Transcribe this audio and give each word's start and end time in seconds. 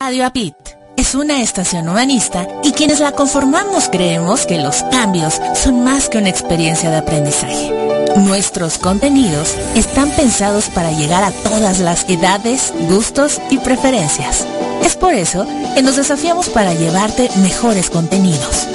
Radio 0.00 0.26
Apit 0.26 0.54
es 0.96 1.14
una 1.14 1.40
estación 1.40 1.88
humanista 1.88 2.46
y 2.62 2.72
quienes 2.72 3.00
la 3.00 3.12
conformamos 3.12 3.88
creemos 3.88 4.44
que 4.44 4.58
los 4.58 4.82
cambios 4.90 5.40
son 5.54 5.82
más 5.82 6.08
que 6.08 6.18
una 6.18 6.28
experiencia 6.28 6.90
de 6.90 6.96
aprendizaje. 6.96 7.72
Nuestros 8.16 8.76
contenidos 8.78 9.54
están 9.74 10.10
pensados 10.10 10.68
para 10.68 10.90
llegar 10.92 11.24
a 11.24 11.30
todas 11.30 11.78
las 11.78 12.08
edades, 12.08 12.74
gustos 12.88 13.40
y 13.50 13.58
preferencias. 13.58 14.46
Es 14.82 14.96
por 14.96 15.14
eso 15.14 15.46
que 15.74 15.82
nos 15.82 15.96
desafiamos 15.96 16.48
para 16.48 16.74
llevarte 16.74 17.30
mejores 17.36 17.88
contenidos. 17.88 18.66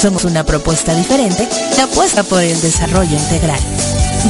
Somos 0.00 0.24
una 0.24 0.44
propuesta 0.44 0.94
diferente 0.94 1.46
que 1.74 1.82
apuesta 1.82 2.24
por 2.24 2.42
el 2.42 2.60
desarrollo 2.60 3.16
integral. 3.16 3.60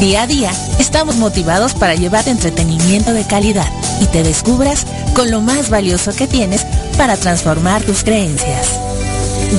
Día 0.01 0.23
a 0.23 0.27
día 0.27 0.51
estamos 0.95 1.17
motivados 1.17 1.75
para 1.75 1.97
llevar 1.97 2.29
entretenimiento 2.29 3.13
de 3.13 3.27
calidad 3.27 3.67
y 4.01 4.07
te 4.07 4.23
descubras 4.23 4.87
con 5.13 5.29
lo 5.29 5.41
más 5.41 5.69
valioso 5.69 6.15
que 6.15 6.29
tienes 6.29 6.65
para 6.97 7.17
transformar 7.17 7.83
tus 7.83 8.05
creencias. 8.05 8.79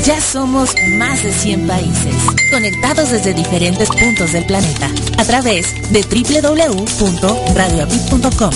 Ya 0.06 0.22
somos 0.22 0.74
más 0.98 1.24
de 1.24 1.34
100 1.34 1.68
países, 1.68 2.16
conectados 2.54 3.10
desde 3.10 3.34
diferentes 3.34 3.90
puntos 3.90 4.32
del 4.32 4.46
planeta, 4.46 4.90
a 5.18 5.26
través 5.26 5.74
de 5.92 6.04
www.radioapit.com. 6.04 8.52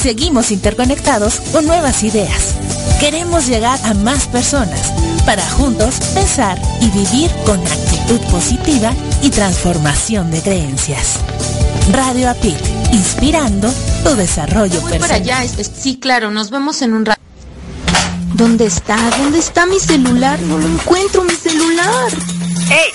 Seguimos 0.00 0.52
interconectados 0.52 1.40
con 1.50 1.66
nuevas 1.66 2.04
ideas. 2.04 2.54
Queremos 3.00 3.48
llegar 3.48 3.80
a 3.84 3.94
más 3.94 4.28
personas 4.28 4.92
para 5.26 5.42
juntos 5.42 5.96
pensar 6.14 6.56
y 6.80 6.88
vivir 6.90 7.32
con 7.44 7.58
actitud 7.58 8.20
positiva 8.30 8.94
y 9.22 9.30
transformación 9.30 10.30
de 10.30 10.40
creencias. 10.40 11.18
Radio 11.92 12.30
APIC, 12.30 12.58
inspirando 12.92 13.70
tu 14.02 14.14
desarrollo 14.16 14.80
Voy 14.80 14.92
personal. 14.92 15.00
para 15.00 15.14
allá. 15.40 15.64
sí, 15.64 15.98
claro, 15.98 16.30
nos 16.30 16.50
vemos 16.50 16.80
en 16.82 16.94
un 16.94 17.04
rato. 17.04 17.20
¿Dónde 18.34 18.66
está? 18.66 18.96
¿Dónde 19.18 19.38
está 19.38 19.66
mi 19.66 19.78
celular? 19.78 20.40
No 20.40 20.58
lo 20.58 20.66
encuentro, 20.66 21.22
mi 21.22 21.34
celular. 21.34 22.10
¡Ey! 22.70 22.92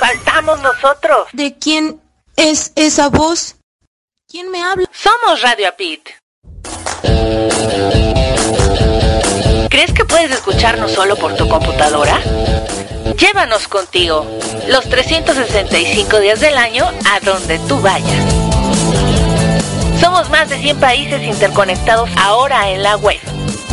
¡Faltamos 0.00 0.60
nosotros! 0.62 1.28
¿De 1.32 1.56
quién 1.58 2.00
es 2.36 2.72
esa 2.74 3.08
voz? 3.10 3.56
¿Quién 4.28 4.50
me 4.50 4.62
habla? 4.62 4.88
Somos 4.92 5.42
Radio 5.42 5.68
Apit. 5.68 6.08
¿Crees 9.70 9.92
que 9.92 10.04
puedes 10.06 10.30
escucharnos 10.30 10.92
solo 10.92 11.16
por 11.16 11.36
tu 11.36 11.46
computadora? 11.48 12.20
Llévanos 13.16 13.68
contigo 13.68 14.26
los 14.68 14.88
365 14.88 16.20
días 16.20 16.40
del 16.40 16.56
año 16.58 16.84
a 17.10 17.20
donde 17.20 17.58
tú 17.60 17.80
vayas. 17.80 18.34
Somos 20.00 20.28
más 20.30 20.48
de 20.48 20.58
100 20.58 20.78
países 20.78 21.22
interconectados 21.22 22.08
ahora 22.16 22.70
en 22.70 22.82
la 22.82 22.96
web 22.96 23.20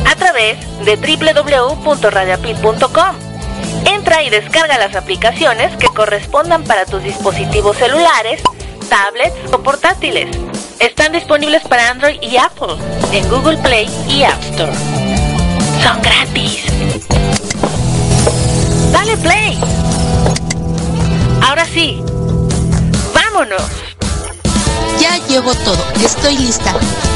a 0.09 0.16
través 0.16 0.58
de 0.86 0.95
www.radiapit.com. 0.95 3.16
Entra 3.86 4.23
y 4.23 4.30
descarga 4.30 4.78
las 4.78 4.95
aplicaciones 4.95 5.75
que 5.78 5.88
correspondan 5.88 6.63
para 6.63 6.86
tus 6.86 7.03
dispositivos 7.03 7.75
celulares, 7.78 8.41
tablets 8.90 9.35
o 9.53 9.59
portátiles. 9.59 10.35
Están 10.79 11.12
disponibles 11.12 11.63
para 11.63 11.90
Android 11.90 12.18
y 12.22 12.38
Apple 12.38 12.75
en 13.12 13.29
Google 13.29 13.57
Play 13.57 13.90
y 14.07 14.24
App 14.24 14.41
Store. 14.44 14.72
Son 15.84 16.01
gratis. 16.01 16.63
Dale 18.95 19.17
play. 19.17 19.59
Ahora 21.45 21.66
sí. 21.66 22.01
Vámonos. 23.13 23.61
Ya 25.01 25.17
llevo 25.28 25.53
todo. 25.53 25.85
Estoy 26.01 26.38
lista. 26.38 26.73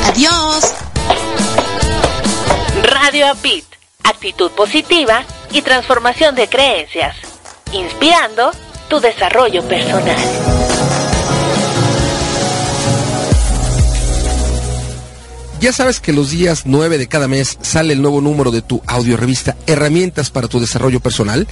Adiós. 0.07 0.73
Radio 2.83 3.27
Apit. 3.29 3.63
Actitud 4.03 4.51
positiva 4.51 5.23
y 5.53 5.61
transformación 5.61 6.35
de 6.35 6.49
creencias. 6.49 7.15
Inspirando 7.71 8.51
tu 8.89 8.99
desarrollo 8.99 9.63
personal. 9.63 10.17
Ya 15.59 15.73
sabes 15.73 15.99
que 15.99 16.13
los 16.13 16.31
días 16.31 16.61
9 16.63 16.97
de 16.97 17.07
cada 17.07 17.27
mes 17.27 17.57
sale 17.61 17.91
el 17.91 18.01
nuevo 18.01 18.21
número 18.21 18.49
de 18.49 18.61
tu 18.61 18.81
audiorevista 18.87 19.57
Herramientas 19.67 20.29
para 20.29 20.47
tu 20.47 20.61
desarrollo 20.61 21.01
personal. 21.01 21.47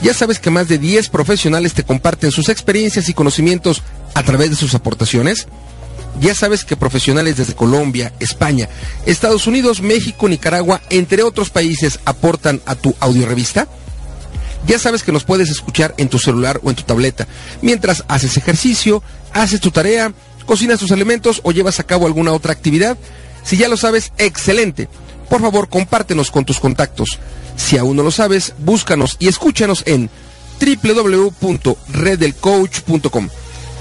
Ya 0.00 0.14
sabes 0.14 0.38
que 0.38 0.50
más 0.50 0.68
de 0.68 0.78
10 0.78 1.08
profesionales 1.08 1.74
te 1.74 1.82
comparten 1.82 2.30
sus 2.30 2.48
experiencias 2.48 3.08
y 3.08 3.14
conocimientos 3.14 3.82
a 4.14 4.22
través 4.22 4.50
de 4.50 4.56
sus 4.56 4.74
aportaciones. 4.74 5.48
Ya 6.20 6.36
sabes 6.36 6.64
que 6.64 6.76
profesionales 6.76 7.36
desde 7.36 7.54
Colombia, 7.54 8.12
España, 8.20 8.68
Estados 9.06 9.48
Unidos, 9.48 9.80
México, 9.82 10.28
Nicaragua, 10.28 10.80
entre 10.88 11.24
otros 11.24 11.50
países 11.50 11.98
aportan 12.04 12.60
a 12.64 12.76
tu 12.76 12.94
audiorevista. 13.00 13.66
Ya 14.68 14.78
sabes 14.78 15.02
que 15.02 15.10
nos 15.10 15.24
puedes 15.24 15.50
escuchar 15.50 15.94
en 15.98 16.08
tu 16.08 16.20
celular 16.20 16.60
o 16.62 16.70
en 16.70 16.76
tu 16.76 16.84
tableta 16.84 17.26
mientras 17.60 18.04
haces 18.06 18.36
ejercicio, 18.36 19.02
haces 19.32 19.60
tu 19.60 19.72
tarea, 19.72 20.12
cocinas 20.46 20.78
tus 20.78 20.92
alimentos 20.92 21.40
o 21.42 21.50
llevas 21.50 21.80
a 21.80 21.84
cabo 21.84 22.06
alguna 22.06 22.32
otra 22.32 22.52
actividad. 22.52 22.96
Si 23.42 23.56
ya 23.56 23.66
lo 23.68 23.76
sabes, 23.76 24.12
excelente. 24.18 24.88
Por 25.28 25.40
favor, 25.40 25.68
compártenos 25.68 26.30
con 26.30 26.44
tus 26.44 26.60
contactos. 26.60 27.18
Si 27.56 27.76
aún 27.78 27.96
no 27.96 28.02
lo 28.02 28.10
sabes, 28.10 28.52
búscanos 28.58 29.16
y 29.18 29.28
escúchanos 29.28 29.82
en 29.86 30.10
www.redelcoach.com. 30.60 33.28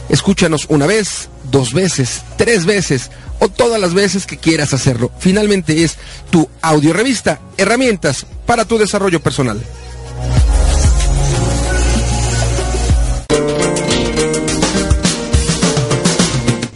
Escúchanos 0.09 0.66
una 0.69 0.88
vez, 0.88 1.29
dos 1.51 1.73
veces, 1.73 2.22
tres 2.38 2.66
veces 2.66 3.11
o 3.39 3.49
todas 3.49 3.79
las 3.79 3.94
veces 3.94 4.25
que 4.25 4.38
quieras 4.38 4.73
hacerlo. 4.73 5.11
Finalmente 5.19 5.83
es 5.83 5.97
tu 6.29 6.49
audiorevista, 6.61 7.39
herramientas 7.57 8.25
para 8.45 8.66
tu 8.66 8.78
desarrollo 8.78 9.22
personal. 9.22 9.61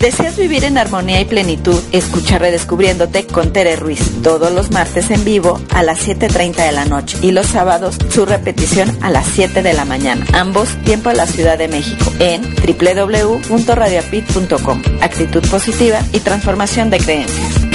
¿Deseas 0.05 0.37
vivir 0.37 0.63
en 0.65 0.77
armonía 0.77 1.19
y 1.19 1.25
plenitud? 1.25 1.81
Escucha 1.91 2.37
Redescubriéndote 2.37 3.25
con 3.25 3.51
Tere 3.51 3.75
Ruiz 3.75 4.21
todos 4.21 4.51
los 4.51 4.69
martes 4.69 5.09
en 5.09 5.25
vivo 5.25 5.59
a 5.73 5.81
las 5.81 6.07
7.30 6.07 6.63
de 6.63 6.71
la 6.71 6.85
noche 6.85 7.17
y 7.23 7.31
los 7.31 7.47
sábados 7.47 7.97
su 8.11 8.23
repetición 8.23 8.95
a 9.01 9.09
las 9.09 9.25
7 9.25 9.63
de 9.63 9.73
la 9.73 9.83
mañana. 9.83 10.23
Ambos 10.33 10.69
tiempo 10.83 11.09
a 11.09 11.15
la 11.15 11.25
Ciudad 11.25 11.57
de 11.57 11.69
México 11.69 12.05
en 12.19 12.43
www.radiapit.com. 12.43 14.83
Actitud 15.01 15.41
positiva 15.49 16.01
y 16.13 16.19
transformación 16.19 16.91
de 16.91 16.99
creencias. 16.99 17.65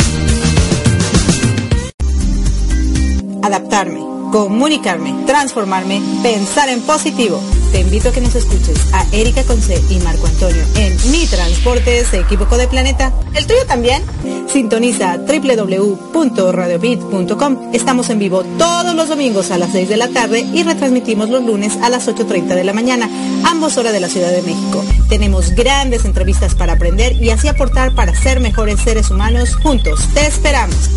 adaptarme, 3.42 4.09
comunicarme, 4.30 5.14
transformarme, 5.26 6.00
pensar 6.22 6.68
en 6.68 6.80
positivo. 6.82 7.40
Te 7.72 7.80
invito 7.80 8.08
a 8.08 8.12
que 8.12 8.20
nos 8.20 8.34
escuches 8.34 8.92
a 8.92 9.06
Erika 9.12 9.44
Conce 9.44 9.80
y 9.88 10.00
Marco 10.00 10.26
Antonio 10.26 10.64
en 10.76 10.96
Mi 11.10 11.26
Transporte 11.26 12.04
se 12.04 12.18
equivocó 12.20 12.56
de 12.56 12.66
planeta. 12.66 13.12
¿El 13.34 13.46
tuyo 13.46 13.64
también? 13.66 14.02
Sintoniza 14.48 15.18
www.radiobit.com. 15.18 17.70
Estamos 17.72 18.10
en 18.10 18.18
vivo 18.18 18.42
todos 18.58 18.92
los 18.94 19.08
domingos 19.08 19.52
a 19.52 19.58
las 19.58 19.70
6 19.72 19.88
de 19.88 19.96
la 19.96 20.08
tarde 20.08 20.40
y 20.40 20.64
retransmitimos 20.64 21.30
los 21.30 21.44
lunes 21.44 21.76
a 21.82 21.88
las 21.88 22.08
8.30 22.08 22.54
de 22.54 22.64
la 22.64 22.72
mañana, 22.72 23.08
ambos 23.44 23.76
horas 23.76 23.92
de 23.92 24.00
la 24.00 24.08
Ciudad 24.08 24.32
de 24.32 24.42
México. 24.42 24.84
Tenemos 25.08 25.50
grandes 25.50 26.04
entrevistas 26.04 26.54
para 26.54 26.72
aprender 26.72 27.22
y 27.22 27.30
así 27.30 27.46
aportar 27.48 27.94
para 27.94 28.14
ser 28.14 28.40
mejores 28.40 28.80
seres 28.80 29.10
humanos 29.10 29.54
juntos. 29.56 30.08
Te 30.14 30.26
esperamos. 30.26 30.90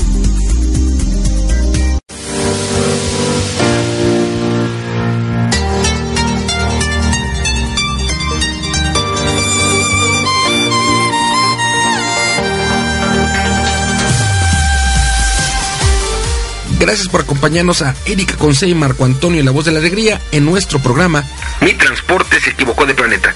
Gracias 16.83 17.07
por 17.07 17.21
acompañarnos 17.21 17.81
a 17.81 17.95
Erika 18.05 18.35
Conce 18.35 18.67
y 18.67 18.75
Marco 18.75 19.05
Antonio 19.05 19.41
La 19.41 19.51
Voz 19.51 19.63
de 19.63 19.71
la 19.71 19.79
Alegría 19.79 20.19
en 20.33 20.43
nuestro 20.43 20.79
programa 20.79 21.23
Mi 21.61 21.71
Transporte 21.71 22.41
se 22.41 22.49
equivocó 22.49 22.85
de 22.85 22.93
planeta. 22.93 23.33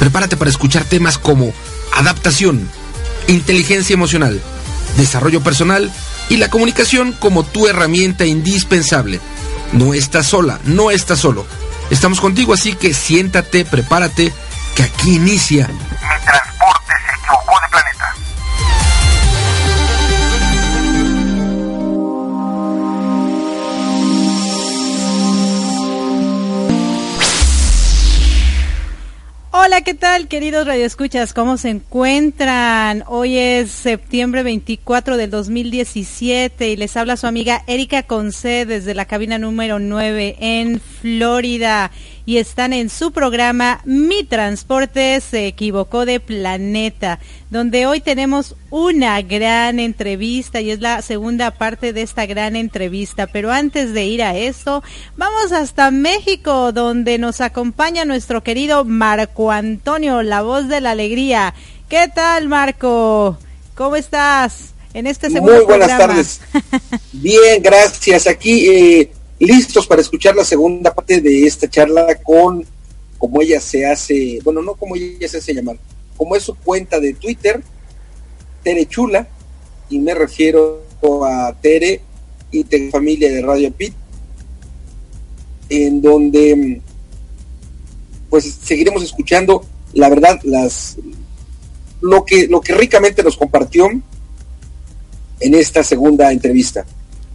Prepárate 0.00 0.36
para 0.36 0.50
escuchar 0.50 0.82
temas 0.82 1.16
como 1.16 1.54
adaptación, 1.94 2.68
inteligencia 3.28 3.94
emocional, 3.94 4.40
desarrollo 4.96 5.44
personal 5.44 5.92
y 6.28 6.38
la 6.38 6.50
comunicación 6.50 7.12
como 7.12 7.44
tu 7.44 7.68
herramienta 7.68 8.26
indispensable. 8.26 9.20
No 9.72 9.94
estás 9.94 10.26
sola, 10.26 10.58
no 10.64 10.90
estás 10.90 11.20
solo. 11.20 11.46
Estamos 11.90 12.20
contigo, 12.20 12.52
así 12.52 12.72
que 12.72 12.94
siéntate, 12.94 13.64
prepárate, 13.64 14.32
que 14.74 14.82
aquí 14.82 15.14
inicia. 15.14 15.70
Hola, 29.64 29.82
¿qué 29.82 29.94
tal, 29.94 30.26
queridos 30.26 30.66
radioescuchas? 30.66 31.32
¿Cómo 31.32 31.56
se 31.56 31.70
encuentran? 31.70 33.04
Hoy 33.06 33.38
es 33.38 33.70
septiembre 33.70 34.42
24 34.42 35.16
del 35.16 35.30
2017 35.30 36.70
y 36.70 36.74
les 36.74 36.96
habla 36.96 37.16
su 37.16 37.28
amiga 37.28 37.62
Erika 37.68 38.02
Conce 38.02 38.66
desde 38.66 38.92
la 38.92 39.04
cabina 39.04 39.38
número 39.38 39.78
9 39.78 40.34
en 40.40 40.80
Florida 40.80 41.92
y 42.24 42.38
están 42.38 42.72
en 42.72 42.88
su 42.88 43.12
programa 43.12 43.80
Mi 43.84 44.24
Transporte 44.24 45.20
se 45.20 45.46
equivocó 45.46 46.04
de 46.04 46.20
planeta, 46.20 47.18
donde 47.50 47.86
hoy 47.86 48.00
tenemos 48.00 48.56
una 48.70 49.20
gran 49.22 49.80
entrevista 49.80 50.60
y 50.60 50.70
es 50.70 50.80
la 50.80 51.02
segunda 51.02 51.50
parte 51.50 51.92
de 51.92 52.02
esta 52.02 52.26
gran 52.26 52.56
entrevista. 52.56 53.26
Pero 53.26 53.50
antes 53.50 53.92
de 53.92 54.04
ir 54.04 54.22
a 54.22 54.36
esto, 54.36 54.82
vamos 55.16 55.52
hasta 55.52 55.90
México, 55.90 56.72
donde 56.72 57.18
nos 57.18 57.40
acompaña 57.40 58.04
nuestro 58.04 58.42
querido 58.42 58.84
Marco 58.84 59.50
Antonio, 59.50 60.22
la 60.22 60.42
voz 60.42 60.68
de 60.68 60.80
la 60.80 60.92
alegría. 60.92 61.54
¿Qué 61.88 62.08
tal, 62.14 62.48
Marco? 62.48 63.38
¿Cómo 63.74 63.96
estás? 63.96 64.72
En 64.94 65.06
este 65.06 65.30
segundo 65.30 65.54
Muy 65.54 65.64
buenas 65.64 65.88
tardes. 65.88 66.40
Bien, 67.12 67.62
gracias. 67.62 68.26
Aquí 68.26 68.68
eh, 68.68 69.12
listos 69.42 69.88
para 69.88 70.00
escuchar 70.00 70.36
la 70.36 70.44
segunda 70.44 70.94
parte 70.94 71.20
de 71.20 71.44
esta 71.46 71.68
charla 71.68 72.14
con 72.22 72.64
como 73.18 73.42
ella 73.42 73.60
se 73.60 73.84
hace, 73.84 74.38
bueno, 74.44 74.62
no 74.62 74.74
como 74.74 74.94
ella 74.94 75.28
se 75.28 75.38
hace 75.38 75.52
llamar, 75.52 75.76
como 76.16 76.36
es 76.36 76.44
su 76.44 76.54
cuenta 76.54 77.00
de 77.00 77.14
Twitter, 77.14 77.60
Tere 78.62 78.86
Chula, 78.86 79.28
y 79.90 79.98
me 79.98 80.14
refiero 80.14 80.82
a 81.24 81.54
Tere 81.60 82.00
y 82.52 82.62
de 82.62 82.90
familia 82.90 83.32
de 83.32 83.42
Radio 83.42 83.72
Pit, 83.72 83.94
en 85.68 86.00
donde 86.00 86.80
pues 88.30 88.44
seguiremos 88.62 89.02
escuchando, 89.02 89.64
la 89.92 90.08
verdad, 90.08 90.40
las 90.44 90.96
lo 92.00 92.24
que, 92.24 92.46
lo 92.46 92.60
que 92.60 92.74
ricamente 92.74 93.22
nos 93.24 93.36
compartió 93.36 93.88
en 95.40 95.54
esta 95.54 95.82
segunda 95.82 96.30
entrevista, 96.30 96.86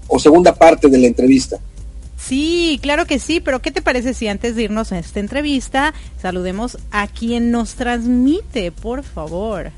o 0.07 0.19
segunda 0.19 0.56
parte 0.56 0.88
de 0.88 0.98
la 0.98 1.07
entrevista. 1.07 1.60
Sí, 2.27 2.79
claro 2.81 3.06
que 3.06 3.19
sí, 3.19 3.39
pero 3.39 3.62
¿qué 3.62 3.71
te 3.71 3.81
parece 3.81 4.13
si 4.13 4.27
antes 4.27 4.57
de 4.57 4.63
irnos 4.63 4.91
a 4.91 5.00
esta 5.00 5.21
entrevista 5.21 5.94
saludemos 6.21 6.77
a 6.91 7.07
quien 7.07 7.51
nos 7.51 7.75
transmite, 7.75 8.74
por 8.74 9.03
favor? 9.03 9.71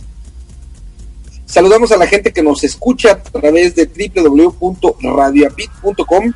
Saludamos 1.46 1.92
a 1.92 1.98
la 1.98 2.08
gente 2.08 2.34
que 2.34 2.42
nos 2.42 2.64
escucha 2.64 3.12
a 3.12 3.22
través 3.22 3.76
de 3.76 3.86
www.radioapit.com, 3.86 6.34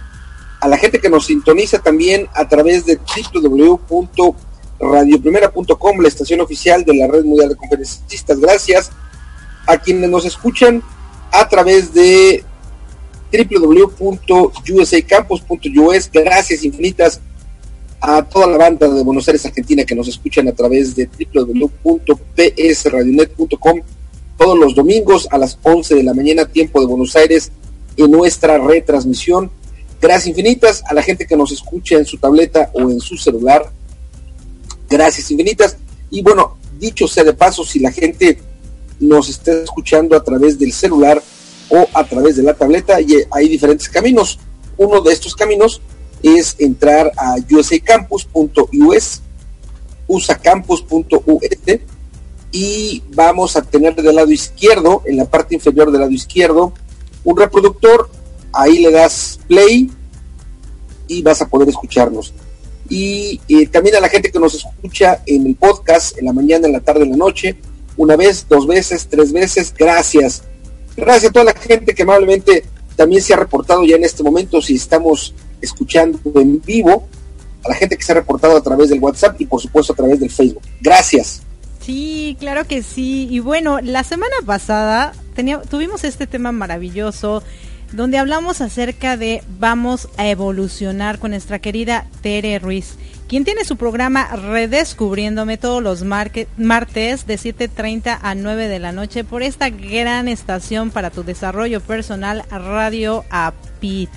a 0.60 0.68
la 0.68 0.78
gente 0.78 1.00
que 1.00 1.10
nos 1.10 1.26
sintoniza 1.26 1.80
también 1.80 2.28
a 2.36 2.48
través 2.48 2.86
de 2.86 3.00
www.radioprimera.com, 3.34 6.00
la 6.00 6.08
estación 6.08 6.42
oficial 6.42 6.86
de 6.86 6.96
la 6.96 7.08
Red 7.08 7.26
Mundial 7.26 7.50
de 7.50 7.56
Conferencistas. 7.56 8.40
Gracias 8.40 8.92
a 9.66 9.80
quienes 9.80 10.12
nos 10.12 10.26
escuchan 10.26 10.84
a 11.32 11.50
través 11.50 11.92
de 11.92 12.46
www.usacampus.us. 13.34 16.10
Gracias 16.14 16.64
infinitas 16.64 17.20
a 18.00 18.24
toda 18.24 18.48
la 18.48 18.58
banda 18.58 18.88
de 18.88 19.04
Buenos 19.04 19.28
Aires, 19.28 19.46
Argentina, 19.46 19.84
que 19.86 19.96
nos 19.96 20.08
escuchan 20.08 20.48
a 20.48 20.52
través 20.52 20.96
de 20.96 21.10
www.psradionet.com 21.34 23.82
todos 24.38 24.60
los 24.60 24.76
domingos 24.76 25.28
a 25.32 25.38
las 25.38 25.58
11 25.64 25.96
de 25.96 26.04
la 26.04 26.14
mañana, 26.14 26.46
tiempo 26.46 26.82
de 26.82 26.88
Buenos 26.88 27.16
Aires, 27.16 27.52
en 27.98 28.12
nuestra 28.12 28.58
retransmisión. 28.58 29.52
Gracias 30.02 30.28
infinitas 30.28 30.84
a 30.88 30.94
la 30.94 31.02
gente 31.02 31.26
que 31.26 31.38
nos 31.38 31.52
escucha 31.52 31.96
en 31.96 32.06
su 32.06 32.18
tableta 32.18 32.70
o 32.74 32.82
en 32.82 33.00
su 33.00 33.16
celular. 33.16 33.72
Gracias 34.90 35.32
infinitas. 35.32 35.78
Y 36.10 36.22
bueno, 36.22 36.58
dicho 36.78 37.08
sea 37.08 37.24
de 37.24 37.34
paso, 37.34 37.64
si 37.64 37.80
la 37.80 37.92
gente 37.92 38.40
nos 39.00 39.30
está 39.30 39.64
escuchando 39.64 40.18
a 40.18 40.24
través 40.24 40.60
del 40.60 40.74
celular, 40.74 41.24
o 41.74 41.88
a 41.92 42.04
través 42.04 42.36
de 42.36 42.44
la 42.44 42.54
tableta 42.54 43.02
y 43.02 43.16
hay 43.32 43.50
diferentes 43.50 43.90
caminos. 43.90 44.38
Uno 44.78 45.02
de 45.02 45.12
estos 45.12 45.34
caminos 45.36 45.82
es 46.22 46.56
entrar 46.60 47.12
a 47.18 47.36
usacampus.us, 47.50 49.22
usacampus.us 50.06 51.80
y 52.52 53.02
vamos 53.16 53.56
a 53.56 53.64
tener 53.64 53.96
del 53.96 54.16
lado 54.16 54.32
izquierdo, 54.32 55.02
en 55.06 55.18
la 55.18 55.26
parte 55.26 55.56
inferior 55.56 55.92
del 55.92 56.02
lado 56.02 56.12
izquierdo, 56.12 56.74
un 57.24 57.36
reproductor, 57.36 58.08
ahí 58.52 58.78
le 58.78 58.92
das 58.92 59.40
play 59.48 59.90
y 61.08 61.24
vas 61.24 61.42
a 61.42 61.50
poder 61.50 61.70
escucharnos. 61.70 62.36
Y 62.88 63.42
eh, 63.48 63.66
también 63.66 63.96
a 63.96 64.00
la 64.00 64.10
gente 64.10 64.32
que 64.32 64.40
nos 64.40 64.54
escucha 64.54 65.24
en 65.26 65.48
el 65.48 65.56
podcast, 65.56 66.20
en 66.20 66.26
la 66.26 66.34
mañana, 66.34 66.68
en 66.68 66.74
la 66.74 66.82
tarde, 66.82 67.02
en 67.02 67.12
la 67.12 67.18
noche, 67.18 67.58
una 67.98 68.16
vez, 68.16 68.46
dos 68.48 68.68
veces, 68.68 69.08
tres 69.10 69.34
veces, 69.34 69.74
gracias 69.76 70.44
Gracias 70.96 71.30
a 71.30 71.34
toda 71.34 71.46
la 71.46 71.54
gente 71.54 71.94
que 71.94 72.04
amablemente 72.04 72.66
también 72.96 73.22
se 73.22 73.34
ha 73.34 73.38
reportado 73.38 73.84
ya 73.84 73.96
en 73.96 74.04
este 74.04 74.24
momento, 74.24 74.62
si 74.62 74.76
estamos 74.76 75.34
escuchando 75.62 76.20
en 76.36 76.62
vivo, 76.62 77.08
a 77.64 77.70
la 77.70 77.76
gente 77.76 77.98
que 77.98 78.04
se 78.04 78.12
ha 78.12 78.16
reportado 78.16 78.58
a 78.58 78.62
través 78.62 78.90
del 78.90 79.00
WhatsApp 79.00 79.40
y 79.40 79.46
por 79.46 79.62
supuesto 79.62 79.94
a 79.94 79.96
través 79.96 80.20
del 80.20 80.30
Facebook. 80.30 80.62
Gracias. 80.82 81.42
Sí, 81.80 82.38
claro 82.40 82.66
que 82.66 82.84
sí. 82.84 83.28
Y 83.30 83.40
bueno, 83.40 83.80
la 83.82 84.04
semana 84.04 84.36
pasada 84.46 85.14
tuvimos 85.70 86.04
este 86.04 86.28
tema 86.28 86.52
maravilloso 86.52 87.44
donde 87.92 88.18
hablamos 88.18 88.62
acerca 88.62 89.18
de 89.18 89.44
vamos 89.60 90.10
a 90.18 90.28
evolucionar 90.28 91.20
con 91.20 91.32
nuestra 91.32 91.60
querida 91.60 92.08
Tere 92.22 92.58
Ruiz 92.60 92.96
quien 93.34 93.46
tiene 93.46 93.66
su 93.66 93.78
programa 93.78 94.28
Redescubriéndome 94.28 95.58
todos 95.58 95.82
los 95.82 96.04
martes 96.04 96.46
de 96.56 97.36
7.30 97.36 98.20
a 98.22 98.36
9 98.36 98.68
de 98.68 98.78
la 98.78 98.92
noche 98.92 99.24
por 99.24 99.42
esta 99.42 99.72
gran 99.72 100.28
estación 100.28 100.92
para 100.92 101.10
tu 101.10 101.24
desarrollo 101.24 101.82
personal 101.82 102.46
Radio 102.52 103.26
APIT. 103.32 104.12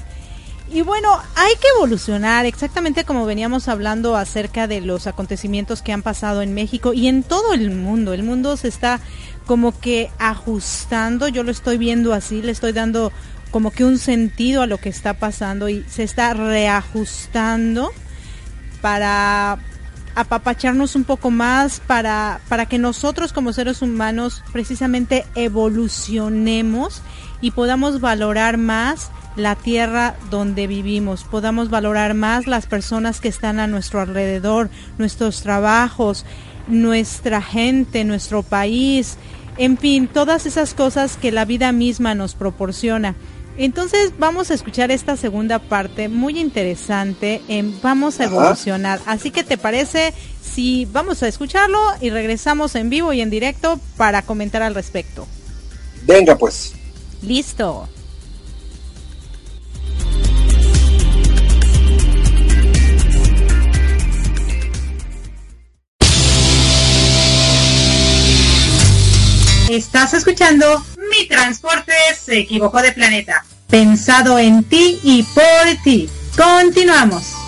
Y 0.70 0.82
bueno, 0.82 1.18
hay 1.34 1.54
que 1.54 1.66
evolucionar, 1.78 2.44
exactamente 2.44 3.04
como 3.04 3.24
veníamos 3.24 3.68
hablando 3.68 4.16
acerca 4.16 4.66
de 4.66 4.82
los 4.82 5.06
acontecimientos 5.06 5.80
que 5.80 5.94
han 5.94 6.02
pasado 6.02 6.42
en 6.42 6.52
México 6.52 6.92
y 6.92 7.08
en 7.08 7.22
todo 7.22 7.54
el 7.54 7.70
mundo. 7.70 8.12
El 8.12 8.22
mundo 8.22 8.58
se 8.58 8.68
está 8.68 9.00
como 9.46 9.80
que 9.80 10.10
ajustando, 10.18 11.28
yo 11.28 11.42
lo 11.42 11.52
estoy 11.52 11.78
viendo 11.78 12.12
así, 12.12 12.42
le 12.42 12.52
estoy 12.52 12.72
dando 12.72 13.10
como 13.50 13.70
que 13.70 13.86
un 13.86 13.96
sentido 13.96 14.60
a 14.60 14.66
lo 14.66 14.76
que 14.76 14.90
está 14.90 15.14
pasando 15.14 15.70
y 15.70 15.86
se 15.88 16.02
está 16.02 16.34
reajustando 16.34 17.92
para 18.86 19.58
apapacharnos 20.14 20.94
un 20.94 21.02
poco 21.02 21.32
más, 21.32 21.80
para, 21.80 22.38
para 22.48 22.66
que 22.66 22.78
nosotros 22.78 23.32
como 23.32 23.52
seres 23.52 23.82
humanos 23.82 24.44
precisamente 24.52 25.26
evolucionemos 25.34 27.02
y 27.40 27.50
podamos 27.50 28.00
valorar 28.00 28.58
más 28.58 29.10
la 29.34 29.56
tierra 29.56 30.14
donde 30.30 30.68
vivimos, 30.68 31.24
podamos 31.24 31.68
valorar 31.68 32.14
más 32.14 32.46
las 32.46 32.66
personas 32.66 33.20
que 33.20 33.26
están 33.26 33.58
a 33.58 33.66
nuestro 33.66 34.00
alrededor, 34.00 34.70
nuestros 34.98 35.42
trabajos, 35.42 36.24
nuestra 36.68 37.42
gente, 37.42 38.04
nuestro 38.04 38.44
país, 38.44 39.18
en 39.58 39.78
fin, 39.78 40.06
todas 40.06 40.46
esas 40.46 40.74
cosas 40.74 41.16
que 41.16 41.32
la 41.32 41.44
vida 41.44 41.72
misma 41.72 42.14
nos 42.14 42.36
proporciona. 42.36 43.16
Entonces 43.58 44.12
vamos 44.18 44.50
a 44.50 44.54
escuchar 44.54 44.90
esta 44.90 45.16
segunda 45.16 45.58
parte 45.58 46.08
muy 46.08 46.38
interesante 46.38 47.40
en 47.48 47.80
Vamos 47.80 48.20
a 48.20 48.24
evolucionar. 48.24 49.00
Así 49.06 49.30
que 49.30 49.44
te 49.44 49.56
parece 49.56 50.12
si 50.42 50.84
vamos 50.86 51.22
a 51.22 51.28
escucharlo 51.28 51.80
y 52.00 52.10
regresamos 52.10 52.74
en 52.74 52.90
vivo 52.90 53.12
y 53.12 53.20
en 53.20 53.30
directo 53.30 53.80
para 53.96 54.22
comentar 54.22 54.62
al 54.62 54.74
respecto. 54.74 55.26
Venga 56.06 56.36
pues. 56.36 56.74
Listo. 57.22 57.88
Estás 69.68 70.14
escuchando 70.14 70.80
Mi 71.10 71.26
Transporte 71.26 71.92
se 72.18 72.38
equivocó 72.38 72.82
de 72.82 72.92
planeta. 72.92 73.44
Pensado 73.68 74.38
en 74.38 74.64
ti 74.64 75.00
y 75.02 75.22
por 75.22 75.82
ti. 75.82 76.08
Continuamos. 76.36 77.45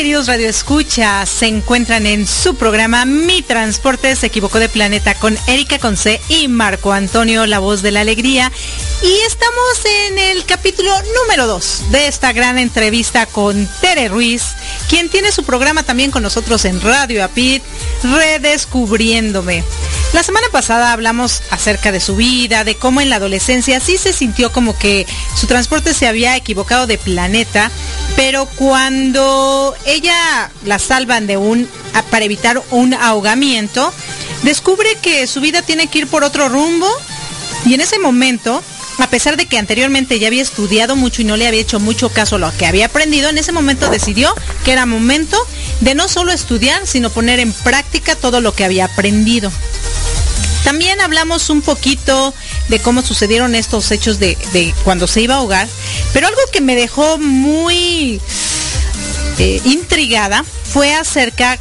Queridos 0.00 0.28
Radio 0.28 0.48
Escucha? 0.48 1.26
Se 1.26 1.46
encuentran 1.46 2.06
en 2.06 2.26
su 2.26 2.54
programa 2.54 3.04
Mi 3.04 3.42
Transporte 3.42 4.16
se 4.16 4.28
equivocó 4.28 4.58
de 4.58 4.70
planeta 4.70 5.12
con 5.12 5.36
Erika 5.46 5.78
Conce 5.78 6.22
y 6.30 6.48
Marco 6.48 6.94
Antonio, 6.94 7.44
la 7.44 7.58
voz 7.58 7.82
de 7.82 7.90
la 7.90 8.00
alegría. 8.00 8.50
Y 9.02 9.12
estamos 9.26 9.84
en 10.08 10.18
el 10.18 10.46
capítulo 10.46 10.90
número 11.22 11.46
2 11.46 11.90
de 11.90 12.06
esta 12.06 12.32
gran 12.32 12.58
entrevista 12.58 13.26
con 13.26 13.68
Tere 13.82 14.08
Ruiz, 14.08 14.54
quien 14.88 15.10
tiene 15.10 15.32
su 15.32 15.44
programa 15.44 15.82
también 15.82 16.10
con 16.10 16.22
nosotros 16.22 16.64
en 16.64 16.80
Radio 16.80 17.22
Apit, 17.22 17.62
Redescubriéndome. 18.02 19.64
La 20.14 20.22
semana 20.22 20.46
pasada 20.50 20.92
hablamos 20.92 21.42
acerca 21.50 21.92
de 21.92 22.00
su 22.00 22.16
vida, 22.16 22.64
de 22.64 22.74
cómo 22.74 23.00
en 23.00 23.10
la 23.10 23.16
adolescencia 23.16 23.80
sí 23.80 23.96
se 23.96 24.12
sintió 24.12 24.50
como 24.50 24.76
que 24.76 25.06
su 25.36 25.46
transporte 25.46 25.94
se 25.94 26.08
había 26.08 26.36
equivocado 26.36 26.86
de 26.86 26.98
planeta, 26.98 27.70
pero 28.16 28.46
cuando 28.46 29.74
ella 29.92 30.50
la 30.64 30.78
salvan 30.78 31.26
de 31.26 31.36
un 31.36 31.68
para 32.10 32.24
evitar 32.24 32.62
un 32.70 32.94
ahogamiento, 32.94 33.92
descubre 34.42 34.96
que 35.02 35.26
su 35.26 35.40
vida 35.40 35.62
tiene 35.62 35.88
que 35.88 36.00
ir 36.00 36.06
por 36.06 36.24
otro 36.24 36.48
rumbo 36.48 36.88
y 37.66 37.74
en 37.74 37.80
ese 37.80 37.98
momento 37.98 38.62
a 38.98 39.08
pesar 39.08 39.36
de 39.36 39.46
que 39.46 39.58
anteriormente 39.58 40.18
ya 40.18 40.26
había 40.26 40.42
estudiado 40.42 40.94
mucho 40.94 41.22
y 41.22 41.24
no 41.24 41.36
le 41.36 41.46
había 41.46 41.60
hecho 41.60 41.80
mucho 41.80 42.10
caso 42.10 42.36
a 42.36 42.38
lo 42.38 42.56
que 42.56 42.66
había 42.66 42.86
aprendido, 42.86 43.30
en 43.30 43.38
ese 43.38 43.52
momento 43.52 43.88
decidió 43.88 44.34
que 44.64 44.72
era 44.72 44.84
momento 44.86 45.38
de 45.80 45.94
no 45.94 46.06
solo 46.08 46.32
estudiar, 46.32 46.86
sino 46.86 47.10
poner 47.10 47.40
en 47.40 47.52
práctica 47.52 48.14
todo 48.14 48.40
lo 48.40 48.54
que 48.54 48.64
había 48.64 48.84
aprendido. 48.86 49.50
También 50.64 51.00
hablamos 51.00 51.48
un 51.48 51.62
poquito 51.62 52.34
de 52.68 52.78
cómo 52.78 53.02
sucedieron 53.02 53.54
estos 53.54 53.90
hechos 53.90 54.18
de, 54.18 54.36
cuando 54.84 55.06
se 55.06 55.22
iba 55.22 55.34
a 55.34 55.38
ahogar, 55.38 55.66
pero 56.12 56.26
algo 56.26 56.40
que 56.52 56.60
me 56.60 56.76
dejó 56.76 57.18
muy 57.18 58.20
eh, 59.40 59.58
intrigada 59.64 60.44
fue 60.44 60.92
acerca 60.92 61.58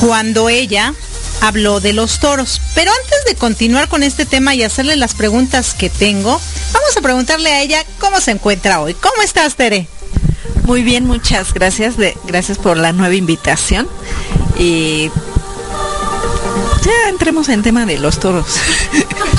cuando 0.00 0.48
ella 0.48 0.94
habló 1.40 1.78
de 1.78 1.92
los 1.92 2.18
toros. 2.18 2.60
Pero 2.74 2.90
antes 2.90 3.24
de 3.24 3.36
continuar 3.36 3.88
con 3.88 4.02
este 4.02 4.26
tema 4.26 4.56
y 4.56 4.64
hacerle 4.64 4.96
las 4.96 5.14
preguntas 5.14 5.74
que 5.74 5.90
tengo, 5.90 6.40
vamos 6.72 6.96
a 6.96 7.00
preguntarle 7.00 7.52
a 7.52 7.62
ella 7.62 7.84
cómo 8.00 8.20
se 8.20 8.32
encuentra 8.32 8.80
hoy. 8.80 8.94
¿Cómo 8.94 9.22
estás, 9.22 9.54
Tere? 9.54 9.86
Muy 10.64 10.82
bien, 10.82 11.06
muchas 11.06 11.54
gracias. 11.54 11.94
gracias 12.24 12.58
por 12.58 12.76
la 12.76 12.92
nueva 12.92 13.14
invitación. 13.14 13.88
Y 14.58 15.08
ya 16.84 17.08
entremos 17.10 17.48
en 17.48 17.62
tema 17.62 17.86
de 17.86 17.98
los 17.98 18.18
toros. 18.18 18.46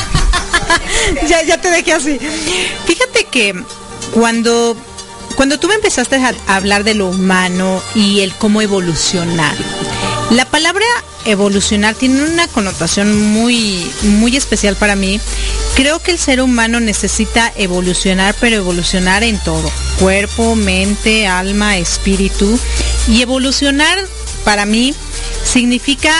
ya, 1.27 1.43
ya 1.43 1.59
te 1.59 1.71
dejé 1.71 1.91
así. 1.91 2.19
Fíjate 2.85 3.25
que 3.25 3.53
cuando, 4.13 4.77
cuando 5.39 5.57
tú 5.57 5.69
me 5.69 5.75
empezaste 5.75 6.17
a 6.17 6.33
hablar 6.53 6.83
de 6.83 6.95
lo 6.95 7.07
humano 7.07 7.81
y 7.95 8.19
el 8.19 8.33
cómo 8.33 8.61
evolucionar, 8.61 9.55
la 10.31 10.43
palabra 10.43 10.83
evolucionar 11.23 11.95
tiene 11.95 12.23
una 12.23 12.45
connotación 12.49 13.31
muy, 13.31 13.89
muy 14.01 14.35
especial 14.35 14.75
para 14.75 14.97
mí. 14.97 15.17
Creo 15.77 15.99
que 15.99 16.11
el 16.11 16.19
ser 16.19 16.41
humano 16.41 16.81
necesita 16.81 17.53
evolucionar, 17.55 18.35
pero 18.41 18.57
evolucionar 18.57 19.23
en 19.23 19.39
todo. 19.39 19.71
Cuerpo, 19.97 20.57
mente, 20.57 21.25
alma, 21.25 21.77
espíritu. 21.77 22.59
Y 23.07 23.21
evolucionar 23.21 23.97
para 24.43 24.65
mí 24.65 24.93
significa 25.45 26.13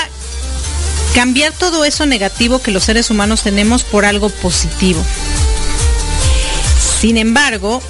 cambiar 1.13 1.51
todo 1.51 1.83
eso 1.83 2.05
negativo 2.05 2.61
que 2.61 2.71
los 2.71 2.85
seres 2.85 3.09
humanos 3.09 3.43
tenemos 3.43 3.83
por 3.83 4.05
algo 4.05 4.29
positivo. 4.29 5.03
Sin 7.01 7.17
embargo, 7.17 7.81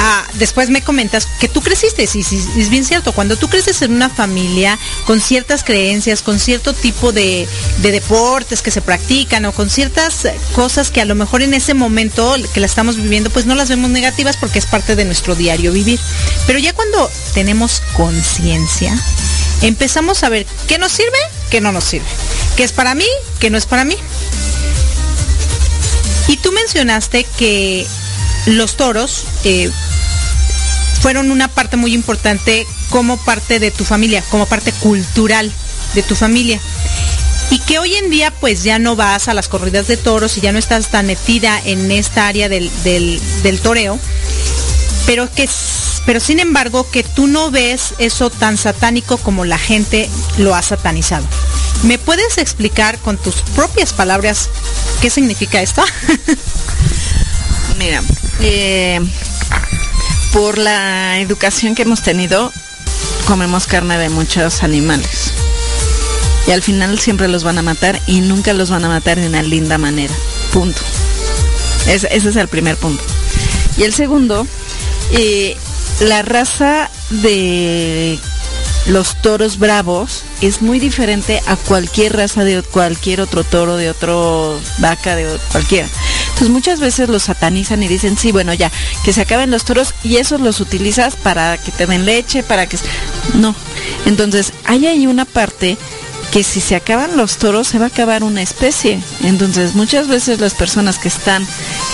ah, 0.00 0.26
después 0.34 0.70
me 0.70 0.82
comentas 0.82 1.26
que 1.38 1.48
tú 1.48 1.60
creciste, 1.60 2.06
sí, 2.06 2.20
es 2.20 2.68
bien 2.70 2.84
cierto, 2.84 3.12
cuando 3.12 3.36
tú 3.36 3.48
creces 3.48 3.82
en 3.82 3.92
una 3.92 4.08
familia 4.08 4.78
con 5.04 5.20
ciertas 5.20 5.62
creencias, 5.62 6.22
con 6.22 6.40
cierto 6.40 6.72
tipo 6.72 7.12
de, 7.12 7.46
de, 7.78 7.90
deportes 7.92 8.62
que 8.62 8.70
se 8.70 8.80
practican 8.80 9.44
o 9.44 9.52
con 9.52 9.68
ciertas 9.68 10.26
cosas 10.54 10.90
que 10.90 11.00
a 11.00 11.04
lo 11.04 11.14
mejor 11.14 11.42
en 11.42 11.54
ese 11.54 11.74
momento 11.74 12.34
que 12.54 12.60
la 12.60 12.66
estamos 12.66 12.96
viviendo, 12.96 13.30
pues 13.30 13.46
no 13.46 13.54
las 13.54 13.68
vemos 13.68 13.90
negativas 13.90 14.36
porque 14.36 14.58
es 14.58 14.66
parte 14.66 14.96
de 14.96 15.04
nuestro 15.04 15.34
diario 15.34 15.72
vivir. 15.72 16.00
Pero 16.46 16.58
ya 16.58 16.72
cuando 16.72 17.10
tenemos 17.34 17.82
conciencia, 17.94 18.98
empezamos 19.62 20.22
a 20.22 20.30
ver 20.30 20.46
qué 20.66 20.78
nos 20.78 20.92
sirve, 20.92 21.18
qué 21.50 21.60
no 21.60 21.72
nos 21.72 21.84
sirve, 21.84 22.06
qué 22.56 22.64
es 22.64 22.72
para 22.72 22.94
mí, 22.94 23.06
qué 23.38 23.50
no 23.50 23.58
es 23.58 23.66
para 23.66 23.84
mí. 23.84 23.96
Y 26.28 26.36
tú 26.36 26.52
mencionaste 26.52 27.26
que 27.36 27.86
los 28.46 28.76
toros 28.76 29.24
eh, 29.44 29.70
fueron 31.00 31.30
una 31.30 31.48
parte 31.48 31.76
muy 31.76 31.94
importante 31.94 32.66
como 32.90 33.16
parte 33.18 33.58
de 33.58 33.70
tu 33.70 33.84
familia, 33.84 34.22
como 34.30 34.46
parte 34.46 34.72
cultural 34.72 35.50
de 35.94 36.02
tu 36.02 36.14
familia. 36.14 36.60
Y 37.50 37.58
que 37.58 37.78
hoy 37.78 37.94
en 37.96 38.10
día 38.10 38.32
pues 38.40 38.62
ya 38.62 38.78
no 38.78 38.96
vas 38.96 39.28
a 39.28 39.34
las 39.34 39.48
corridas 39.48 39.88
de 39.88 39.96
toros 39.96 40.36
y 40.36 40.40
ya 40.40 40.52
no 40.52 40.58
estás 40.58 40.88
tan 40.88 41.06
metida 41.06 41.60
en 41.64 41.90
esta 41.90 42.28
área 42.28 42.48
del, 42.48 42.70
del 42.84 43.60
toreo, 43.60 43.98
pero 45.06 45.32
que 45.32 45.48
pero 46.06 46.18
sin 46.18 46.40
embargo 46.40 46.88
que 46.90 47.02
tú 47.02 47.26
no 47.26 47.50
ves 47.50 47.94
eso 47.98 48.30
tan 48.30 48.56
satánico 48.56 49.18
como 49.18 49.44
la 49.44 49.58
gente 49.58 50.08
lo 50.38 50.54
ha 50.54 50.62
satanizado. 50.62 51.26
¿Me 51.82 51.98
puedes 51.98 52.38
explicar 52.38 52.98
con 52.98 53.16
tus 53.16 53.36
propias 53.54 53.92
palabras 53.92 54.48
qué 55.00 55.10
significa 55.10 55.62
esto? 55.62 55.84
Mira, 57.80 58.02
eh, 58.40 59.00
por 60.34 60.58
la 60.58 61.18
educación 61.18 61.74
que 61.74 61.80
hemos 61.80 62.02
tenido, 62.02 62.52
comemos 63.26 63.66
carne 63.66 63.96
de 63.96 64.10
muchos 64.10 64.62
animales. 64.62 65.32
Y 66.46 66.50
al 66.50 66.60
final 66.60 66.98
siempre 66.98 67.26
los 67.26 67.42
van 67.42 67.56
a 67.56 67.62
matar 67.62 67.98
y 68.06 68.20
nunca 68.20 68.52
los 68.52 68.68
van 68.68 68.84
a 68.84 68.88
matar 68.88 69.18
de 69.18 69.28
una 69.28 69.42
linda 69.42 69.78
manera. 69.78 70.12
Punto. 70.52 70.82
ese 71.86 72.08
es 72.10 72.36
el 72.36 72.48
primer 72.48 72.76
punto. 72.76 73.02
Y 73.78 73.84
el 73.84 73.94
segundo, 73.94 74.46
eh, 75.12 75.56
la 76.00 76.20
raza 76.20 76.90
de 77.08 78.18
los 78.88 79.22
toros 79.22 79.58
bravos 79.58 80.22
es 80.42 80.60
muy 80.60 80.80
diferente 80.80 81.42
a 81.46 81.56
cualquier 81.56 82.14
raza 82.14 82.44
de 82.44 82.62
cualquier 82.62 83.22
otro 83.22 83.42
toro, 83.42 83.78
de 83.78 83.88
otro 83.88 84.60
vaca, 84.80 85.16
de 85.16 85.38
cualquiera. 85.50 85.88
Entonces 86.40 86.54
muchas 86.54 86.80
veces 86.80 87.10
los 87.10 87.24
satanizan 87.24 87.82
y 87.82 87.88
dicen, 87.88 88.16
sí, 88.16 88.32
bueno, 88.32 88.54
ya, 88.54 88.72
que 89.04 89.12
se 89.12 89.20
acaben 89.20 89.50
los 89.50 89.66
toros 89.66 89.92
y 90.02 90.16
esos 90.16 90.40
los 90.40 90.60
utilizas 90.60 91.14
para 91.14 91.58
que 91.58 91.70
te 91.70 91.84
den 91.84 92.06
leche, 92.06 92.42
para 92.42 92.66
que... 92.66 92.78
No. 93.34 93.54
Entonces, 94.06 94.54
hay 94.64 94.86
ahí 94.86 95.06
una 95.06 95.26
parte 95.26 95.76
que 96.32 96.42
si 96.42 96.62
se 96.62 96.76
acaban 96.76 97.18
los 97.18 97.36
toros 97.36 97.68
se 97.68 97.78
va 97.78 97.84
a 97.84 97.88
acabar 97.88 98.24
una 98.24 98.40
especie. 98.40 99.02
Entonces 99.22 99.74
muchas 99.74 100.08
veces 100.08 100.40
las 100.40 100.54
personas 100.54 100.98
que 100.98 101.08
están 101.08 101.46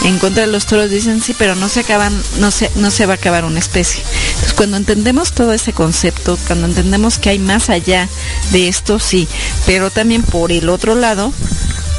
en 0.04 0.16
contra 0.20 0.46
de 0.46 0.52
los 0.52 0.66
toros 0.66 0.90
dicen 0.90 1.20
sí, 1.20 1.34
pero 1.36 1.56
no 1.56 1.68
se 1.68 1.80
acaban, 1.80 2.16
no 2.38 2.52
se, 2.52 2.70
no 2.76 2.92
se 2.92 3.06
va 3.06 3.14
a 3.14 3.16
acabar 3.16 3.44
una 3.44 3.58
especie. 3.58 4.00
Entonces 4.28 4.54
cuando 4.54 4.76
entendemos 4.76 5.32
todo 5.32 5.52
ese 5.54 5.72
concepto, 5.72 6.38
cuando 6.46 6.66
entendemos 6.66 7.18
que 7.18 7.30
hay 7.30 7.40
más 7.40 7.68
allá 7.68 8.08
de 8.52 8.68
esto, 8.68 9.00
sí, 9.00 9.26
pero 9.64 9.90
también 9.90 10.22
por 10.22 10.52
el 10.52 10.68
otro 10.68 10.94
lado, 10.94 11.32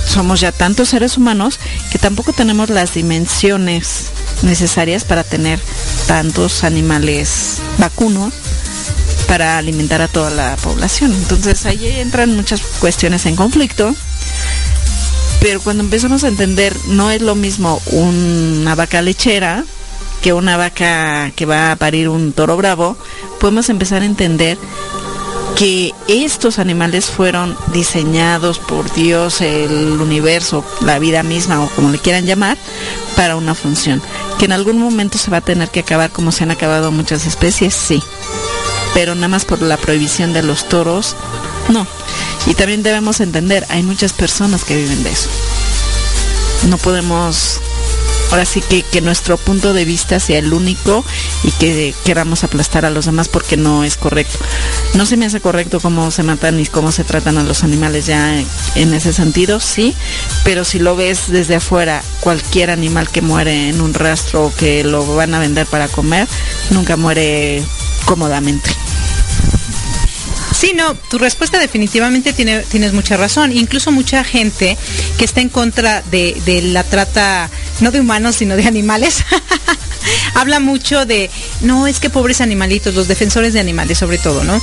somos 0.08 0.40
ya 0.40 0.52
tantos 0.52 0.90
seres 0.90 1.18
humanos 1.18 1.60
que 1.92 2.00
tampoco 2.00 2.34
tenemos 2.34 2.70
las 2.70 2.94
dimensiones 2.94 4.08
necesarias 4.42 5.04
para 5.04 5.24
tener 5.24 5.60
tantos 6.08 6.64
animales 6.64 7.60
vacunos 7.78 8.34
para 9.28 9.58
alimentar 9.58 10.02
a 10.02 10.08
toda 10.08 10.30
la 10.30 10.56
población. 10.58 11.14
Entonces 11.14 11.66
ahí 11.66 11.86
entran 12.00 12.36
muchas 12.36 12.62
cuestiones 12.80 13.26
en 13.26 13.36
conflicto. 13.36 13.94
Pero 15.42 15.62
cuando 15.62 15.84
empezamos 15.84 16.24
a 16.24 16.30
entender, 16.30 16.76
no 16.88 17.12
es 17.12 17.22
lo 17.22 17.36
mismo 17.36 17.82
una 17.92 18.74
vaca 18.74 19.02
lechera 19.02 19.64
que 20.22 20.34
una 20.34 20.58
vaca 20.58 21.32
que 21.36 21.46
va 21.46 21.72
a 21.72 21.76
parir 21.76 22.10
un 22.10 22.34
toro 22.34 22.58
bravo, 22.58 22.98
podemos 23.40 23.70
empezar 23.70 24.02
a 24.02 24.06
entender 24.06 24.58
que 25.58 25.94
estos 26.08 26.60
animales 26.60 27.08
fueron 27.08 27.58
diseñados 27.74 28.60
por 28.60 28.94
Dios, 28.94 29.42
el 29.42 30.00
universo, 30.00 30.64
la 30.82 31.00
vida 31.00 31.24
misma 31.24 31.64
o 31.64 31.70
como 31.70 31.90
le 31.90 32.00
quieran 32.00 32.26
llamar, 32.26 32.58
para 33.16 33.36
una 33.36 33.56
función. 33.56 34.02
Que 34.38 34.46
en 34.46 34.52
algún 34.52 34.78
momento 34.78 35.18
se 35.18 35.32
va 35.32 35.38
a 35.38 35.42
tener 35.42 35.70
que 35.70 35.80
acabar 35.80 36.12
como 36.12 36.32
se 36.32 36.44
han 36.44 36.52
acabado 36.52 36.92
muchas 36.92 37.26
especies, 37.26 37.74
sí 37.74 38.04
pero 38.98 39.14
nada 39.14 39.28
más 39.28 39.46
por 39.46 39.62
la 39.62 39.78
prohibición 39.78 40.34
de 40.34 40.42
los 40.42 40.68
toros, 40.68 41.16
no. 41.70 41.86
Y 42.48 42.56
también 42.56 42.82
debemos 42.82 43.20
entender, 43.20 43.64
hay 43.70 43.84
muchas 43.84 44.12
personas 44.12 44.64
que 44.64 44.76
viven 44.76 45.04
de 45.04 45.12
eso. 45.12 45.30
No 46.68 46.80
podemos, 46.80 47.62
ahora 48.32 48.46
sí 48.46 48.62
que, 48.62 48.84
que 48.84 49.02
nuestro 49.02 49.38
punto 49.38 49.74
de 49.74 49.86
vista 49.86 50.20
sea 50.20 50.40
el 50.40 50.54
único 50.54 51.04
y 51.44 51.52
que 51.52 51.94
queramos 52.06 52.44
aplastar 52.44 52.86
a 52.86 52.90
los 52.90 53.06
demás 53.06 53.28
porque 53.28 53.58
no 53.58 53.84
es 53.84 53.98
correcto. 53.98 54.38
No 54.94 55.06
se 55.06 55.18
me 55.18 55.26
hace 55.26 55.40
correcto 55.40 55.80
cómo 55.80 56.12
se 56.12 56.24
matan 56.24 56.60
y 56.60 56.66
cómo 56.66 56.92
se 56.92 57.04
tratan 57.04 57.38
a 57.38 57.44
los 57.44 57.64
animales 57.64 58.06
ya 58.06 58.40
en 58.76 58.94
ese 58.94 59.14
sentido, 59.14 59.60
sí, 59.60 59.96
pero 60.44 60.64
si 60.66 60.80
lo 60.80 60.96
ves 60.96 61.30
desde 61.30 61.56
afuera, 61.56 62.04
cualquier 62.20 62.70
animal 62.70 63.10
que 63.10 63.22
muere 63.22 63.70
en 63.70 63.82
un 63.82 63.94
rastro 63.94 64.46
o 64.46 64.56
que 64.56 64.84
lo 64.84 65.16
van 65.16 65.34
a 65.34 65.40
vender 65.40 65.66
para 65.68 65.88
comer, 65.88 66.28
nunca 66.72 66.98
muere 66.98 67.64
cómodamente. 68.06 68.70
Sí, 70.58 70.74
no, 70.74 70.96
tu 70.96 71.20
respuesta 71.20 71.60
definitivamente 71.60 72.34
tiene, 72.34 72.62
tienes 72.64 72.92
mucha 72.92 73.16
razón. 73.16 73.52
Incluso 73.52 73.92
mucha 73.92 74.24
gente 74.24 74.76
que 75.20 75.26
está 75.26 75.40
en 75.42 75.50
contra 75.50 76.02
de, 76.10 76.42
de 76.46 76.64
la 76.64 76.84
trata, 76.84 77.52
no 77.80 77.92
de 77.92 78.00
humanos, 78.00 78.36
sino 78.36 78.56
de 78.56 78.68
animales, 78.68 79.24
habla 80.34 80.60
mucho 80.60 81.06
de, 81.06 81.30
no, 81.62 81.88
es 81.88 82.00
que 82.00 82.10
pobres 82.10 82.42
animalitos, 82.42 82.96
los 82.96 83.08
defensores 83.08 83.54
de 83.54 83.60
animales 83.60 83.98
sobre 83.98 84.18
todo, 84.18 84.44
¿no? 84.44 84.62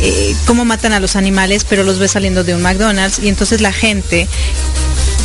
Eh, 0.00 0.34
cómo 0.46 0.64
matan 0.64 0.92
a 0.92 1.00
los 1.00 1.16
animales, 1.16 1.64
pero 1.68 1.82
los 1.82 1.98
ves 1.98 2.12
saliendo 2.12 2.44
de 2.44 2.54
un 2.54 2.62
McDonald's 2.62 3.18
y 3.18 3.28
entonces 3.28 3.60
la 3.60 3.72
gente 3.72 4.28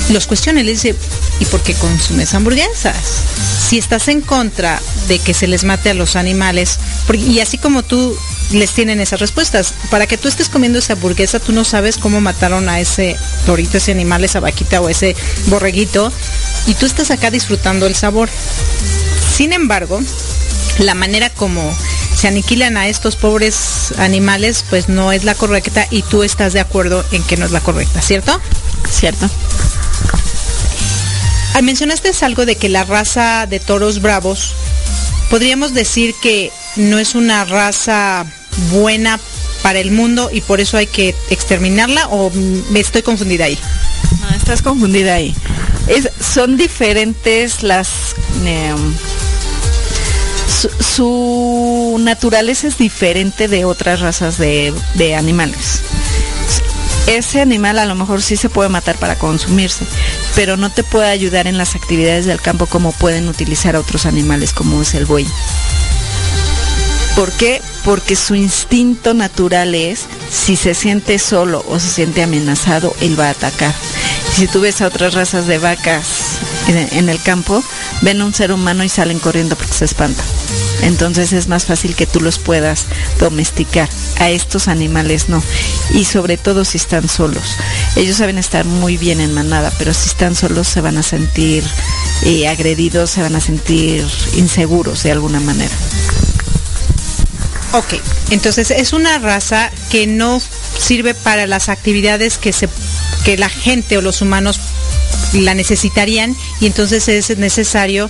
los 0.10 0.27
cuestiona 0.27 0.62
y 0.62 0.63
le 0.63 0.72
dice, 0.72 0.96
¿y 1.39 1.46
por 1.46 1.62
qué 1.62 1.74
consumes 1.74 2.34
hamburguesas? 2.34 2.98
Si 3.67 3.77
estás 3.77 4.08
en 4.08 4.22
contra 4.22 4.81
de 5.08 5.20
que 5.20 5.34
se 5.34 5.48
les 5.48 5.63
mate 5.63 5.89
a 5.89 5.93
los 5.93 6.15
animales, 6.15 6.79
y 7.13 7.39
así 7.39 7.58
como 7.58 7.84
tú 7.84 8.17
les 8.51 8.72
tienen 8.72 9.00
esas 9.00 9.20
respuestas, 9.20 9.74
para 9.89 10.08
que 10.08 10.17
tú 10.17 10.27
estés 10.27 10.50
comiendo 10.50 10.79
esa 10.79 10.93
hamburguesa, 10.93 11.39
tú 11.39 11.53
no 11.53 11.63
sabes 11.63 11.98
cómo 11.98 12.20
mataron 12.20 12.67
a 12.67 12.79
ese 12.79 13.15
torito, 13.46 13.77
ese 13.77 13.91
animal, 13.91 14.24
esa 14.24 14.39
vaquita 14.39 14.81
o 14.81 14.89
ese 14.89 15.15
borreguito, 15.48 16.12
y 16.67 16.74
tú 16.74 16.86
estás 16.86 17.12
acá 17.12 17.31
disfrutando 17.31 17.86
el 17.86 17.96
sabor. 17.96 18.29
Sin 19.36 19.53
embargo, 19.53 20.01
la 20.79 20.96
manera 20.96 21.29
como 21.29 21.74
se 22.15 22.27
aniquilan 22.27 22.77
a 22.77 22.88
estos 22.88 23.15
pobres 23.15 23.93
animales, 23.98 24.63
pues 24.70 24.89
no 24.89 25.12
es 25.12 25.24
la 25.24 25.34
correcta 25.34 25.88
y 25.89 26.03
tú 26.03 26.24
estás 26.24 26.53
de 26.53 26.60
acuerdo 26.60 27.03
en 27.12 27.24
que 27.24 27.38
no 27.38 27.46
es 27.46 27.51
la 27.51 27.62
correcta, 27.62 28.01
¿cierto? 28.01 28.39
¿Cierto? 28.89 29.29
Ah, 31.53 31.62
mencionaste 31.62 32.12
algo 32.22 32.46
de 32.46 32.55
que 32.55 32.70
la 32.70 32.84
raza 32.84 33.46
de 33.46 33.60
toros 33.60 34.01
bravos, 34.01 34.53
podríamos 35.29 35.74
decir 35.74 36.15
que 36.22 36.51
no 36.75 36.98
es 36.98 37.13
una 37.15 37.43
raza 37.46 38.25
buena 38.72 39.20
para 39.62 39.79
el 39.79 39.91
mundo 39.91 40.29
y 40.31 40.41
por 40.41 40.62
eso 40.62 40.77
hay 40.77 40.88
que 40.88 41.13
exterminarla 41.29 42.08
o 42.08 42.31
me 42.70 42.79
estoy 42.79 43.01
confundida 43.01 43.46
ahí. 43.46 43.58
No, 44.22 44.36
estás 44.36 44.62
confundida 44.62 45.15
ahí. 45.15 45.36
Son 46.20 46.58
diferentes 46.58 47.63
las... 47.63 48.15
em, 48.46 48.93
su, 50.79 51.98
naturaleza 52.00 52.67
es 52.67 52.77
diferente 52.77 53.48
de 53.48 53.65
otras 53.65 54.00
razas 54.00 54.38
de 54.38 55.15
animales. 55.17 55.81
Ese 57.08 57.41
animal 57.41 57.79
a 57.79 57.86
lo 57.86 57.96
mejor 57.96 58.22
sí 58.22 58.38
se 58.38 58.50
puede 58.50 58.70
matar 58.70 58.98
para 58.98 59.17
consumirse, 59.17 59.86
pero 60.36 60.58
no 60.58 60.70
te 60.70 60.84
puede 60.84 61.10
ayudar 61.10 61.48
en 61.48 61.58
las 61.58 61.75
actividades 61.75 62.25
del 62.25 62.41
campo 62.41 62.67
como 62.67 62.91
pueden 62.91 63.27
utilizar 63.27 63.75
a 63.75 63.79
otros 63.79 64.05
animales 64.05 64.53
como 64.53 64.81
es 64.81 64.93
el 64.93 65.05
buey. 65.05 65.27
¿Por 67.15 67.31
qué? 67.34 67.62
Porque 67.84 68.15
su 68.15 68.36
instinto 68.36 69.13
natural 69.13 69.75
es, 69.75 70.05
si 70.31 70.55
se 70.55 70.74
siente 70.74 71.20
solo 71.20 71.63
o 71.67 71.79
se 71.79 71.89
siente 71.89 72.24
amenazado, 72.24 72.96
él 73.01 73.20
va 73.20 73.27
a 73.27 73.31
atacar. 73.31 73.74
Si 74.34 74.48
tú 74.48 74.62
ves 74.62 74.81
a 74.81 74.88
otras 74.88 75.13
razas 75.13 75.46
de 75.46 75.58
vacas 75.58 76.39
en, 76.67 77.10
el 77.10 77.22
campo, 77.22 77.63
ven 78.01 78.22
a 78.22 78.25
un 78.25 78.34
ser 78.34 78.51
humano 78.51 78.84
y 78.84 78.89
salen 78.89 79.20
corriendo 79.20 79.55
porque 79.55 79.74
se 79.74 79.86
espantan. 79.86 80.25
Entonces 80.81 81.34
es 81.34 81.48
más 81.48 81.65
fácil 81.65 81.96
que 81.96 82.08
tú 82.08 82.22
los 82.22 82.39
puedas 82.39 82.86
domesticar. 83.20 83.89
A 84.17 84.29
estos 84.29 84.67
animales 84.67 85.29
no. 85.29 85.41
Y 85.93 86.05
sobre 86.05 86.38
todo 86.38 86.65
si 86.65 86.77
están 86.77 87.08
solos. 87.08 87.43
Ellos 87.96 88.17
saben 88.17 88.38
estar 88.38 88.65
muy 88.65 88.98
bien 88.98 89.20
en 89.20 89.34
manada, 89.34 89.72
pero 89.77 89.93
si 89.93 90.08
están 90.08 90.36
solos 90.36 90.67
se 90.67 90.81
van 90.81 90.98
a 90.98 91.03
sentir 91.03 91.63
eh, 92.24 92.48
agredidos, 92.48 93.12
se 93.12 93.22
van 93.22 93.36
a 93.36 93.41
sentir 93.41 94.05
inseguros 94.36 95.03
de 95.03 95.12
alguna 95.12 95.39
manera. 95.39 95.74
Ok, 97.74 97.93
entonces 98.31 98.70
es 98.70 98.91
una 98.91 99.17
raza 99.17 99.72
que 99.89 100.05
no 100.05 100.42
sirve 100.77 101.14
para 101.14 101.48
las 101.48 101.70
actividades 101.70 102.37
que 102.37 102.51
se 102.51 102.68
que 103.24 103.37
la 103.37 103.50
gente 103.50 103.98
o 103.98 104.01
los 104.01 104.22
humanos 104.22 104.59
la 105.39 105.53
necesitarían 105.53 106.35
y 106.59 106.65
entonces 106.65 107.07
es 107.07 107.37
necesario 107.37 108.09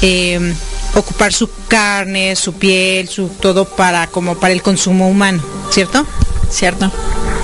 eh, 0.00 0.54
ocupar 0.94 1.32
su 1.32 1.48
carne, 1.68 2.36
su 2.36 2.54
piel, 2.54 3.08
su 3.08 3.28
todo 3.28 3.64
para 3.64 4.06
como 4.06 4.36
para 4.36 4.52
el 4.52 4.62
consumo 4.62 5.08
humano, 5.08 5.42
¿cierto? 5.70 6.06
¿Cierto? 6.50 6.86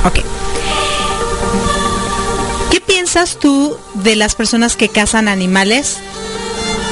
Ok. 0.04 0.20
¿Qué 2.70 2.80
piensas 2.80 3.38
tú 3.38 3.76
de 3.94 4.16
las 4.16 4.34
personas 4.34 4.76
que 4.76 4.88
cazan 4.88 5.28
animales 5.28 5.96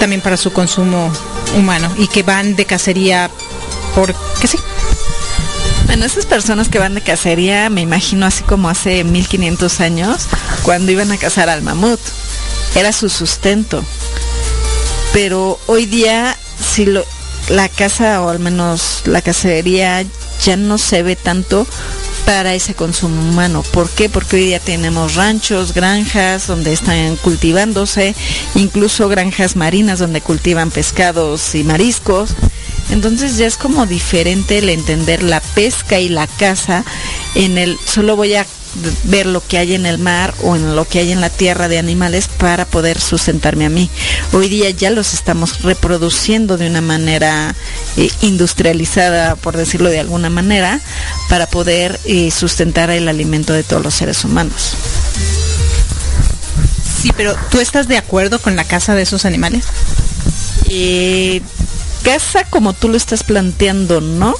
también 0.01 0.21
para 0.21 0.37
su 0.37 0.53
consumo 0.53 1.12
humano 1.57 1.93
y 1.99 2.09
que 2.09 2.23
van 2.23 2.57
de 2.57 2.65
cacería 2.65 3.31
porque 3.95 4.47
sí? 4.47 4.59
Bueno, 5.87 6.05
esas 6.05 6.27
personas 6.27 6.68
que 6.68 6.81
van 6.81 6.94
de 6.94 7.01
cacería, 7.01 7.70
me 7.70 7.81
imagino 7.81 8.27
así 8.27 8.42
como 8.42 8.68
hace 8.68 9.05
1500 9.05 9.81
años, 9.81 10.27
cuando 10.62 10.90
iban 10.90 11.12
a 11.12 11.16
cazar 11.16 11.49
al 11.49 11.62
mamut. 11.62 12.01
Era 12.75 12.92
su 12.92 13.09
sustento. 13.09 13.85
Pero 15.12 15.59
hoy 15.66 15.87
día, 15.87 16.37
si 16.61 16.87
lo, 16.87 17.05
la 17.49 17.68
caza, 17.68 18.20
o 18.22 18.29
al 18.29 18.40
menos 18.40 19.03
la 19.07 19.22
cacería, 19.22 20.05
ya 20.44 20.57
no 20.57 20.77
se 20.77 21.03
ve 21.03 21.14
tanto 21.14 21.66
para 22.27 22.55
ese 22.55 22.75
consumo 22.75 23.22
humano. 23.22 23.62
¿Por 23.62 23.88
qué? 23.88 24.09
Porque 24.09 24.37
hoy 24.37 24.44
día 24.46 24.59
tenemos 24.59 25.14
ranchos, 25.14 25.72
granjas 25.72 26.49
donde 26.49 26.72
están 26.72 27.14
cultivándose, 27.16 28.16
incluso 28.57 29.09
granjas 29.09 29.55
marinas 29.55 30.01
donde 30.01 30.20
cultivan 30.20 30.72
pescados 30.72 31.55
y 31.55 31.62
mariscos. 31.62 32.35
Entonces 32.90 33.37
ya 33.37 33.46
es 33.46 33.57
como 33.57 33.87
diferente 33.87 34.59
el 34.59 34.68
entender 34.68 35.22
la 35.22 35.40
pesca 35.40 35.99
y 35.99 36.09
la 36.09 36.27
caza 36.27 36.85
en 37.35 37.59
el 37.59 37.79
solo 37.85 38.16
voy 38.16 38.35
a 38.35 38.46
ver 39.05 39.27
lo 39.27 39.46
que 39.46 39.59
hay 39.59 39.75
en 39.75 39.87
el 39.87 39.99
mar 39.99 40.35
o 40.42 40.57
en 40.57 40.77
lo 40.77 40.87
que 40.87 40.99
hay 40.99 41.12
en 41.12 41.20
la 41.20 41.31
tierra 41.31 41.68
de 41.68 41.79
animales 41.79 42.29
para 42.29 42.64
poder 42.64 43.01
sustentarme 43.01 43.64
a 43.64 43.70
mí. 43.70 43.90
Hoy 44.33 44.49
día 44.49 44.70
ya 44.70 44.90
los 44.90 45.14
estamos 45.14 45.62
reproduciendo 45.62 46.57
de 46.57 46.68
una 46.68 46.81
manera 46.81 47.55
eh, 47.96 48.11
industrializada, 48.20 49.37
por 49.37 49.57
decirlo 49.57 49.88
de 49.88 50.01
alguna 50.01 50.31
manera, 50.31 50.81
para 51.29 51.46
poder 51.46 51.99
eh, 52.05 52.31
sustentar 52.31 52.90
el 52.90 53.09
alimento 53.09 53.53
de 53.53 53.62
todos 53.62 53.83
los 53.83 53.94
seres 53.94 54.25
humanos. 54.25 54.75
Sí, 57.03 57.12
pero 57.16 57.37
¿tú 57.51 57.61
estás 57.61 57.88
de 57.88 57.96
acuerdo 57.96 58.40
con 58.40 58.57
la 58.57 58.64
caza 58.64 58.94
de 58.94 59.03
esos 59.03 59.25
animales? 59.25 59.64
Eh, 60.68 61.40
caza 62.07 62.45
como 62.45 62.73
tú 62.73 62.88
lo 62.88 62.97
estás 62.97 63.25
planteando, 63.25 64.01
¿no? 64.01 64.33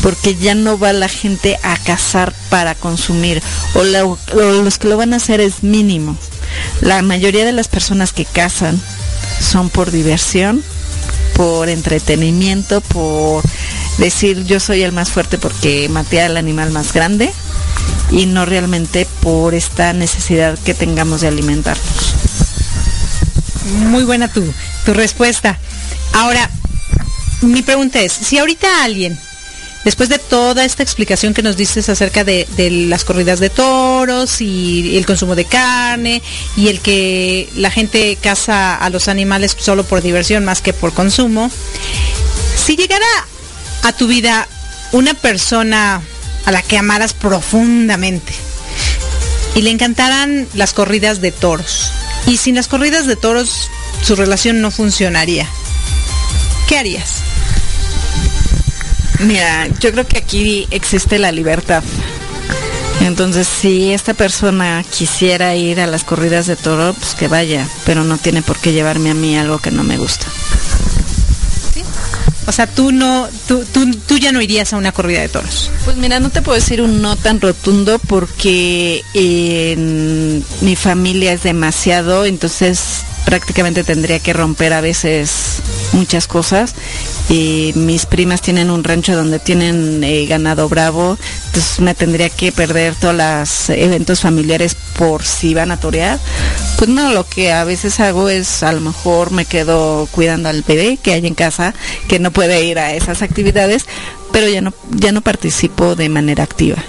Porque 0.00 0.36
ya 0.36 0.54
no 0.54 0.78
va 0.78 0.92
la 0.92 1.08
gente 1.08 1.58
a 1.64 1.76
cazar 1.76 2.32
para 2.50 2.76
consumir, 2.76 3.42
o, 3.74 3.80
o 3.80 4.62
los 4.62 4.78
que 4.78 4.86
lo 4.86 4.96
van 4.96 5.12
a 5.12 5.16
hacer 5.16 5.40
es 5.40 5.64
mínimo. 5.64 6.16
La 6.80 7.02
mayoría 7.02 7.44
de 7.44 7.50
las 7.50 7.66
personas 7.66 8.12
que 8.12 8.24
cazan 8.24 8.80
son 9.40 9.70
por 9.70 9.90
diversión, 9.90 10.62
por 11.34 11.68
entretenimiento, 11.68 12.80
por 12.80 13.42
decir 13.98 14.44
yo 14.44 14.60
soy 14.60 14.82
el 14.82 14.92
más 14.92 15.10
fuerte 15.10 15.38
porque 15.38 15.88
maté 15.88 16.20
al 16.20 16.36
animal 16.36 16.70
más 16.70 16.92
grande 16.92 17.32
y 18.12 18.26
no 18.26 18.46
realmente 18.46 19.08
por 19.20 19.54
esta 19.54 19.92
necesidad 19.94 20.56
que 20.60 20.74
tengamos 20.74 21.22
de 21.22 21.28
alimentarnos. 21.28 22.14
Muy 23.88 24.04
buena 24.04 24.28
tu, 24.32 24.44
tu 24.84 24.94
respuesta. 24.94 25.58
Ahora, 26.12 26.50
mi 27.40 27.62
pregunta 27.62 28.00
es, 28.00 28.12
si 28.12 28.38
ahorita 28.38 28.84
alguien, 28.84 29.18
después 29.84 30.08
de 30.08 30.18
toda 30.18 30.64
esta 30.64 30.82
explicación 30.82 31.34
que 31.34 31.42
nos 31.42 31.56
dices 31.56 31.88
acerca 31.88 32.24
de, 32.24 32.46
de 32.56 32.70
las 32.70 33.04
corridas 33.04 33.40
de 33.40 33.50
toros 33.50 34.40
y 34.40 34.96
el 34.96 35.06
consumo 35.06 35.34
de 35.34 35.44
carne 35.44 36.22
y 36.56 36.68
el 36.68 36.80
que 36.80 37.48
la 37.56 37.70
gente 37.70 38.16
caza 38.20 38.74
a 38.76 38.90
los 38.90 39.08
animales 39.08 39.56
solo 39.58 39.84
por 39.84 40.02
diversión 40.02 40.44
más 40.44 40.60
que 40.60 40.72
por 40.72 40.92
consumo, 40.92 41.50
si 42.56 42.76
llegara 42.76 43.06
a 43.82 43.92
tu 43.92 44.06
vida 44.06 44.46
una 44.92 45.14
persona 45.14 46.02
a 46.44 46.52
la 46.52 46.62
que 46.62 46.78
amaras 46.78 47.14
profundamente 47.14 48.32
y 49.54 49.62
le 49.62 49.70
encantaran 49.70 50.48
las 50.54 50.72
corridas 50.72 51.20
de 51.20 51.32
toros, 51.32 51.90
y 52.26 52.36
sin 52.36 52.54
las 52.54 52.68
corridas 52.68 53.06
de 53.06 53.16
toros 53.16 53.70
su 54.02 54.16
relación 54.16 54.60
no 54.60 54.70
funcionaría, 54.70 55.48
¿qué 56.72 56.78
harías? 56.78 57.16
Mira, 59.20 59.68
yo 59.78 59.92
creo 59.92 60.06
que 60.06 60.16
aquí 60.16 60.66
existe 60.70 61.18
la 61.18 61.30
libertad. 61.30 61.82
Entonces, 63.02 63.46
si 63.46 63.92
esta 63.92 64.14
persona 64.14 64.82
quisiera 64.82 65.54
ir 65.54 65.82
a 65.82 65.86
las 65.86 66.02
corridas 66.02 66.46
de 66.46 66.56
toro, 66.56 66.94
pues 66.94 67.14
que 67.14 67.28
vaya, 67.28 67.68
pero 67.84 68.04
no 68.04 68.16
tiene 68.16 68.40
por 68.40 68.56
qué 68.56 68.72
llevarme 68.72 69.10
a 69.10 69.14
mí 69.14 69.36
algo 69.36 69.58
que 69.58 69.70
no 69.70 69.84
me 69.84 69.98
gusta. 69.98 70.26
O 72.46 72.52
sea, 72.52 72.66
tú 72.66 72.90
no, 72.90 73.28
tú, 73.46 73.66
tú, 73.70 73.90
tú 74.08 74.16
ya 74.16 74.32
no 74.32 74.40
irías 74.40 74.72
a 74.72 74.78
una 74.78 74.92
corrida 74.92 75.20
de 75.20 75.28
toros. 75.28 75.70
Pues 75.84 75.98
mira, 75.98 76.20
no 76.20 76.30
te 76.30 76.40
puedo 76.40 76.56
decir 76.56 76.80
un 76.80 77.02
no 77.02 77.16
tan 77.16 77.38
rotundo 77.42 77.98
porque 77.98 79.02
en 79.12 80.42
mi 80.62 80.74
familia 80.74 81.34
es 81.34 81.42
demasiado, 81.42 82.24
entonces 82.24 83.04
prácticamente 83.24 83.84
tendría 83.84 84.18
que 84.18 84.32
romper 84.32 84.72
a 84.72 84.80
veces 84.80 85.62
muchas 85.92 86.26
cosas. 86.26 86.74
Y 87.28 87.72
mis 87.76 88.06
primas 88.06 88.42
tienen 88.42 88.70
un 88.70 88.84
rancho 88.84 89.16
donde 89.16 89.38
tienen 89.38 90.02
eh, 90.04 90.26
ganado 90.26 90.68
bravo, 90.68 91.16
entonces 91.46 91.80
me 91.80 91.94
tendría 91.94 92.28
que 92.30 92.52
perder 92.52 92.94
todos 92.94 93.14
los 93.14 93.70
eventos 93.70 94.20
familiares 94.20 94.76
por 94.98 95.22
si 95.22 95.54
van 95.54 95.70
a 95.70 95.80
torear. 95.80 96.18
Pues 96.78 96.90
no, 96.90 97.12
lo 97.12 97.26
que 97.26 97.52
a 97.52 97.64
veces 97.64 98.00
hago 98.00 98.28
es 98.28 98.62
a 98.62 98.72
lo 98.72 98.80
mejor 98.80 99.30
me 99.30 99.44
quedo 99.44 100.08
cuidando 100.10 100.48
al 100.48 100.62
bebé 100.62 100.98
que 101.02 101.14
hay 101.14 101.26
en 101.26 101.34
casa, 101.34 101.74
que 102.08 102.18
no 102.18 102.32
puede 102.32 102.64
ir 102.64 102.78
a 102.78 102.92
esas 102.92 103.22
actividades, 103.22 103.86
pero 104.32 104.48
ya 104.48 104.60
no, 104.60 104.74
ya 104.90 105.12
no 105.12 105.20
participo 105.20 105.94
de 105.94 106.08
manera 106.08 106.42
activa. 106.44 106.82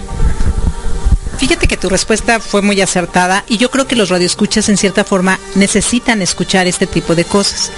Fíjate 1.43 1.67
que 1.67 1.75
tu 1.75 1.89
respuesta 1.89 2.39
fue 2.39 2.61
muy 2.61 2.79
acertada 2.79 3.43
y 3.49 3.57
yo 3.57 3.69
creo 3.69 3.85
que 3.85 3.97
los 3.97 4.07
radioescuchas 4.07 4.69
en 4.69 4.77
cierta 4.77 5.03
forma 5.03 5.41
necesitan 5.55 6.21
escuchar 6.21 6.67
este 6.67 6.87
tipo 6.87 7.15
de 7.15 7.25
cosas. 7.25 7.69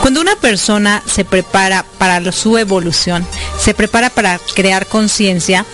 Cuando 0.00 0.20
una 0.20 0.36
persona 0.36 1.02
se 1.06 1.24
prepara 1.24 1.84
para 1.98 2.30
su 2.30 2.56
evolución, 2.56 3.26
se 3.58 3.74
prepara 3.74 4.10
para 4.10 4.38
crear 4.54 4.86
conciencia, 4.86 5.66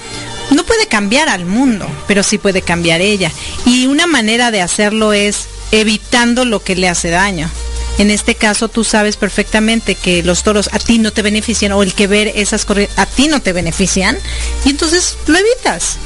no 0.50 0.64
puede 0.64 0.86
cambiar 0.86 1.28
al 1.28 1.44
mundo, 1.44 1.86
pero 2.06 2.22
sí 2.22 2.38
puede 2.38 2.62
cambiar 2.62 3.02
ella. 3.02 3.30
Y 3.66 3.86
una 3.86 4.06
manera 4.06 4.50
de 4.50 4.62
hacerlo 4.62 5.12
es 5.12 5.46
evitando 5.72 6.46
lo 6.46 6.64
que 6.64 6.74
le 6.74 6.88
hace 6.88 7.10
daño. 7.10 7.50
En 7.98 8.10
este 8.10 8.34
caso 8.34 8.68
tú 8.68 8.82
sabes 8.82 9.18
perfectamente 9.18 9.94
que 9.94 10.22
los 10.22 10.42
toros 10.42 10.70
a 10.72 10.78
ti 10.78 10.98
no 10.98 11.12
te 11.12 11.20
benefician 11.20 11.72
o 11.72 11.82
el 11.82 11.92
que 11.92 12.06
ver 12.06 12.32
esas 12.34 12.64
corridas 12.64 12.96
a 12.96 13.04
ti 13.04 13.28
no 13.28 13.42
te 13.42 13.52
benefician 13.52 14.16
y 14.64 14.70
entonces 14.70 15.18
lo 15.26 15.36
evitas. 15.36 15.98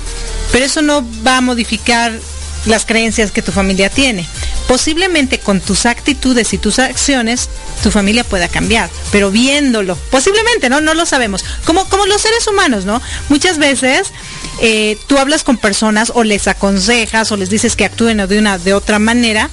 Pero 0.53 0.65
eso 0.65 0.83
no 0.83 1.07
va 1.27 1.39
a 1.39 1.41
modificar 1.41 2.13
las 2.67 2.85
creencias 2.85 3.31
que 3.31 3.43
tu 3.43 3.53
familia 3.53 3.89
tiene. 3.89 4.27
Posiblemente 4.69 5.39
con 5.39 5.61
tus 5.61 5.87
actitudes 5.87 6.53
y 6.53 6.59
tus 6.59 6.79
acciones 6.79 7.49
tu 7.83 7.91
familia 7.91 8.25
pueda 8.25 8.47
cambiar, 8.47 8.91
pero 9.11 9.31
viéndolo, 9.31 9.97
posiblemente, 10.11 10.69
¿no? 10.69 10.81
No 10.81 10.95
lo 10.95 11.07
sabemos. 11.07 11.45
Como, 11.65 11.89
como 11.89 12.07
los 12.07 12.21
seres 12.21 12.47
humanos, 12.47 12.85
¿no? 12.85 13.01
Muchas 13.29 13.59
veces 13.59 14.13
eh, 14.61 14.99
tú 15.07 15.19
hablas 15.19 15.43
con 15.43 15.57
personas 15.57 16.13
o 16.15 16.23
les 16.23 16.47
aconsejas 16.47 17.33
o 17.33 17.37
les 17.37 17.49
dices 17.49 17.77
que 17.77 17.87
actúen 17.87 18.19
de 18.29 18.39
una 18.39 18.59
de 18.59 18.75
otra 18.75 18.99
manera 18.99 19.49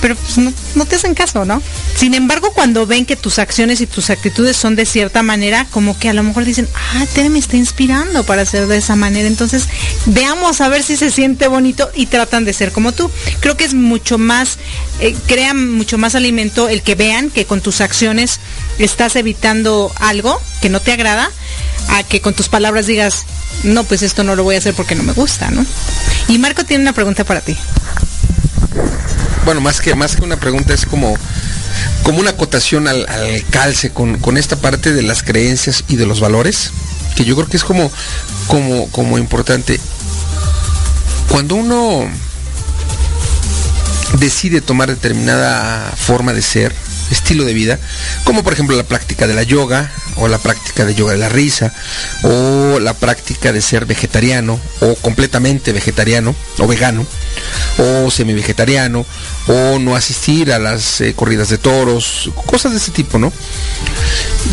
pero 0.00 0.16
pues 0.16 0.36
no, 0.38 0.84
te 0.84 0.96
hacen 0.96 1.14
caso, 1.14 1.44
¿no? 1.44 1.62
Sin 1.96 2.14
embargo, 2.14 2.52
cuando 2.52 2.86
ven 2.86 3.06
que 3.06 3.16
tus 3.16 3.38
acciones 3.38 3.80
y 3.80 3.86
tus 3.86 4.10
actitudes 4.10 4.56
son 4.56 4.76
de 4.76 4.86
cierta 4.86 5.22
manera, 5.22 5.66
como 5.70 5.98
que 5.98 6.08
a 6.08 6.12
lo 6.12 6.22
mejor 6.22 6.44
dicen, 6.44 6.68
ah, 6.74 7.06
Tere 7.14 7.30
me 7.30 7.38
está 7.38 7.56
inspirando 7.56 8.24
para 8.24 8.42
hacer 8.42 8.66
de 8.66 8.76
esa 8.76 8.96
manera, 8.96 9.26
entonces 9.26 9.68
veamos 10.06 10.60
a 10.60 10.68
ver 10.68 10.82
si 10.82 10.96
se 10.96 11.10
siente 11.10 11.48
bonito 11.48 11.90
y 11.94 12.06
tratan 12.06 12.44
de 12.44 12.52
ser 12.52 12.72
como 12.72 12.92
tú. 12.92 13.10
Creo 13.40 13.56
que 13.56 13.64
es 13.64 13.74
mucho 13.74 14.18
más, 14.18 14.58
eh, 15.00 15.14
crea 15.26 15.54
mucho 15.54 15.96
más 15.96 16.14
alimento 16.14 16.68
el 16.68 16.82
que 16.82 16.94
vean 16.94 17.30
que 17.30 17.46
con 17.46 17.60
tus 17.60 17.80
acciones 17.80 18.40
estás 18.78 19.16
evitando 19.16 19.92
algo 20.00 20.40
que 20.60 20.68
no 20.68 20.80
te 20.80 20.92
agrada, 20.92 21.30
a 21.88 22.02
que 22.02 22.20
con 22.20 22.34
tus 22.34 22.48
palabras 22.48 22.86
digas, 22.86 23.24
no, 23.62 23.84
pues 23.84 24.02
esto 24.02 24.24
no 24.24 24.36
lo 24.36 24.44
voy 24.44 24.56
a 24.56 24.58
hacer 24.58 24.74
porque 24.74 24.94
no 24.94 25.02
me 25.02 25.12
gusta, 25.12 25.50
¿no? 25.50 25.64
Y 26.28 26.38
Marco 26.38 26.64
tiene 26.64 26.82
una 26.82 26.92
pregunta 26.92 27.24
para 27.24 27.40
ti 27.40 27.56
bueno, 29.44 29.60
más 29.60 29.80
que, 29.80 29.94
más 29.94 30.16
que 30.16 30.24
una 30.24 30.36
pregunta, 30.36 30.74
es 30.74 30.86
como, 30.86 31.16
como 32.02 32.20
una 32.20 32.30
acotación 32.30 32.88
al, 32.88 33.06
calce 33.50 33.90
con, 33.90 34.18
con, 34.18 34.36
esta 34.36 34.56
parte 34.56 34.92
de 34.92 35.02
las 35.02 35.22
creencias 35.22 35.84
y 35.88 35.96
de 35.96 36.06
los 36.06 36.20
valores, 36.20 36.70
que 37.16 37.24
yo 37.24 37.36
creo 37.36 37.48
que 37.48 37.56
es 37.56 37.64
como, 37.64 37.90
como, 38.46 38.88
como 38.90 39.18
importante. 39.18 39.78
Cuando 41.28 41.56
uno 41.56 42.08
decide 44.18 44.60
tomar 44.60 44.88
determinada 44.88 45.92
forma 45.96 46.32
de 46.32 46.42
ser, 46.42 46.74
estilo 47.10 47.44
de 47.44 47.54
vida, 47.54 47.78
como 48.24 48.42
por 48.42 48.52
ejemplo 48.52 48.76
la 48.76 48.84
práctica 48.84 49.26
de 49.26 49.34
la 49.34 49.42
yoga, 49.42 49.90
o 50.16 50.28
la 50.28 50.38
práctica 50.38 50.84
de 50.84 50.94
yoga 50.94 51.12
de 51.12 51.18
la 51.18 51.28
risa, 51.28 51.72
o 52.22 52.78
la 52.80 52.94
práctica 52.94 53.52
de 53.52 53.60
ser 53.60 53.86
vegetariano, 53.86 54.58
o 54.80 54.94
completamente 54.96 55.72
vegetariano, 55.72 56.34
o 56.58 56.66
vegano, 56.66 57.06
o 57.78 58.10
semi-vegetariano, 58.10 59.04
o 59.48 59.78
no 59.78 59.96
asistir 59.96 60.52
a 60.52 60.58
las 60.58 61.00
eh, 61.00 61.14
corridas 61.14 61.48
de 61.48 61.58
toros, 61.58 62.30
cosas 62.46 62.72
de 62.72 62.78
ese 62.78 62.90
tipo, 62.90 63.18
¿no? 63.18 63.32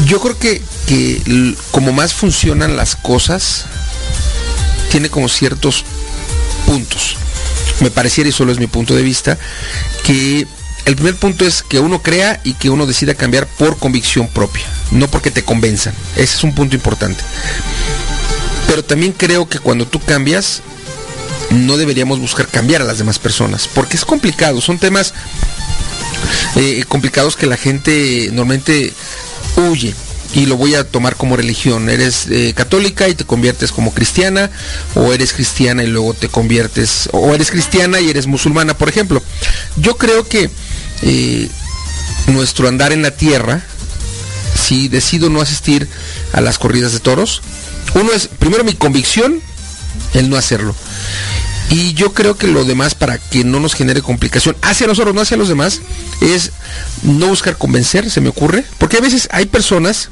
Yo 0.06 0.20
creo 0.20 0.38
que, 0.38 0.62
que 0.88 1.56
como 1.72 1.92
más 1.92 2.14
funcionan 2.14 2.76
las 2.76 2.96
cosas, 2.96 3.66
tiene 4.90 5.10
como 5.10 5.30
ciertos 5.30 5.86
puntos. 6.66 7.18
Me 7.80 7.92
pareciera, 7.92 8.30
y 8.30 8.34
solo 8.34 8.52
es 8.52 8.60
mi 8.60 8.68
punto 8.68 8.96
de 8.96 9.02
vista, 9.02 9.38
que 10.04 10.48
el 10.86 10.96
primer 10.96 11.16
punto 11.16 11.46
es 11.46 11.64
que 11.64 11.80
uno 11.80 12.02
crea 12.02 12.40
y 12.44 12.54
que 12.54 12.70
uno 12.70 12.86
decida 12.86 13.14
cambiar 13.14 13.48
por 13.48 13.78
convicción 13.78 14.28
propia, 14.28 14.66
no 14.92 15.08
porque 15.08 15.32
te 15.32 15.44
convenzan. 15.44 15.94
Ese 16.16 16.38
es 16.38 16.44
un 16.44 16.54
punto 16.54 16.76
importante. 16.76 17.24
Pero 18.68 18.84
también 18.84 19.12
creo 19.12 19.48
que 19.48 19.60
cuando 19.60 19.86
tú 19.88 20.00
cambias, 20.00 20.62
no 21.50 21.78
deberíamos 21.78 22.20
buscar 22.20 22.48
cambiar 22.48 22.82
a 22.82 22.86
las 22.86 22.98
demás 22.98 23.20
personas, 23.20 23.68
porque 23.68 23.98
es 23.98 24.06
complicado, 24.06 24.62
son 24.62 24.80
temas 24.80 25.14
eh, 26.56 26.84
complicados 26.88 27.36
que 27.36 27.46
la 27.46 27.58
gente 27.58 28.30
normalmente 28.32 28.94
huye 29.58 29.94
y 30.34 30.46
lo 30.46 30.58
voy 30.58 30.76
a 30.76 30.84
tomar 30.84 31.16
como 31.16 31.36
religión. 31.36 31.90
Eres 31.90 32.28
eh, 32.30 32.54
católica 32.56 33.08
y 33.08 33.16
te 33.16 33.26
conviertes 33.26 33.72
como 33.72 33.94
cristiana, 33.94 34.50
o 34.96 35.14
eres 35.14 35.34
cristiana 35.34 35.84
y 35.84 35.88
luego 35.88 36.14
te 36.14 36.30
conviertes, 36.30 37.10
o 37.12 37.34
eres 37.34 37.52
cristiana 37.52 38.00
y 38.00 38.10
eres 38.10 38.28
musulmana, 38.28 38.78
por 38.78 38.90
ejemplo. 38.90 39.22
Yo 39.78 39.98
creo 39.98 40.28
que 40.28 40.50
eh, 41.02 41.50
nuestro 42.28 42.68
andar 42.68 42.94
en 42.94 43.02
la 43.02 43.12
tierra, 43.12 43.62
si 44.56 44.88
decido 44.88 45.30
no 45.30 45.42
asistir 45.42 45.88
a 46.34 46.42
las 46.42 46.58
corridas 46.58 46.94
de 46.94 47.00
toros, 47.00 47.42
uno 47.96 48.12
es, 48.14 48.28
primero 48.28 48.64
mi 48.64 48.74
convicción, 48.74 49.42
el 50.14 50.30
no 50.30 50.38
hacerlo. 50.38 50.76
Y 51.70 51.94
yo 51.94 52.14
creo 52.14 52.36
que 52.36 52.48
lo 52.48 52.66
demás, 52.66 52.96
para 52.96 53.18
que 53.18 53.46
no 53.46 53.62
nos 53.62 53.76
genere 53.76 54.02
complicación, 54.02 54.58
hacia 54.62 54.88
nosotros, 54.88 55.16
no 55.16 55.22
hacia 55.22 55.38
los 55.38 55.48
demás, 55.48 55.80
es 56.20 56.52
no 57.04 57.28
buscar 57.28 57.58
convencer, 57.58 58.12
se 58.12 58.20
me 58.20 58.28
ocurre. 58.28 58.66
Porque 58.78 58.98
a 58.98 59.02
veces 59.02 59.30
hay 59.32 59.46
personas 59.46 60.10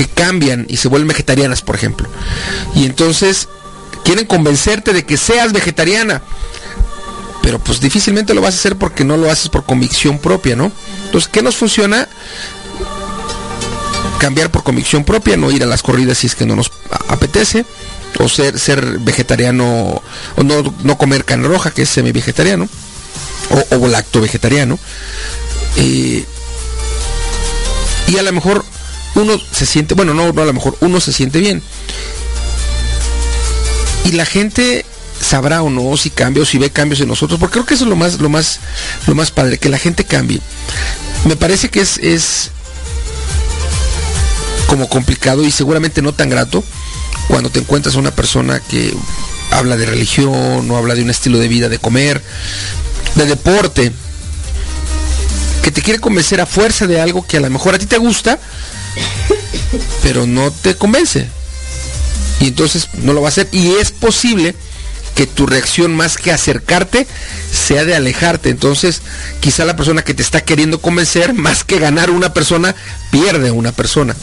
que 0.00 0.06
cambian 0.06 0.64
y 0.66 0.78
se 0.78 0.88
vuelven 0.88 1.08
vegetarianas, 1.08 1.60
por 1.60 1.74
ejemplo. 1.74 2.08
Y 2.74 2.86
entonces 2.86 3.48
quieren 4.02 4.24
convencerte 4.24 4.94
de 4.94 5.04
que 5.04 5.18
seas 5.18 5.52
vegetariana. 5.52 6.22
Pero 7.42 7.58
pues 7.58 7.80
difícilmente 7.82 8.32
lo 8.32 8.40
vas 8.40 8.54
a 8.54 8.58
hacer 8.58 8.76
porque 8.76 9.04
no 9.04 9.18
lo 9.18 9.30
haces 9.30 9.50
por 9.50 9.66
convicción 9.66 10.18
propia, 10.18 10.56
¿no? 10.56 10.72
Entonces, 11.04 11.28
¿qué 11.30 11.42
nos 11.42 11.56
funciona? 11.56 12.08
Cambiar 14.18 14.50
por 14.50 14.62
convicción 14.62 15.04
propia, 15.04 15.36
no 15.36 15.50
ir 15.50 15.62
a 15.64 15.66
las 15.66 15.82
corridas 15.82 16.16
si 16.16 16.28
es 16.28 16.34
que 16.34 16.46
no 16.46 16.56
nos 16.56 16.72
apetece 17.08 17.66
o 18.18 18.26
ser, 18.26 18.58
ser 18.58 19.00
vegetariano, 19.00 20.02
o 20.36 20.42
no, 20.42 20.74
no 20.82 20.96
comer 20.96 21.26
carne 21.26 21.46
roja, 21.46 21.72
que 21.72 21.82
es 21.82 21.90
semi-vegetariano, 21.90 22.66
o, 23.50 23.76
o, 23.76 23.86
lacto 23.86 24.22
vegetariano. 24.22 24.78
Eh, 25.76 26.24
y 28.08 28.16
a 28.16 28.22
lo 28.22 28.32
mejor 28.32 28.64
uno 29.22 29.40
se 29.52 29.66
siente, 29.66 29.94
bueno, 29.94 30.14
no, 30.14 30.32
no 30.32 30.42
a 30.42 30.46
lo 30.46 30.52
mejor 30.52 30.76
uno 30.80 31.00
se 31.00 31.12
siente 31.12 31.40
bien. 31.40 31.62
Y 34.04 34.12
la 34.12 34.24
gente 34.24 34.84
sabrá 35.20 35.62
o 35.62 35.70
no 35.70 35.96
si 35.96 36.10
cambia 36.10 36.42
o 36.42 36.46
si 36.46 36.58
ve 36.58 36.70
cambios 36.70 37.00
en 37.00 37.08
nosotros, 37.08 37.38
porque 37.38 37.54
creo 37.54 37.66
que 37.66 37.74
eso 37.74 37.84
es 37.84 37.90
lo 37.90 37.96
más, 37.96 38.20
lo 38.20 38.28
más, 38.28 38.60
lo 39.06 39.14
más 39.14 39.30
padre, 39.30 39.58
que 39.58 39.68
la 39.68 39.78
gente 39.78 40.04
cambie. 40.04 40.40
Me 41.24 41.36
parece 41.36 41.68
que 41.68 41.80
es, 41.80 41.98
es 41.98 42.50
como 44.66 44.88
complicado 44.88 45.44
y 45.44 45.50
seguramente 45.50 46.00
no 46.00 46.14
tan 46.14 46.30
grato 46.30 46.64
cuando 47.28 47.50
te 47.50 47.60
encuentras 47.60 47.96
a 47.96 47.98
una 47.98 48.10
persona 48.10 48.60
que 48.60 48.94
habla 49.50 49.76
de 49.76 49.86
religión 49.86 50.70
o 50.70 50.76
habla 50.76 50.94
de 50.94 51.02
un 51.02 51.10
estilo 51.10 51.38
de 51.38 51.48
vida, 51.48 51.68
de 51.68 51.78
comer, 51.78 52.22
de 53.14 53.26
deporte, 53.26 53.92
que 55.62 55.70
te 55.70 55.82
quiere 55.82 55.98
convencer 55.98 56.40
a 56.40 56.46
fuerza 56.46 56.86
de 56.86 57.00
algo 57.00 57.26
que 57.26 57.36
a 57.36 57.40
lo 57.40 57.50
mejor 57.50 57.74
a 57.74 57.78
ti 57.78 57.86
te 57.86 57.98
gusta, 57.98 58.38
pero 60.02 60.26
no 60.26 60.50
te 60.50 60.74
convence. 60.74 61.28
Y 62.40 62.48
entonces 62.48 62.88
no 62.94 63.12
lo 63.12 63.20
va 63.20 63.28
a 63.28 63.30
hacer. 63.30 63.48
Y 63.52 63.72
es 63.74 63.90
posible 63.90 64.54
que 65.14 65.26
tu 65.26 65.46
reacción 65.46 65.94
más 65.94 66.16
que 66.16 66.32
acercarte 66.32 67.06
sea 67.52 67.84
de 67.84 67.94
alejarte. 67.94 68.48
Entonces, 68.48 69.02
quizá 69.40 69.64
la 69.64 69.76
persona 69.76 70.02
que 70.02 70.14
te 70.14 70.22
está 70.22 70.40
queriendo 70.40 70.80
convencer, 70.80 71.34
más 71.34 71.64
que 71.64 71.78
ganar 71.78 72.10
una 72.10 72.32
persona, 72.32 72.74
pierde 73.10 73.50
una 73.50 73.72
persona. 73.72 74.16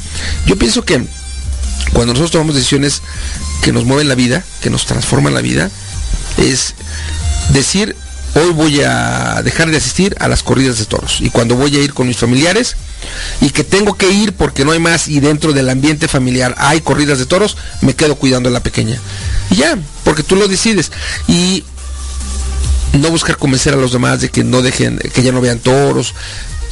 Yo 0.45 0.57
pienso 0.57 0.83
que 0.83 1.05
cuando 1.93 2.13
nosotros 2.13 2.31
tomamos 2.31 2.55
decisiones 2.55 3.01
que 3.61 3.71
nos 3.71 3.85
mueven 3.85 4.09
la 4.09 4.15
vida, 4.15 4.43
que 4.61 4.69
nos 4.69 4.85
transforman 4.85 5.33
la 5.33 5.41
vida, 5.41 5.69
es 6.37 6.73
decir, 7.49 7.95
hoy 8.37 8.51
voy 8.51 8.81
a 8.81 9.41
dejar 9.43 9.69
de 9.71 9.77
asistir 9.77 10.15
a 10.19 10.27
las 10.27 10.43
corridas 10.43 10.77
de 10.79 10.85
toros. 10.85 11.21
Y 11.21 11.29
cuando 11.29 11.55
voy 11.55 11.75
a 11.75 11.79
ir 11.79 11.93
con 11.93 12.07
mis 12.07 12.17
familiares 12.17 12.75
y 13.41 13.49
que 13.49 13.63
tengo 13.63 13.95
que 13.95 14.09
ir 14.09 14.33
porque 14.33 14.65
no 14.65 14.71
hay 14.71 14.79
más 14.79 15.07
y 15.07 15.19
dentro 15.19 15.53
del 15.53 15.69
ambiente 15.69 16.07
familiar 16.07 16.55
hay 16.57 16.81
corridas 16.81 17.19
de 17.19 17.25
toros, 17.25 17.57
me 17.81 17.95
quedo 17.95 18.15
cuidando 18.15 18.49
a 18.49 18.51
la 18.51 18.61
pequeña. 18.61 18.99
Y 19.49 19.55
ya, 19.55 19.77
porque 20.03 20.23
tú 20.23 20.35
lo 20.35 20.47
decides. 20.47 20.91
Y 21.27 21.63
no 22.93 23.09
buscar 23.09 23.37
convencer 23.37 23.73
a 23.73 23.77
los 23.77 23.91
demás 23.91 24.21
de 24.21 24.29
que 24.29 24.43
no 24.43 24.61
dejen, 24.61 24.97
que 24.97 25.23
ya 25.23 25.31
no 25.31 25.41
vean 25.41 25.59
toros. 25.59 26.13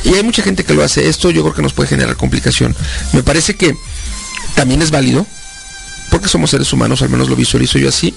Y 0.03 0.13
hay 0.13 0.23
mucha 0.23 0.43
gente 0.43 0.63
que 0.63 0.73
lo 0.73 0.83
hace. 0.83 1.07
Esto 1.07 1.31
yo 1.31 1.41
creo 1.41 1.55
que 1.55 1.61
nos 1.61 1.73
puede 1.73 1.89
generar 1.89 2.15
complicación. 2.15 2.75
Me 3.13 3.23
parece 3.23 3.55
que 3.55 3.75
también 4.55 4.81
es 4.81 4.91
válido, 4.91 5.25
porque 6.09 6.29
somos 6.29 6.51
seres 6.51 6.71
humanos, 6.71 7.01
al 7.01 7.09
menos 7.09 7.29
lo 7.29 7.35
visualizo 7.35 7.77
yo 7.77 7.89
así, 7.89 8.13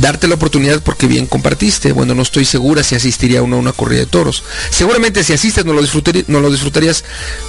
darte 0.00 0.28
la 0.28 0.34
oportunidad 0.34 0.82
porque 0.82 1.06
bien 1.06 1.26
compartiste. 1.26 1.92
Bueno, 1.92 2.14
no 2.14 2.22
estoy 2.22 2.44
segura 2.44 2.82
si 2.82 2.94
asistiría 2.94 3.42
uno 3.42 3.56
a 3.56 3.60
una 3.60 3.72
corrida 3.72 4.00
de 4.00 4.06
toros. 4.06 4.44
Seguramente 4.70 5.24
si 5.24 5.32
asistes 5.32 5.64
no 5.64 5.72
lo, 5.72 5.82
no 6.28 6.40
lo 6.40 6.50
disfrutarías, 6.50 7.04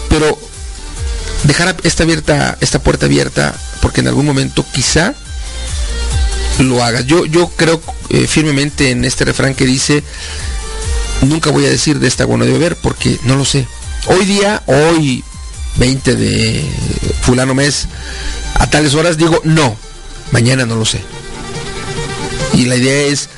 pero 0.10 0.38
dejar 1.44 1.76
esta, 1.84 2.04
abierta, 2.04 2.58
esta 2.62 2.80
puerta 2.80 3.06
abierta 3.06 3.56
porque 3.82 4.02
en 4.02 4.08
algún 4.08 4.26
momento 4.26 4.66
quizá 4.74 5.14
lo 6.60 6.84
hagas. 6.84 7.06
Yo, 7.06 7.26
yo 7.26 7.50
creo 7.56 7.82
eh, 8.10 8.28
firmemente 8.28 8.92
en 8.92 9.06
este 9.06 9.26
refrán 9.26 9.54
que 9.56 9.66
dice, 9.66 10.04
nunca 11.22 11.52
voy 11.52 11.66
a 11.66 11.70
decir 11.70 12.00
de 12.00 12.08
esta 12.08 12.26
bueno 12.26 12.46
de 12.46 12.54
beber 12.54 12.76
porque 12.76 13.20
no 13.24 13.36
lo 13.36 13.46
sé. 13.46 13.68
Hoy 14.08 14.26
día, 14.26 14.64
hoy 14.66 15.24
20 15.76 16.16
de 16.16 16.66
fulano 17.22 17.54
mes, 17.54 17.88
a 18.56 18.70
tales 18.70 18.96
horas 18.96 19.18
digo, 19.18 19.42
no, 19.44 19.76
mañana 20.32 20.66
no 20.66 20.76
lo 20.76 20.86
sé. 20.86 21.02
Y 22.58 22.66
la 22.66 22.76
idea 22.76 23.06
es 23.06 23.30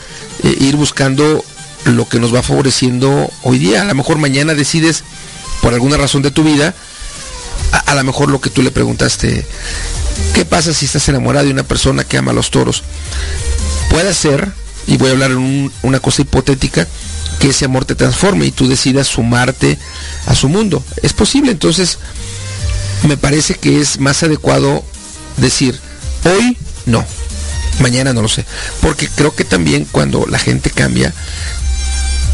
eh, 0.43 0.55
ir 0.61 0.77
buscando 0.77 1.43
lo 1.83 2.07
que 2.07 2.21
nos 2.21 2.33
va 2.33 2.41
favoreciendo 2.41 3.29
hoy 3.43 3.59
día. 3.59 3.81
A 3.81 3.85
lo 3.85 3.93
mejor 3.93 4.17
mañana 4.17 4.55
decides, 4.55 5.03
por 5.61 5.73
alguna 5.73 5.97
razón 5.97 6.21
de 6.21 6.31
tu 6.31 6.41
vida, 6.41 6.73
a, 7.85 7.95
lo 7.95 8.03
mejor 8.05 8.29
lo 8.31 8.39
que 8.39 8.49
tú 8.49 8.61
le 8.61 8.71
preguntaste, 8.71 9.45
¿qué 10.33 10.45
pasa 10.45 10.73
si 10.73 10.85
estás 10.85 11.09
enamorado 11.09 11.47
de 11.47 11.51
una 11.51 11.63
persona 11.63 12.05
que 12.05 12.17
ama 12.17 12.31
los 12.31 12.49
toros? 12.49 12.83
Puede 13.89 14.13
ser, 14.13 14.53
y 14.87 14.95
voy 14.95 15.09
a 15.09 15.11
hablar 15.11 15.31
en 15.31 15.69
una 15.81 15.99
cosa 15.99 16.21
hipotética, 16.21 16.87
que 17.41 17.49
ese 17.49 17.65
amor 17.65 17.83
te 17.83 17.95
transforme 17.95 18.45
y 18.45 18.51
tú 18.51 18.69
decidas 18.69 19.07
sumarte 19.07 19.77
a 20.27 20.35
su 20.35 20.47
mundo. 20.47 20.81
Es 21.03 21.11
posible, 21.11 21.51
entonces 21.51 21.99
me 23.05 23.17
parece 23.17 23.55
que 23.55 23.81
es 23.81 23.99
más 23.99 24.23
adecuado 24.23 24.81
decir, 25.35 25.77
hoy 26.23 26.57
no, 26.85 27.05
mañana 27.79 28.13
no 28.13 28.21
lo 28.21 28.27
sé. 28.27 28.45
Porque 28.81 29.07
creo 29.07 29.35
que 29.35 29.43
también 29.43 29.87
cuando 29.91 30.25
la 30.27 30.39
gente 30.39 30.69
cambia 30.69 31.13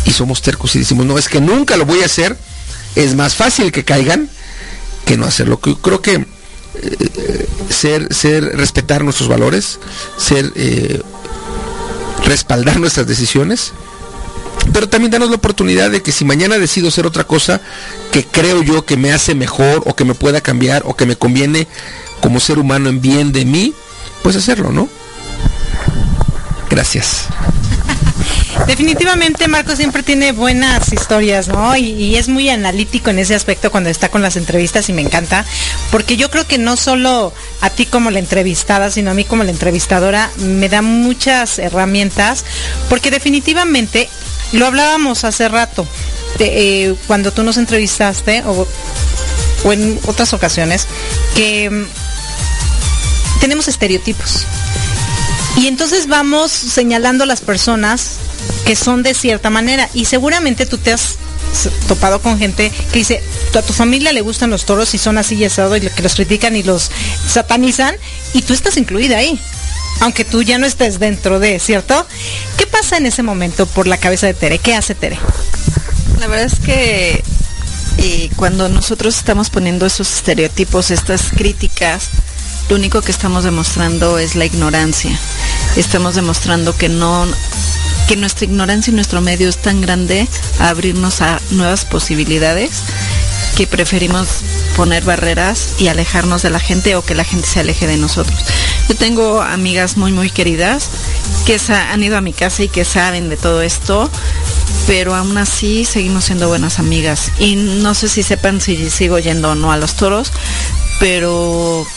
y 0.06 0.12
somos 0.12 0.42
tercos 0.42 0.76
y 0.76 0.80
decimos, 0.80 1.06
no, 1.06 1.18
es 1.18 1.28
que 1.28 1.42
nunca 1.42 1.78
lo 1.78 1.86
voy 1.86 2.02
a 2.02 2.06
hacer, 2.06 2.38
es 2.96 3.16
más 3.16 3.36
fácil 3.36 3.72
que 3.72 3.84
caigan 3.84 4.30
que 5.06 5.18
no 5.18 5.26
hacerlo. 5.26 5.60
Creo 5.60 6.02
que 6.02 6.14
eh, 6.82 7.48
ser, 7.70 8.14
ser, 8.14 8.44
respetar 8.58 9.04
nuestros 9.04 9.30
valores, 9.30 9.80
ser, 10.18 10.52
eh, 10.56 11.02
respaldar 12.26 12.80
nuestras 12.80 13.08
decisiones, 13.08 13.74
pero 14.74 14.90
también 14.90 15.12
danos 15.12 15.30
la 15.30 15.36
oportunidad 15.36 15.92
de 15.92 16.02
que 16.02 16.12
si 16.12 16.26
mañana 16.26 16.58
decido 16.58 16.88
hacer 16.88 17.06
otra 17.06 17.26
cosa 17.26 17.62
que 18.12 18.26
creo 18.26 18.64
yo 18.64 18.86
que 18.86 18.98
me 18.98 19.12
hace 19.12 19.36
mejor 19.36 19.84
o 19.86 19.96
que 19.96 20.06
me 20.06 20.16
pueda 20.16 20.42
cambiar 20.42 20.84
o 20.86 20.96
que 20.96 21.06
me 21.06 21.16
conviene 21.16 21.68
como 22.20 22.40
ser 22.40 22.58
humano 22.60 22.90
en 22.90 23.02
bien 23.02 23.32
de 23.32 23.46
mí, 23.46 23.74
pues 24.24 24.36
hacerlo, 24.36 24.72
¿no? 24.72 24.90
Gracias. 26.70 27.28
Definitivamente 28.68 29.48
Marco 29.48 29.76
siempre 29.76 30.02
tiene 30.02 30.32
buenas 30.32 30.92
historias, 30.92 31.48
¿no? 31.48 31.76
Y, 31.76 32.16
es 32.16 32.30
muy 32.30 32.50
analítico 32.50 33.10
en 33.10 33.20
ese 33.20 33.36
aspecto 33.36 33.70
cuando 33.70 33.90
está 33.90 34.10
con 34.10 34.22
las 34.22 34.38
entrevistas 34.38 34.90
y 34.90 34.94
me 34.94 35.02
encanta, 35.02 35.46
porque 35.92 36.18
yo 36.18 36.32
creo 36.32 36.48
que 36.48 36.58
no 36.58 36.76
solo 36.76 37.34
a 37.62 37.70
ti 37.70 37.86
como 37.86 38.10
la 38.10 38.20
entrevistada, 38.20 38.90
sino 38.90 39.12
a 39.12 39.14
mí 39.14 39.24
como 39.24 39.44
la 39.44 39.52
entrevistadora, 39.52 40.32
me 40.38 40.70
da 40.70 40.82
muchas 40.82 41.60
herramientas, 41.60 42.46
porque 42.90 43.12
definitivamente 43.12 44.10
lo 44.54 44.66
hablábamos 44.66 45.26
hace 45.26 45.48
rato, 45.48 45.86
eh, 46.40 46.96
cuando 47.08 47.32
tú 47.32 47.44
nos 47.44 47.58
entrevistaste, 47.58 48.44
o, 48.46 48.68
en 49.72 50.00
otras 50.08 50.34
ocasiones, 50.34 50.88
que 51.36 51.70
mm, 51.70 51.86
tenemos 53.42 53.68
estereotipos. 53.68 54.48
Y 55.58 55.68
entonces 55.68 56.08
vamos 56.08 56.52
señalando 56.52 57.26
las 57.26 57.42
personas 57.42 58.18
que 58.66 58.76
son 58.76 59.04
de 59.04 59.14
cierta 59.14 59.50
manera. 59.50 59.90
Y 59.94 60.06
seguramente 60.06 60.66
tú 60.66 60.78
te 60.78 60.92
has 60.92 61.18
topado 61.88 62.22
con 62.22 62.38
gente 62.38 62.72
que 62.92 63.00
dice, 63.00 63.24
a 63.58 63.62
tu 63.62 63.72
familia 63.72 64.12
le 64.12 64.22
gustan 64.22 64.50
los 64.50 64.66
toros 64.66 64.94
y 64.94 64.98
son 64.98 65.18
así 65.18 65.36
y 65.36 65.46
asado 65.46 65.78
y 65.78 65.82
que 65.82 66.04
los 66.04 66.16
critican 66.16 66.56
y 66.56 66.64
los 66.64 66.92
satanizan 67.28 67.96
y 68.34 68.42
tú 68.42 68.54
estás 68.54 68.76
incluida 68.76 69.18
ahí 69.18 69.40
aunque 70.02 70.26
tú 70.26 70.42
ya 70.42 70.58
no 70.58 70.66
estés 70.66 71.00
dentro 71.00 71.40
de, 71.40 71.60
¿cierto? 71.60 72.06
¿Qué 72.58 72.68
pasa 72.68 72.98
en 72.98 73.06
ese 73.06 73.24
momento 73.24 73.66
por 73.66 73.88
la 73.88 73.98
cabeza 73.98 74.28
de 74.28 74.34
Tere? 74.34 74.60
¿Qué 74.60 74.76
hace 74.76 74.96
Tere? 74.96 75.18
La 76.20 76.28
verdad 76.28 76.46
es 76.46 76.60
que 76.60 77.24
eh, 77.98 78.30
cuando 78.36 78.70
nosotros 78.70 79.18
estamos 79.18 79.50
poniendo 79.50 79.86
esos 79.86 80.14
estereotipos, 80.14 80.92
estas 80.92 81.30
críticas, 81.30 82.10
lo 82.70 82.76
único 82.76 83.02
que 83.02 83.12
estamos 83.12 83.44
demostrando 83.44 84.18
es 84.18 84.36
la 84.36 84.46
ignorancia. 84.46 85.18
Estamos 85.76 86.16
demostrando 86.16 86.76
que 86.76 86.90
no 86.90 87.28
que 88.08 88.16
nuestra 88.16 88.46
ignorancia 88.46 88.92
y 88.92 88.96
nuestro 88.96 89.20
medio 89.20 89.50
es 89.50 89.58
tan 89.58 89.82
grande 89.82 90.28
a 90.60 90.70
abrirnos 90.70 91.22
a 91.22 91.40
nuevas 91.52 91.86
posibilidades 91.86 92.84
que 93.58 93.66
preferimos 93.66 94.28
poner 94.76 95.04
barreras 95.04 95.76
y 95.80 95.88
alejarnos 95.88 96.44
de 96.44 96.50
la 96.50 96.60
gente 96.60 96.96
o 96.96 97.04
que 97.04 97.16
la 97.16 97.24
gente 97.24 97.48
se 97.48 97.62
aleje 97.62 97.88
de 97.88 97.98
nosotros. 97.98 98.38
Yo 98.90 98.96
tengo 98.96 99.42
amigas 99.42 99.98
muy, 99.98 100.12
muy 100.12 100.30
queridas 100.30 100.90
que 101.46 101.60
han 101.70 102.04
ido 102.04 102.18
a 102.18 102.22
mi 102.22 102.34
casa 102.34 102.64
y 102.64 102.68
que 102.68 102.86
saben 102.86 103.30
de 103.30 103.38
todo 103.38 103.62
esto, 103.62 104.10
pero 104.88 105.16
aún 105.16 105.38
así 105.38 105.86
seguimos 105.86 106.26
siendo 106.26 106.48
buenas 106.48 106.80
amigas. 106.80 107.32
Y 107.40 107.56
no 107.56 107.96
sé 107.96 108.10
si 108.10 108.22
sepan 108.22 108.62
si 108.62 108.90
sigo 108.90 109.18
yendo 109.20 109.52
o 109.52 109.56
no 109.56 109.72
a 109.72 109.78
los 109.78 109.96
toros, 109.96 110.32
pero 111.00 111.88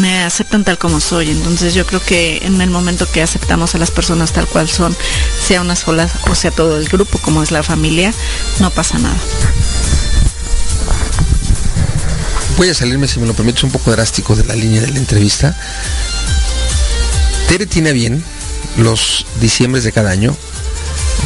me 0.00 0.22
aceptan 0.22 0.64
tal 0.64 0.78
como 0.78 1.00
soy. 1.00 1.30
Entonces 1.30 1.74
yo 1.74 1.86
creo 1.86 2.02
que 2.02 2.38
en 2.42 2.60
el 2.60 2.70
momento 2.70 3.10
que 3.10 3.22
aceptamos 3.22 3.74
a 3.74 3.78
las 3.78 3.90
personas 3.90 4.32
tal 4.32 4.46
cual 4.46 4.68
son, 4.68 4.96
sea 5.40 5.60
una 5.60 5.76
sola 5.76 6.08
o 6.30 6.34
sea 6.34 6.50
todo 6.50 6.78
el 6.78 6.88
grupo, 6.88 7.18
como 7.18 7.42
es 7.42 7.50
la 7.50 7.62
familia, 7.62 8.12
no 8.60 8.70
pasa 8.70 8.98
nada 8.98 9.16
voy 12.56 12.68
a 12.68 12.74
salirme, 12.74 13.08
si 13.08 13.18
me 13.18 13.26
lo 13.26 13.34
permites, 13.34 13.64
un 13.64 13.70
poco 13.70 13.90
drástico 13.90 14.36
de 14.36 14.44
la 14.44 14.54
línea 14.54 14.80
de 14.80 14.88
la 14.88 14.98
entrevista. 14.98 15.56
Tere 17.48 17.66
tiene 17.66 17.92
bien 17.92 18.24
los 18.76 19.26
diciembres 19.40 19.84
de 19.84 19.92
cada 19.92 20.10
año 20.10 20.36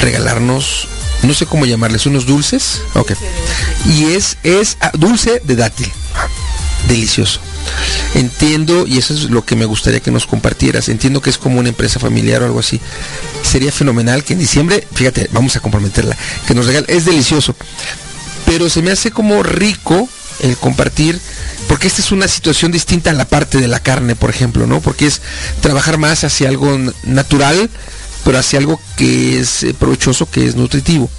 regalarnos, 0.00 0.88
no 1.22 1.34
sé 1.34 1.46
cómo 1.46 1.66
llamarles, 1.66 2.06
unos 2.06 2.26
dulces. 2.26 2.82
Ok. 2.94 3.12
Y 3.86 4.12
es, 4.14 4.38
es 4.42 4.76
ah, 4.80 4.90
dulce 4.94 5.40
de 5.44 5.56
dátil. 5.56 5.90
Delicioso. 6.88 7.40
Entiendo, 8.14 8.86
y 8.86 8.98
eso 8.98 9.14
es 9.14 9.30
lo 9.30 9.44
que 9.44 9.56
me 9.56 9.64
gustaría 9.64 10.00
que 10.00 10.10
nos 10.10 10.26
compartieras, 10.26 10.88
entiendo 10.88 11.20
que 11.20 11.30
es 11.30 11.38
como 11.38 11.58
una 11.58 11.68
empresa 11.68 12.00
familiar 12.00 12.42
o 12.42 12.46
algo 12.46 12.60
así. 12.60 12.80
Sería 13.42 13.72
fenomenal 13.72 14.24
que 14.24 14.32
en 14.32 14.38
diciembre, 14.38 14.86
fíjate, 14.92 15.28
vamos 15.32 15.56
a 15.56 15.60
comprometerla, 15.60 16.16
que 16.46 16.54
nos 16.54 16.66
regale, 16.66 16.86
es 16.88 17.04
delicioso. 17.04 17.54
Pero 18.46 18.68
se 18.70 18.82
me 18.82 18.90
hace 18.90 19.10
como 19.10 19.42
rico 19.42 20.08
el 20.40 20.56
compartir, 20.56 21.20
porque 21.66 21.86
esta 21.86 22.00
es 22.00 22.12
una 22.12 22.28
situación 22.28 22.72
distinta 22.72 23.10
a 23.10 23.14
la 23.14 23.26
parte 23.26 23.58
de 23.58 23.68
la 23.68 23.80
carne, 23.80 24.16
por 24.16 24.30
ejemplo, 24.30 24.66
¿no? 24.66 24.80
Porque 24.80 25.06
es 25.06 25.20
trabajar 25.60 25.98
más 25.98 26.24
hacia 26.24 26.48
algo 26.48 26.78
natural, 27.04 27.68
pero 28.24 28.38
hacia 28.38 28.58
algo 28.58 28.80
que 28.96 29.40
es 29.40 29.62
eh, 29.62 29.74
provechoso, 29.74 30.30
que 30.30 30.46
es 30.46 30.54
nutritivo, 30.54 31.10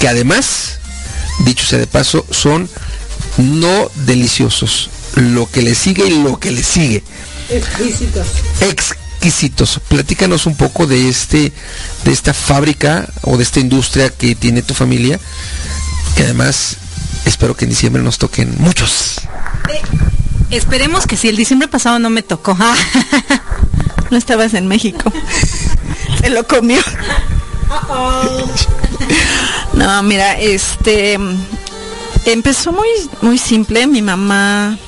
que 0.00 0.08
además, 0.08 0.78
dicho 1.44 1.66
sea 1.66 1.78
de 1.78 1.86
paso, 1.86 2.26
son 2.30 2.68
no 3.38 3.90
deliciosos, 4.06 4.90
lo 5.16 5.50
que 5.50 5.62
le 5.62 5.74
sigue 5.74 6.06
y 6.06 6.22
lo 6.22 6.38
que 6.38 6.50
le 6.50 6.62
sigue. 6.62 7.02
Exquisitos. 7.50 8.26
Exquisitos. 8.60 9.80
Platícanos 9.88 10.46
un 10.46 10.56
poco 10.56 10.86
de 10.86 11.08
este, 11.08 11.52
de 12.04 12.12
esta 12.12 12.34
fábrica 12.34 13.08
o 13.22 13.36
de 13.36 13.42
esta 13.42 13.60
industria 13.60 14.10
que 14.10 14.34
tiene 14.34 14.62
tu 14.62 14.74
familia, 14.74 15.20
que 16.16 16.24
además 16.24 16.76
espero 17.24 17.56
que 17.56 17.64
en 17.64 17.70
diciembre 17.70 18.02
nos 18.02 18.18
toquen 18.18 18.54
muchos. 18.58 19.20
Eh, 19.72 19.80
esperemos 20.50 21.06
que 21.06 21.16
si 21.16 21.28
el 21.28 21.36
diciembre 21.36 21.68
pasado 21.68 21.98
no 21.98 22.10
me 22.10 22.22
tocó. 22.22 22.56
no 24.10 24.16
estabas 24.16 24.54
en 24.54 24.66
México. 24.66 25.12
Se 26.20 26.30
lo 26.30 26.46
comió. 26.46 26.80
no, 29.74 30.02
mira, 30.02 30.38
este 30.38 31.18
empezó 32.26 32.72
muy 32.72 32.88
muy 33.20 33.38
simple. 33.38 33.86
Mi 33.86 34.02
mamá 34.02 34.78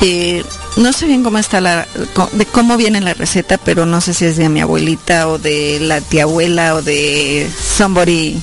eh, 0.00 0.44
no 0.76 0.92
sé 0.92 1.06
bien 1.06 1.24
cómo 1.24 1.38
está 1.38 1.60
la 1.60 1.86
de 2.32 2.46
cómo 2.46 2.76
viene 2.76 3.00
la 3.00 3.14
receta, 3.14 3.58
pero 3.58 3.86
no 3.86 4.00
sé 4.00 4.14
si 4.14 4.24
es 4.24 4.36
de 4.36 4.48
mi 4.48 4.60
abuelita 4.60 5.28
o 5.28 5.38
de 5.38 5.78
la 5.80 6.00
tía 6.00 6.22
abuela 6.22 6.76
o 6.76 6.82
de 6.82 7.50
somebody 7.76 8.40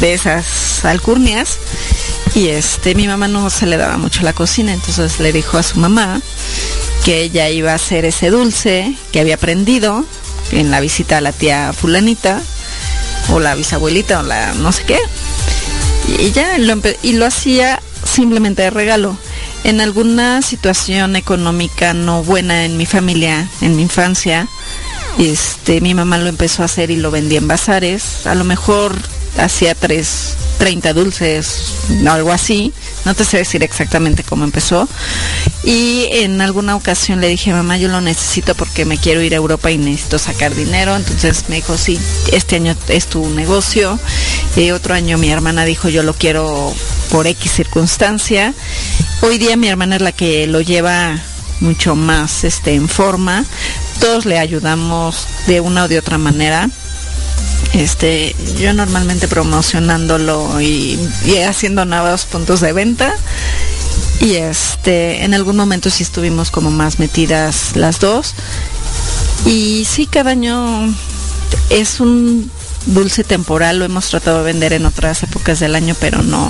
de 0.00 0.14
esas 0.14 0.84
alcurnias 0.84 1.58
y 2.34 2.48
este 2.48 2.94
mi 2.94 3.06
mamá 3.06 3.28
no 3.28 3.48
se 3.50 3.66
le 3.66 3.76
daba 3.76 3.98
mucho 3.98 4.22
la 4.22 4.32
cocina, 4.32 4.72
entonces 4.72 5.20
le 5.20 5.32
dijo 5.32 5.58
a 5.58 5.62
su 5.62 5.78
mamá 5.78 6.20
que 7.04 7.22
ella 7.22 7.50
iba 7.50 7.72
a 7.72 7.76
hacer 7.76 8.04
ese 8.06 8.30
dulce 8.30 8.96
que 9.12 9.20
había 9.20 9.34
aprendido 9.34 10.04
en 10.50 10.70
la 10.70 10.80
visita 10.80 11.18
a 11.18 11.20
la 11.20 11.32
tía 11.32 11.72
fulanita 11.72 12.40
o 13.30 13.40
la 13.40 13.54
bisabuelita 13.54 14.20
o 14.20 14.22
la 14.22 14.54
no 14.54 14.72
sé 14.72 14.84
qué 14.84 14.98
Y 16.18 16.32
ya 16.32 16.58
lo, 16.58 16.80
y 17.02 17.12
lo 17.12 17.26
hacía 17.26 17.80
simplemente 18.04 18.62
de 18.62 18.70
regalo. 18.70 19.16
En 19.64 19.80
alguna 19.80 20.42
situación 20.42 21.16
económica 21.16 21.94
no 21.94 22.22
buena 22.22 22.66
en 22.66 22.76
mi 22.76 22.84
familia, 22.84 23.48
en 23.62 23.76
mi 23.76 23.82
infancia, 23.82 24.46
este, 25.18 25.80
mi 25.80 25.94
mamá 25.94 26.18
lo 26.18 26.28
empezó 26.28 26.62
a 26.62 26.66
hacer 26.66 26.90
y 26.90 26.96
lo 26.96 27.10
vendía 27.10 27.38
en 27.38 27.48
bazares. 27.48 28.26
A 28.26 28.34
lo 28.34 28.44
mejor 28.44 28.94
hacía 29.38 29.74
tres, 29.74 30.36
30 30.58 30.92
dulces, 30.92 31.74
algo 32.06 32.32
así. 32.32 32.72
No 33.04 33.14
te 33.14 33.24
sé 33.24 33.38
decir 33.38 33.62
exactamente 33.62 34.22
cómo 34.22 34.44
empezó. 34.44 34.88
Y 35.64 36.08
en 36.10 36.40
alguna 36.40 36.76
ocasión 36.76 37.20
le 37.20 37.28
dije, 37.28 37.52
mamá, 37.52 37.78
yo 37.78 37.88
lo 37.88 38.00
necesito 38.00 38.54
porque 38.54 38.84
me 38.84 38.98
quiero 38.98 39.22
ir 39.22 39.32
a 39.32 39.36
Europa 39.36 39.70
y 39.70 39.78
necesito 39.78 40.18
sacar 40.18 40.54
dinero. 40.54 40.94
Entonces 40.96 41.44
me 41.48 41.56
dijo, 41.56 41.78
sí, 41.78 41.98
este 42.32 42.56
año 42.56 42.76
es 42.88 43.06
tu 43.06 43.28
negocio. 43.30 43.98
Y 44.56 44.70
otro 44.72 44.94
año 44.94 45.16
mi 45.18 45.30
hermana 45.30 45.64
dijo, 45.64 45.88
yo 45.88 46.02
lo 46.02 46.14
quiero 46.14 46.72
por 47.10 47.26
X 47.26 47.52
circunstancia. 47.52 48.54
Hoy 49.22 49.38
día 49.38 49.56
mi 49.56 49.68
hermana 49.68 49.96
es 49.96 50.02
la 50.02 50.12
que 50.12 50.46
lo 50.46 50.60
lleva 50.60 51.18
mucho 51.60 51.96
más 51.96 52.44
este, 52.44 52.74
en 52.74 52.88
forma. 52.88 53.44
Todos 54.00 54.26
le 54.26 54.38
ayudamos 54.38 55.26
de 55.46 55.60
una 55.60 55.84
o 55.84 55.88
de 55.88 55.98
otra 55.98 56.18
manera 56.18 56.68
este, 57.74 58.36
yo 58.60 58.72
normalmente 58.72 59.26
promocionándolo 59.26 60.60
y, 60.60 60.98
haciendo 61.46 61.84
nuevos 61.84 62.24
puntos 62.24 62.60
de 62.60 62.72
venta. 62.72 63.14
Y 64.20 64.36
este, 64.36 65.24
en 65.24 65.34
algún 65.34 65.56
momento 65.56 65.90
sí 65.90 66.04
estuvimos 66.04 66.50
como 66.50 66.70
más 66.70 66.98
metidas 66.98 67.74
las 67.74 67.98
dos. 67.98 68.34
Y 69.44 69.84
sí, 69.90 70.06
cada 70.06 70.30
año 70.30 70.94
es 71.68 72.00
un 72.00 72.50
dulce 72.86 73.24
temporal, 73.24 73.78
lo 73.78 73.84
hemos 73.84 74.08
tratado 74.08 74.38
de 74.38 74.44
vender 74.44 74.72
en 74.72 74.86
otras 74.86 75.22
épocas 75.22 75.58
del 75.58 75.74
año, 75.74 75.96
pero 75.98 76.22
no, 76.22 76.48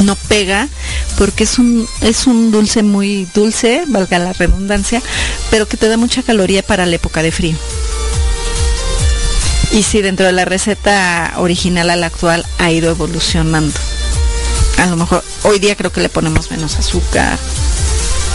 no 0.00 0.16
pega 0.16 0.68
porque 1.16 1.44
es 1.44 1.58
un 1.58 1.88
es 2.00 2.26
un 2.26 2.50
dulce 2.50 2.82
muy 2.82 3.26
dulce, 3.34 3.84
valga 3.86 4.18
la 4.18 4.32
redundancia, 4.32 5.02
pero 5.50 5.68
que 5.68 5.76
te 5.76 5.88
da 5.88 5.96
mucha 5.96 6.22
caloría 6.22 6.62
para 6.62 6.86
la 6.86 6.96
época 6.96 7.22
de 7.22 7.32
frío. 7.32 7.56
Y 9.72 9.82
sí, 9.82 10.02
dentro 10.02 10.26
de 10.26 10.32
la 10.32 10.44
receta 10.44 11.34
original 11.36 11.90
a 11.90 11.96
la 11.96 12.06
actual 12.06 12.46
ha 12.58 12.70
ido 12.70 12.90
evolucionando. 12.90 13.74
A 14.78 14.86
lo 14.86 14.96
mejor 14.96 15.24
hoy 15.42 15.58
día 15.58 15.76
creo 15.76 15.90
que 15.90 16.00
le 16.00 16.08
ponemos 16.08 16.50
menos 16.50 16.76
azúcar. 16.76 17.38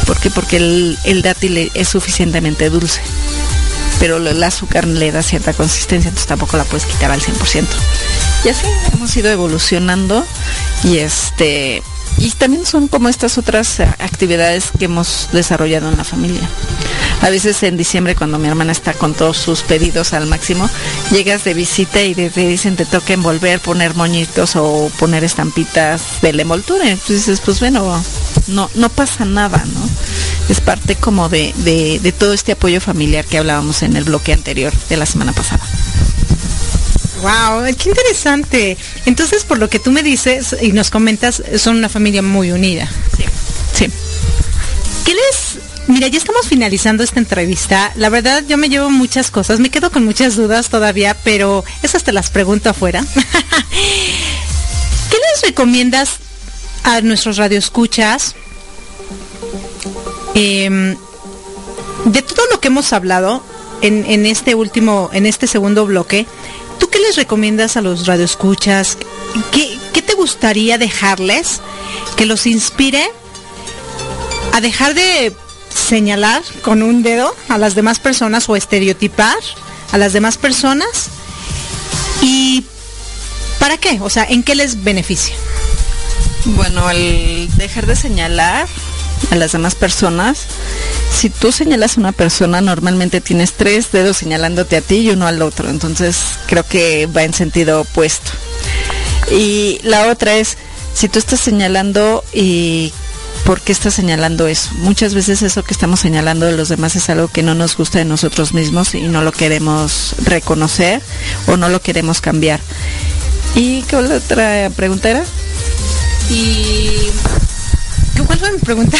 ¿Por 0.05 0.19
qué? 0.19 0.29
Porque 0.29 0.57
el, 0.57 1.21
dátil 1.21 1.71
es 1.73 1.87
suficientemente 1.87 2.69
dulce. 2.69 3.01
Pero 3.99 4.17
el 4.17 4.43
azúcar 4.43 4.85
le 4.85 5.11
da 5.11 5.21
cierta 5.21 5.53
consistencia, 5.53 6.09
entonces 6.09 6.27
tampoco 6.27 6.57
la 6.57 6.63
puedes 6.65 6.85
quitar 6.85 7.11
al 7.11 7.21
100%. 7.21 7.67
Y 8.43 8.49
así 8.49 8.65
hemos 8.93 9.15
ido 9.17 9.29
evolucionando 9.29 10.25
y 10.83 10.97
este 10.99 11.83
y 12.17 12.31
también 12.31 12.65
son 12.65 12.87
como 12.87 13.07
estas 13.07 13.37
otras 13.37 13.79
actividades 13.79 14.71
que 14.77 14.85
hemos 14.85 15.29
desarrollado 15.31 15.89
en 15.89 15.97
la 15.97 16.03
familia. 16.03 16.49
A 17.21 17.29
veces 17.29 17.61
en 17.63 17.77
diciembre 17.77 18.15
cuando 18.15 18.39
mi 18.39 18.47
hermana 18.47 18.71
está 18.71 18.93
con 18.93 19.13
todos 19.13 19.37
sus 19.37 19.61
pedidos 19.61 20.13
al 20.13 20.25
máximo, 20.25 20.69
llegas 21.11 21.43
de 21.43 21.53
visita 21.53 22.01
y 22.01 22.15
te 22.15 22.29
dicen 22.29 22.75
te 22.75 22.85
toca 22.85 23.13
envolver, 23.13 23.59
poner 23.59 23.93
moñitos 23.95 24.55
o 24.55 24.89
poner 24.99 25.23
estampitas 25.23 26.21
de 26.21 26.33
la 26.33 26.41
envoltura. 26.43 26.89
Entonces 26.89 27.25
dices, 27.25 27.41
pues 27.41 27.59
bueno, 27.59 28.01
no, 28.47 28.69
no 28.75 28.89
pasa 28.89 29.25
nada, 29.25 29.63
¿no? 29.65 29.89
Es 30.49 30.61
parte 30.61 30.95
como 30.95 31.29
de, 31.29 31.53
de, 31.57 31.99
de 31.99 32.11
todo 32.11 32.33
este 32.33 32.53
apoyo 32.53 32.79
familiar 32.81 33.25
que 33.25 33.37
hablábamos 33.37 33.83
en 33.83 33.95
el 33.95 34.05
bloque 34.05 34.33
anterior 34.33 34.73
de 34.89 34.97
la 34.97 35.05
semana 35.05 35.33
pasada. 35.33 35.63
Wow, 37.21 37.65
qué 37.77 37.89
interesante. 37.89 38.77
Entonces, 39.05 39.43
por 39.43 39.57
lo 39.57 39.69
que 39.69 39.79
tú 39.79 39.91
me 39.91 40.03
dices 40.03 40.55
y 40.61 40.71
nos 40.71 40.89
comentas, 40.89 41.43
son 41.57 41.77
una 41.77 41.89
familia 41.89 42.21
muy 42.21 42.51
unida. 42.51 42.89
Sí. 43.17 43.25
Sí. 43.73 43.87
¿Qué 45.05 45.13
les 45.13 45.59
Mira, 45.89 46.07
ya 46.07 46.19
estamos 46.19 46.47
finalizando 46.47 47.03
esta 47.03 47.17
entrevista. 47.19 47.91
La 47.95 48.09
verdad, 48.09 48.43
yo 48.47 48.57
me 48.57 48.69
llevo 48.69 48.91
muchas 48.91 49.31
cosas. 49.31 49.59
Me 49.59 49.71
quedo 49.71 49.89
con 49.91 50.05
muchas 50.05 50.35
dudas 50.35 50.69
todavía, 50.69 51.17
pero 51.23 51.65
esas 51.81 52.03
te 52.03 52.11
las 52.11 52.29
pregunto 52.29 52.69
afuera. 52.69 53.03
¿Qué 53.71 55.17
les 55.17 55.41
recomiendas 55.41 56.17
a 56.83 57.01
nuestros 57.01 57.37
radioescuchas? 57.37 58.35
Eh, 60.35 60.95
de 62.05 62.21
todo 62.21 62.45
lo 62.51 62.59
que 62.59 62.67
hemos 62.67 62.93
hablado 62.93 63.43
en, 63.81 64.05
en 64.05 64.27
este 64.27 64.53
último, 64.53 65.09
en 65.11 65.25
este 65.25 65.47
segundo 65.47 65.87
bloque, 65.87 66.27
¿tú 66.79 66.89
qué 66.89 66.99
les 66.99 67.15
recomiendas 67.15 67.77
a 67.77 67.81
los 67.81 68.07
radioescuchas? 68.07 68.97
¿Qué, 69.51 69.77
¿Qué 69.93 70.01
te 70.01 70.13
gustaría 70.13 70.77
dejarles 70.77 71.61
que 72.15 72.25
los 72.25 72.45
inspire 72.45 73.09
a 74.53 74.61
dejar 74.61 74.93
de 74.93 75.33
señalar 75.69 76.41
con 76.61 76.81
un 76.81 77.03
dedo 77.03 77.35
a 77.47 77.57
las 77.57 77.75
demás 77.75 77.99
personas 77.99 78.49
o 78.49 78.55
estereotipar 78.55 79.37
a 79.91 79.97
las 79.97 80.13
demás 80.13 80.37
personas? 80.37 81.09
¿Y 82.21 82.63
para 83.59 83.77
qué? 83.77 83.99
O 84.01 84.09
sea, 84.09 84.23
¿en 84.23 84.43
qué 84.43 84.55
les 84.55 84.83
beneficia? 84.83 85.35
Bueno, 86.45 86.89
el 86.89 87.49
dejar 87.57 87.85
de 87.85 87.95
señalar 87.95 88.67
a 89.31 89.35
las 89.35 89.51
demás 89.51 89.75
personas, 89.75 90.45
si 91.11 91.29
tú 91.29 91.51
señalas 91.51 91.97
a 91.97 92.01
una 92.01 92.11
persona, 92.11 92.61
normalmente 92.61 93.21
tienes 93.21 93.53
tres 93.53 93.91
dedos 93.91 94.17
señalándote 94.17 94.77
a 94.77 94.81
ti 94.81 94.97
y 94.97 95.09
uno 95.11 95.27
al 95.27 95.41
otro. 95.41 95.69
Entonces 95.69 96.17
creo 96.47 96.63
que 96.63 97.07
va 97.07 97.23
en 97.23 97.33
sentido 97.33 97.81
opuesto. 97.81 98.31
Y 99.31 99.79
la 99.83 100.07
otra 100.07 100.35
es, 100.35 100.57
si 100.93 101.07
tú 101.09 101.19
estás 101.19 101.39
señalando 101.39 102.23
y 102.33 102.91
¿por 103.45 103.61
qué 103.61 103.71
estás 103.71 103.93
señalando 103.93 104.47
eso? 104.47 104.71
Muchas 104.75 105.13
veces 105.13 105.41
eso 105.41 105.63
que 105.63 105.73
estamos 105.73 105.99
señalando 105.99 106.45
de 106.45 106.57
los 106.57 106.69
demás 106.69 106.95
es 106.95 107.09
algo 107.09 107.27
que 107.27 107.43
no 107.43 107.55
nos 107.55 107.77
gusta 107.77 107.99
de 107.99 108.05
nosotros 108.05 108.53
mismos 108.53 108.95
y 108.95 109.01
no 109.01 109.21
lo 109.21 109.31
queremos 109.31 110.15
reconocer 110.23 111.01
o 111.47 111.57
no 111.57 111.69
lo 111.69 111.81
queremos 111.81 112.21
cambiar. 112.21 112.59
¿Y 113.55 113.81
qué 113.83 113.95
otra 113.95 114.69
pregunta 114.75 115.09
era? 115.09 115.23
Y 116.29 117.09
¿Cuál 118.39 118.51
fue 118.51 118.51
mi 118.53 118.59
pregunta? 118.59 118.97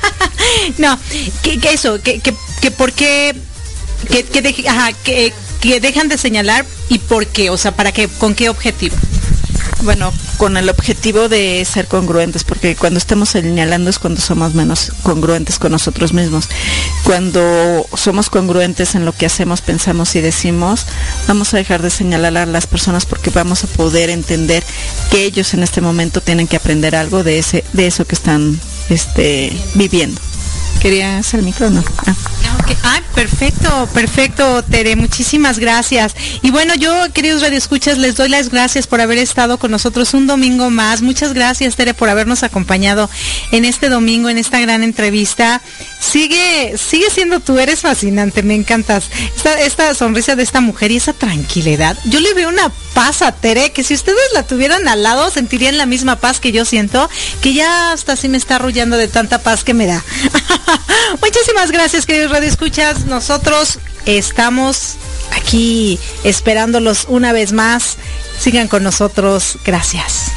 no, 0.78 0.98
que, 1.42 1.60
eso, 1.72 2.02
que, 2.02 2.20
que, 2.20 2.70
por 2.72 2.92
qué, 2.92 3.34
que, 4.08 5.80
dejan 5.80 6.08
de 6.08 6.18
señalar 6.18 6.66
y 6.88 6.98
por 6.98 7.26
qué, 7.26 7.50
o 7.50 7.56
sea, 7.56 7.76
para 7.76 7.92
qué, 7.92 8.08
con 8.08 8.34
qué 8.34 8.48
objetivo. 8.48 8.96
Bueno, 9.86 10.12
con 10.36 10.56
el 10.56 10.68
objetivo 10.68 11.28
de 11.28 11.64
ser 11.64 11.86
congruentes, 11.86 12.42
porque 12.42 12.74
cuando 12.74 12.98
estamos 12.98 13.28
señalando 13.28 13.88
es 13.88 14.00
cuando 14.00 14.20
somos 14.20 14.52
menos 14.52 14.90
congruentes 15.04 15.60
con 15.60 15.70
nosotros 15.70 16.12
mismos. 16.12 16.48
Cuando 17.04 17.86
somos 17.94 18.28
congruentes 18.28 18.96
en 18.96 19.04
lo 19.04 19.12
que 19.12 19.26
hacemos, 19.26 19.60
pensamos 19.60 20.16
y 20.16 20.20
decimos, 20.20 20.86
vamos 21.28 21.54
a 21.54 21.58
dejar 21.58 21.82
de 21.82 21.90
señalar 21.90 22.36
a 22.36 22.46
las 22.46 22.66
personas 22.66 23.06
porque 23.06 23.30
vamos 23.30 23.62
a 23.62 23.68
poder 23.68 24.10
entender 24.10 24.64
que 25.12 25.22
ellos 25.22 25.54
en 25.54 25.62
este 25.62 25.80
momento 25.80 26.20
tienen 26.20 26.48
que 26.48 26.56
aprender 26.56 26.96
algo 26.96 27.22
de 27.22 27.38
ese, 27.38 27.62
de 27.72 27.86
eso 27.86 28.04
que 28.04 28.16
están 28.16 28.58
este, 28.88 29.56
viviendo. 29.74 30.20
Quería 30.80 31.18
hacer 31.18 31.38
el 31.38 31.46
micrófono. 31.46 31.84
Ah. 32.06 32.14
Ah, 32.82 33.00
perfecto, 33.14 33.88
perfecto, 33.94 34.62
Tere, 34.62 34.96
muchísimas 34.96 35.58
gracias. 35.58 36.14
Y 36.42 36.50
bueno, 36.50 36.74
yo, 36.74 36.92
queridos 37.12 37.42
radioescuchas, 37.42 37.98
les 37.98 38.16
doy 38.16 38.28
las 38.28 38.50
gracias 38.50 38.86
por 38.86 39.00
haber 39.00 39.18
estado 39.18 39.58
con 39.58 39.70
nosotros 39.70 40.14
un 40.14 40.26
domingo 40.26 40.70
más. 40.70 41.02
Muchas 41.02 41.32
gracias, 41.32 41.76
Tere, 41.76 41.94
por 41.94 42.08
habernos 42.08 42.42
acompañado 42.42 43.08
en 43.52 43.64
este 43.64 43.88
domingo, 43.88 44.28
en 44.28 44.38
esta 44.38 44.60
gran 44.60 44.82
entrevista. 44.82 45.62
Sigue, 46.00 46.76
sigue 46.78 47.10
siendo 47.10 47.40
tú, 47.40 47.58
eres 47.58 47.80
fascinante, 47.80 48.42
me 48.42 48.54
encantas. 48.54 49.10
Esta, 49.36 49.60
esta 49.60 49.94
sonrisa 49.94 50.36
de 50.36 50.42
esta 50.42 50.60
mujer 50.60 50.90
y 50.90 50.96
esa 50.96 51.12
tranquilidad. 51.12 51.96
Yo 52.04 52.20
le 52.20 52.32
veo 52.34 52.48
una 52.48 52.70
paz 52.94 53.22
a 53.22 53.32
Tere, 53.32 53.72
que 53.72 53.82
si 53.82 53.94
ustedes 53.94 54.32
la 54.32 54.42
tuvieran 54.44 54.88
al 54.88 55.02
lado, 55.02 55.30
sentirían 55.30 55.78
la 55.78 55.86
misma 55.86 56.16
paz 56.16 56.40
que 56.40 56.52
yo 56.52 56.64
siento, 56.64 57.08
que 57.40 57.54
ya 57.54 57.92
hasta 57.92 58.12
así 58.12 58.28
me 58.28 58.36
está 58.36 58.56
arrullando 58.56 58.96
de 58.96 59.08
tanta 59.08 59.40
paz 59.40 59.64
que 59.64 59.74
me 59.74 59.86
da. 59.86 60.04
Muchísimas 61.20 61.70
gracias, 61.70 62.06
queridos 62.06 62.30
radioescuchas. 62.30 63.06
Nosotros 63.06 63.78
estamos 64.06 64.96
aquí 65.32 65.98
esperándolos 66.24 67.06
una 67.08 67.32
vez 67.32 67.52
más. 67.52 67.96
Sigan 68.38 68.68
con 68.68 68.82
nosotros. 68.82 69.58
Gracias. 69.64 70.32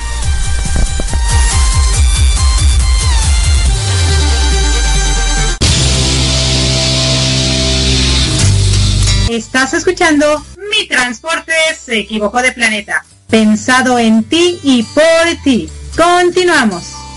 Estás 9.29 9.75
escuchando 9.75 10.43
Mi 10.71 10.87
Transporte 10.87 11.53
se 11.79 11.99
equivocó 11.99 12.41
de 12.41 12.51
planeta. 12.51 13.05
Pensado 13.29 13.99
en 13.99 14.23
ti 14.23 14.59
y 14.63 14.81
por 14.81 15.43
ti. 15.43 15.69
Continuamos. 15.95 17.08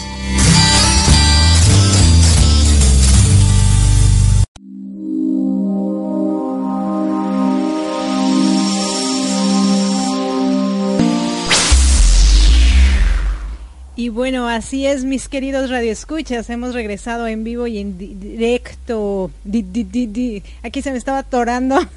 Así 14.48 14.86
es, 14.86 15.04
mis 15.04 15.28
queridos 15.28 15.70
radioescuchas. 15.70 16.50
Hemos 16.50 16.74
regresado 16.74 17.26
en 17.26 17.44
vivo 17.44 17.66
y 17.66 17.78
en 17.78 17.98
directo. 17.98 19.30
Aquí 20.62 20.82
se 20.82 20.90
me 20.90 20.98
estaba 20.98 21.18
atorando. 21.18 21.78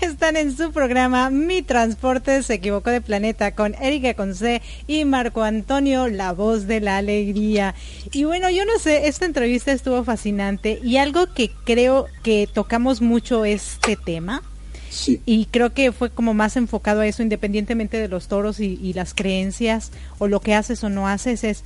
Están 0.00 0.36
en 0.36 0.54
su 0.54 0.72
programa 0.72 1.30
Mi 1.30 1.62
Transporte 1.62 2.42
se 2.42 2.54
equivocó 2.54 2.90
de 2.90 3.00
planeta 3.00 3.54
con 3.54 3.74
Erika 3.76 4.12
Conce 4.14 4.60
y 4.86 5.04
Marco 5.06 5.42
Antonio, 5.42 6.08
la 6.08 6.32
voz 6.32 6.66
de 6.66 6.80
la 6.80 6.98
alegría. 6.98 7.74
Y 8.12 8.24
bueno, 8.24 8.50
yo 8.50 8.64
no 8.66 8.78
sé, 8.78 9.08
esta 9.08 9.24
entrevista 9.24 9.72
estuvo 9.72 10.04
fascinante 10.04 10.78
y 10.82 10.98
algo 10.98 11.32
que 11.32 11.50
creo 11.64 12.06
que 12.22 12.46
tocamos 12.52 13.00
mucho 13.00 13.44
este 13.44 13.96
tema 13.96 14.42
y 15.26 15.46
creo 15.46 15.72
que 15.72 15.92
fue 15.92 16.10
como 16.10 16.34
más 16.34 16.56
enfocado 16.56 17.00
a 17.00 17.06
eso, 17.06 17.22
independientemente 17.22 17.98
de 17.98 18.08
los 18.08 18.28
toros 18.28 18.60
y, 18.60 18.92
las 18.92 19.14
creencias 19.14 19.90
o 20.18 20.28
lo 20.28 20.40
que 20.40 20.54
haces 20.54 20.84
o 20.84 20.88
no 20.88 21.08
haces, 21.08 21.44
es 21.44 21.64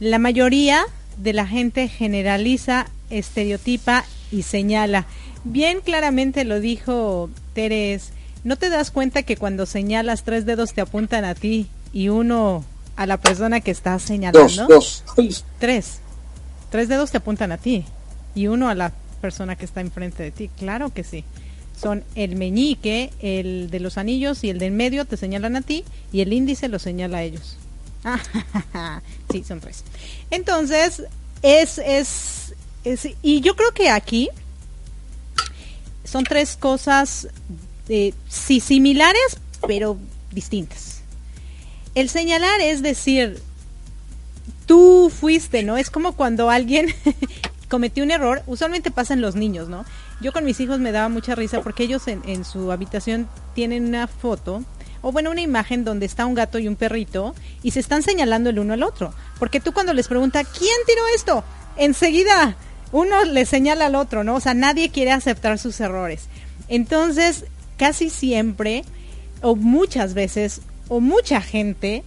la 0.00 0.18
mayoría 0.18 0.84
de 1.16 1.32
la 1.32 1.46
gente 1.46 1.88
generaliza, 1.88 2.86
estereotipa 3.10 4.04
y 4.30 4.42
señala. 4.42 5.06
Bien 5.44 5.80
claramente 5.80 6.44
lo 6.44 6.60
dijo 6.60 7.30
Teres, 7.54 8.10
¿no 8.44 8.56
te 8.56 8.70
das 8.70 8.90
cuenta 8.90 9.22
que 9.22 9.36
cuando 9.36 9.66
señalas 9.66 10.22
tres 10.22 10.46
dedos 10.46 10.74
te 10.74 10.80
apuntan 10.80 11.24
a 11.24 11.34
ti 11.34 11.68
y 11.92 12.08
uno 12.08 12.64
a 12.96 13.06
la 13.06 13.16
persona 13.16 13.60
que 13.60 13.70
está 13.70 13.98
señalando? 13.98 14.66
Dos, 14.66 15.04
Tres. 15.58 16.00
Tres 16.70 16.88
dedos 16.88 17.10
te 17.10 17.16
apuntan 17.16 17.50
a 17.50 17.58
ti 17.58 17.84
y 18.34 18.46
uno 18.46 18.68
a 18.68 18.74
la 18.74 18.92
persona 19.20 19.56
que 19.56 19.64
está 19.64 19.80
enfrente 19.80 20.22
de 20.22 20.30
ti. 20.30 20.50
Claro 20.56 20.90
que 20.90 21.02
sí 21.02 21.24
son 21.80 22.04
el 22.14 22.36
meñique, 22.36 23.10
el 23.20 23.70
de 23.70 23.80
los 23.80 23.98
anillos 23.98 24.42
y 24.44 24.50
el 24.50 24.58
del 24.58 24.72
medio 24.72 25.04
te 25.04 25.16
señalan 25.16 25.56
a 25.56 25.62
ti 25.62 25.84
y 26.12 26.20
el 26.20 26.32
índice 26.32 26.68
lo 26.68 26.78
señala 26.78 27.18
a 27.18 27.22
ellos. 27.22 27.56
sí, 29.30 29.44
son 29.44 29.60
tres. 29.60 29.84
Entonces, 30.30 31.04
es, 31.42 31.78
es, 31.78 32.54
es, 32.84 33.08
y 33.22 33.40
yo 33.40 33.54
creo 33.54 33.72
que 33.72 33.90
aquí 33.90 34.28
son 36.04 36.24
tres 36.24 36.56
cosas, 36.56 37.28
eh, 37.88 38.14
sí, 38.28 38.60
similares, 38.60 39.38
pero 39.66 39.98
distintas. 40.32 41.02
El 41.94 42.08
señalar 42.08 42.60
es 42.60 42.82
decir, 42.82 43.40
tú 44.66 45.10
fuiste, 45.14 45.62
¿no? 45.62 45.76
Es 45.76 45.90
como 45.90 46.12
cuando 46.12 46.50
alguien 46.50 46.94
cometió 47.68 48.04
un 48.04 48.10
error, 48.10 48.42
usualmente 48.46 48.90
pasa 48.90 49.14
en 49.14 49.20
los 49.20 49.34
niños, 49.34 49.68
¿no? 49.68 49.84
Yo 50.20 50.32
con 50.32 50.44
mis 50.44 50.58
hijos 50.60 50.80
me 50.80 50.92
daba 50.92 51.08
mucha 51.08 51.34
risa 51.34 51.60
porque 51.60 51.84
ellos 51.84 52.02
en, 52.08 52.44
su 52.44 52.72
habitación 52.72 53.28
tienen 53.54 53.86
una 53.86 54.06
foto 54.06 54.64
o 55.00 55.12
bueno, 55.12 55.30
una 55.30 55.40
imagen 55.40 55.84
donde 55.84 56.06
está 56.06 56.26
un 56.26 56.34
gato 56.34 56.58
y 56.58 56.66
un 56.66 56.74
perrito 56.74 57.34
y 57.62 57.70
se 57.70 57.80
están 57.80 58.02
señalando 58.02 58.50
el 58.50 58.58
uno 58.58 58.74
al 58.74 58.82
otro. 58.82 59.14
Porque 59.38 59.60
tú 59.60 59.72
cuando 59.72 59.92
les 59.92 60.08
pregunta, 60.08 60.42
¿quién 60.42 60.76
tiró 60.86 61.02
esto? 61.14 61.44
Enseguida 61.76 62.56
uno 62.90 63.24
le 63.24 63.46
señala 63.46 63.86
al 63.86 63.94
otro, 63.94 64.24
¿no? 64.24 64.36
O 64.36 64.40
sea, 64.40 64.54
nadie 64.54 64.90
quiere 64.90 65.12
aceptar 65.12 65.58
sus 65.58 65.78
errores. 65.80 66.26
Entonces, 66.68 67.44
casi 67.76 68.10
siempre, 68.10 68.84
o 69.40 69.54
muchas 69.56 70.14
veces, 70.14 70.62
o 70.88 71.00
mucha 71.00 71.40
gente, 71.40 72.02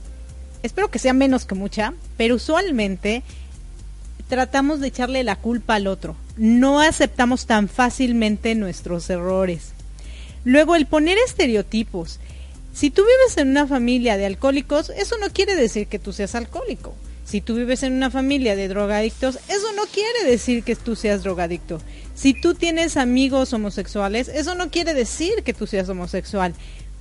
espero 0.64 0.90
que 0.90 1.00
sea 1.00 1.14
menos 1.14 1.46
que 1.46 1.56
mucha, 1.56 1.94
pero 2.18 2.36
usualmente 2.36 3.24
tratamos 4.32 4.80
de 4.80 4.88
echarle 4.88 5.26
la 5.26 5.36
culpa 5.36 5.76
al 5.76 5.88
otro. 5.88 6.16
No 6.38 6.80
aceptamos 6.80 7.48
tan 7.48 7.68
fácilmente 7.68 8.56
nuestros 8.56 9.10
errores. 9.10 9.74
Luego, 10.46 10.78
el 10.78 10.86
poner 10.86 11.18
estereotipos. 11.18 12.22
Si 12.72 12.92
tú 12.92 13.02
vives 13.02 13.38
en 13.38 13.50
una 13.50 13.68
familia 13.68 14.16
de 14.16 14.26
alcohólicos, 14.26 14.90
eso 14.92 15.18
no 15.18 15.32
quiere 15.32 15.54
decir 15.56 15.88
que 15.88 16.00
tú 16.00 16.14
seas 16.14 16.34
alcohólico. 16.34 16.96
Si 17.26 17.42
tú 17.42 17.56
vives 17.56 17.84
en 17.84 17.92
una 17.92 18.10
familia 18.10 18.56
de 18.56 18.70
drogadictos, 18.70 19.36
eso 19.50 19.74
no 19.76 19.84
quiere 19.88 20.24
decir 20.24 20.64
que 20.64 20.78
tú 20.78 20.96
seas 20.96 21.24
drogadicto. 21.24 21.82
Si 22.16 22.34
tú 22.34 22.54
tienes 22.54 22.96
amigos 22.96 23.52
homosexuales, 23.52 24.30
eso 24.30 24.56
no 24.56 24.72
quiere 24.72 24.94
decir 24.94 25.44
que 25.44 25.54
tú 25.54 25.68
seas 25.68 25.90
homosexual. 25.90 26.54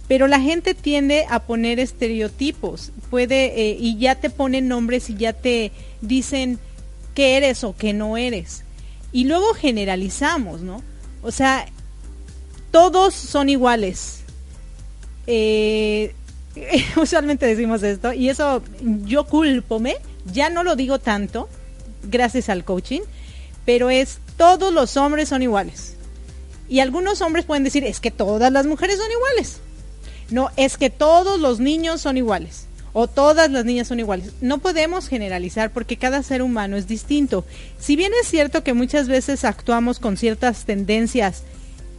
Pero 0.09 0.27
la 0.27 0.41
gente 0.41 0.75
tiende 0.75 1.27
a 1.31 1.39
poner 1.39 1.79
estereotipos, 1.79 2.91
puede 3.09 3.71
eh, 3.71 3.77
y 3.79 3.99
ya 3.99 4.17
te 4.17 4.31
ponen 4.31 4.67
nombres 4.67 5.09
y 5.11 5.15
ya 5.15 5.33
te 5.33 5.71
dicen 6.01 6.59
qué 7.15 7.37
eres 7.37 7.65
o 7.65 7.75
qué 7.77 7.93
no 7.93 8.17
eres. 8.17 8.65
Y 9.13 9.25
luego 9.25 9.55
generalizamos, 9.55 10.61
¿no? 10.61 10.83
O 11.23 11.31
sea, 11.31 11.67
todos 12.71 13.15
son 13.15 13.49
iguales. 13.49 14.21
Eh, 15.27 16.15
usualmente 16.97 17.47
decimos 17.47 17.83
esto 17.83 18.13
y 18.13 18.29
eso 18.29 18.63
yo 19.05 19.25
culpome, 19.25 19.97
ya 20.33 20.51
no 20.51 20.63
lo 20.63 20.77
digo 20.77 20.99
tanto, 20.99 21.49
gracias 22.03 22.49
al 22.49 22.65
coaching, 22.65 23.03
pero 23.65 23.91
es 23.91 24.19
todos 24.37 24.73
los 24.73 24.97
hombres 24.97 25.29
son 25.29 25.43
iguales. 25.43 25.97
Y 26.69 26.81
algunos 26.81 27.21
hombres 27.21 27.45
pueden 27.45 27.65
decir, 27.65 27.85
es 27.85 27.99
que 27.99 28.13
todas 28.13 28.53
las 28.53 28.67
mujeres 28.67 28.97
son 28.99 29.11
iguales. 29.11 29.61
No, 30.31 30.51
es 30.57 30.79
que 30.79 30.89
todos 30.89 31.41
los 31.41 31.59
niños 31.59 32.01
son 32.01 32.17
iguales 32.17 32.69
o 32.93 33.07
todas 33.07 33.51
las 33.51 33.65
niñas 33.65 33.89
son 33.89 34.01
iguales. 34.01 34.33
No 34.41 34.59
podemos 34.59 35.09
generalizar 35.09 35.71
porque 35.73 35.97
cada 35.97 36.23
ser 36.23 36.43
humano 36.43 36.77
es 36.77 36.87
distinto. 36.87 37.45
Si 37.79 37.97
bien 37.97 38.13
es 38.21 38.29
cierto 38.29 38.65
que 38.65 38.75
muchas 38.75 39.09
veces 39.09 39.45
actuamos 39.45 39.99
con 39.99 40.17
ciertas 40.17 40.65
tendencias 40.65 41.43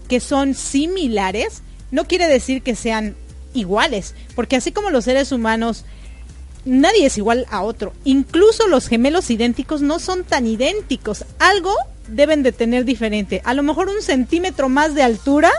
que 0.07 0.19
son 0.19 0.53
similares, 0.53 1.61
no 1.91 2.05
quiere 2.05 2.27
decir 2.27 2.61
que 2.61 2.75
sean 2.75 3.15
iguales, 3.53 4.15
porque 4.35 4.55
así 4.55 4.71
como 4.71 4.89
los 4.89 5.05
seres 5.05 5.31
humanos, 5.31 5.85
nadie 6.65 7.05
es 7.05 7.17
igual 7.17 7.45
a 7.49 7.61
otro. 7.61 7.93
Incluso 8.03 8.67
los 8.67 8.87
gemelos 8.87 9.29
idénticos 9.29 9.81
no 9.81 9.99
son 9.99 10.23
tan 10.23 10.45
idénticos. 10.47 11.25
Algo 11.39 11.73
deben 12.07 12.43
de 12.43 12.51
tener 12.51 12.85
diferente. 12.85 13.41
A 13.45 13.53
lo 13.53 13.63
mejor 13.63 13.89
un 13.89 14.01
centímetro 14.01 14.69
más 14.69 14.95
de 14.95 15.03
altura, 15.03 15.51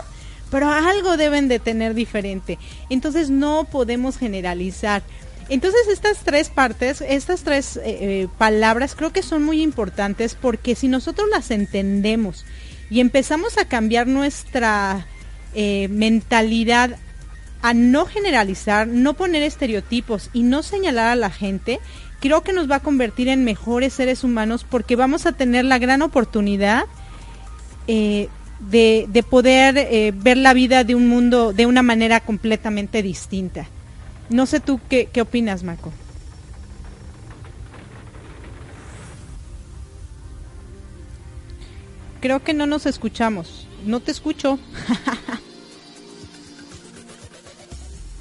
pero 0.53 0.69
algo 0.69 1.17
deben 1.17 1.47
de 1.47 1.57
tener 1.57 1.95
diferente. 1.95 2.59
Entonces 2.91 3.31
no 3.31 3.63
podemos 3.63 4.19
generalizar. 4.19 5.01
Entonces 5.49 5.87
estas 5.91 6.19
tres 6.19 6.49
partes, 6.49 7.01
estas 7.01 7.41
tres 7.41 7.77
eh, 7.77 7.81
eh, 7.85 8.27
palabras 8.37 8.93
creo 8.93 9.11
que 9.11 9.23
son 9.23 9.41
muy 9.43 9.63
importantes 9.63 10.37
porque 10.39 10.75
si 10.75 10.87
nosotros 10.87 11.27
las 11.31 11.49
entendemos 11.49 12.45
y 12.91 12.99
empezamos 12.99 13.57
a 13.57 13.65
cambiar 13.65 14.05
nuestra 14.05 15.07
eh, 15.55 15.87
mentalidad 15.89 16.99
a 17.63 17.73
no 17.73 18.05
generalizar, 18.05 18.87
no 18.87 19.15
poner 19.15 19.41
estereotipos 19.41 20.29
y 20.33 20.43
no 20.43 20.61
señalar 20.61 21.07
a 21.07 21.15
la 21.15 21.31
gente, 21.31 21.79
creo 22.19 22.43
que 22.43 22.53
nos 22.53 22.69
va 22.69 22.75
a 22.75 22.81
convertir 22.81 23.27
en 23.27 23.43
mejores 23.43 23.93
seres 23.93 24.23
humanos 24.23 24.67
porque 24.69 24.95
vamos 24.95 25.25
a 25.25 25.31
tener 25.31 25.65
la 25.65 25.79
gran 25.79 26.03
oportunidad 26.03 26.83
de, 28.69 29.05
de, 29.09 29.23
poder 29.23 30.13
ver 30.13 30.37
la 30.37 30.53
vida 30.53 30.83
de 30.83 30.95
un 30.95 31.07
mundo 31.07 31.53
de 31.53 31.65
una 31.65 31.81
manera 31.81 32.19
completamente 32.19 33.01
distinta. 33.03 33.67
No 34.29 34.45
sé 34.45 34.59
tú 34.59 34.79
qué, 34.89 35.09
qué 35.11 35.21
opinas, 35.21 35.63
Marco. 35.63 35.91
Creo 42.23 42.41
que 42.41 42.53
no 42.53 42.65
nos 42.65 42.85
escuchamos. 42.85 43.67
No 43.85 43.99
te 43.99 44.11
escucho. 44.11 44.57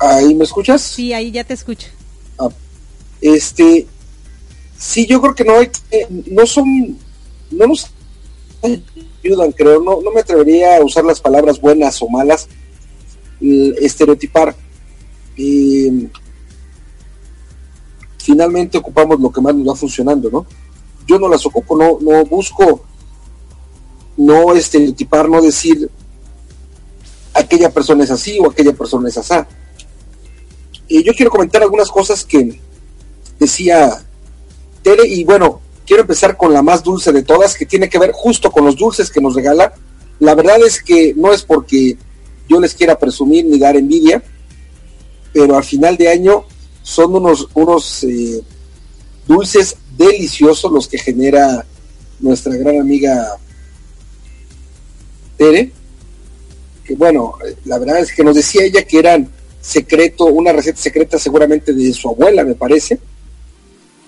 ¿Ahí 0.00 0.34
me 0.34 0.42
escuchas? 0.42 0.82
Sí, 0.82 1.12
ahí 1.12 1.30
ya 1.30 1.44
te 1.44 1.54
escucho. 1.54 1.86
Ah, 2.36 2.48
este, 3.20 3.86
sí, 4.76 5.06
yo 5.06 5.20
creo 5.20 5.34
que 5.36 5.44
no 5.44 5.56
hay, 5.56 5.70
no 6.26 6.44
son, 6.46 6.98
no 7.52 7.68
nos 7.68 7.92
ayudan, 8.62 9.52
creo, 9.52 9.82
no, 9.82 10.00
no 10.00 10.10
me 10.10 10.20
atrevería 10.20 10.76
a 10.76 10.84
usar 10.84 11.04
las 11.04 11.20
palabras 11.20 11.60
buenas 11.60 12.00
o 12.02 12.08
malas, 12.08 12.48
estereotipar 13.40 14.54
y 15.36 16.08
finalmente 18.18 18.78
ocupamos 18.78 19.20
lo 19.20 19.32
que 19.32 19.40
más 19.40 19.54
nos 19.54 19.68
va 19.68 19.76
funcionando, 19.76 20.30
¿no? 20.30 20.46
Yo 21.06 21.18
no 21.18 21.28
las 21.28 21.44
ocupo, 21.44 21.76
no, 21.76 21.98
no 22.00 22.24
busco 22.24 22.84
no 24.16 24.52
estereotipar, 24.52 25.28
no 25.28 25.40
decir 25.40 25.90
aquella 27.34 27.70
persona 27.70 28.04
es 28.04 28.10
así 28.10 28.38
o 28.38 28.50
aquella 28.50 28.72
persona 28.72 29.08
es 29.08 29.18
así. 29.18 29.34
Y 30.88 31.02
yo 31.02 31.12
quiero 31.14 31.30
comentar 31.30 31.62
algunas 31.62 31.90
cosas 31.90 32.24
que 32.24 32.60
decía 33.38 34.04
Tere 34.82 35.06
y 35.08 35.24
bueno, 35.24 35.60
quiero 35.86 36.02
empezar 36.02 36.36
con 36.36 36.52
la 36.52 36.62
más 36.62 36.82
dulce 36.82 37.12
de 37.12 37.22
todas, 37.22 37.56
que 37.56 37.66
tiene 37.66 37.88
que 37.88 37.98
ver 37.98 38.12
justo 38.12 38.50
con 38.50 38.64
los 38.64 38.76
dulces 38.76 39.10
que 39.10 39.20
nos 39.20 39.34
regala. 39.34 39.72
La 40.18 40.34
verdad 40.34 40.58
es 40.64 40.82
que 40.82 41.14
no 41.16 41.32
es 41.32 41.42
porque 41.42 41.96
yo 42.48 42.60
les 42.60 42.74
quiera 42.74 42.98
presumir 42.98 43.44
ni 43.44 43.58
dar 43.58 43.76
envidia, 43.76 44.22
pero 45.32 45.56
al 45.56 45.64
final 45.64 45.96
de 45.96 46.08
año 46.08 46.44
son 46.82 47.14
unos, 47.14 47.48
unos 47.54 48.04
eh, 48.04 48.42
dulces 49.26 49.76
deliciosos 49.96 50.70
los 50.70 50.88
que 50.88 50.98
genera 50.98 51.64
nuestra 52.20 52.54
gran 52.56 52.80
amiga 52.80 53.36
Tere, 55.36 55.72
que 56.84 56.94
bueno, 56.94 57.34
la 57.64 57.78
verdad 57.78 58.00
es 58.00 58.12
que 58.12 58.24
nos 58.24 58.36
decía 58.36 58.64
ella 58.64 58.82
que 58.82 58.98
eran 58.98 59.28
secreto, 59.60 60.26
una 60.26 60.52
receta 60.52 60.80
secreta 60.80 61.18
seguramente 61.18 61.72
de 61.72 61.92
su 61.92 62.08
abuela, 62.08 62.44
me 62.44 62.54
parece. 62.54 62.98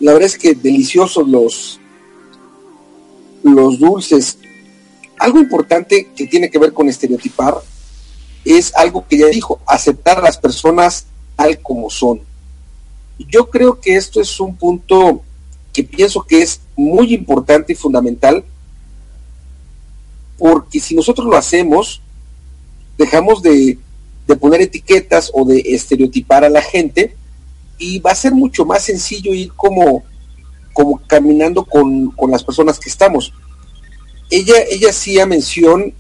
La 0.00 0.12
verdad 0.12 0.26
es 0.26 0.38
que 0.38 0.54
deliciosos 0.54 1.26
los, 1.28 1.80
los 3.42 3.78
dulces. 3.78 4.38
Algo 5.18 5.38
importante 5.38 6.10
que 6.16 6.26
tiene 6.26 6.50
que 6.50 6.58
ver 6.58 6.72
con 6.72 6.88
estereotipar 6.88 7.54
es 8.44 8.74
algo 8.74 9.06
que 9.08 9.18
ya 9.18 9.26
dijo, 9.26 9.60
aceptar 9.66 10.18
a 10.18 10.22
las 10.22 10.38
personas 10.38 11.06
tal 11.36 11.60
como 11.60 11.88
son. 11.90 12.20
Yo 13.18 13.48
creo 13.48 13.80
que 13.80 13.96
esto 13.96 14.20
es 14.20 14.40
un 14.40 14.56
punto 14.56 15.22
que 15.72 15.84
pienso 15.84 16.22
que 16.22 16.42
es 16.42 16.60
muy 16.76 17.14
importante 17.14 17.72
y 17.72 17.76
fundamental, 17.76 18.44
porque 20.38 20.80
si 20.80 20.94
nosotros 20.94 21.26
lo 21.26 21.36
hacemos, 21.36 22.00
dejamos 22.98 23.42
de, 23.42 23.78
poner 24.40 24.62
etiquetas 24.62 25.30
o 25.32 25.44
de 25.44 25.60
estereotipar 25.60 26.44
a 26.44 26.48
la 26.48 26.62
gente 26.62 27.14
y 27.78 27.98
va 27.98 28.12
a 28.12 28.16
ser 28.16 28.32
mucho 28.32 28.64
más 28.64 28.84
sencillo 28.84 29.32
ir 29.34 29.52
como, 29.54 30.04
como 30.72 31.00
caminando 31.06 31.64
con, 31.64 32.10
con 32.12 32.30
las 32.30 32.42
personas 32.42 32.78
que 32.78 32.88
estamos. 32.88 33.32
Ella, 34.30 34.56
ella 34.70 34.90
hacía 34.90 35.26
mención 35.26 35.92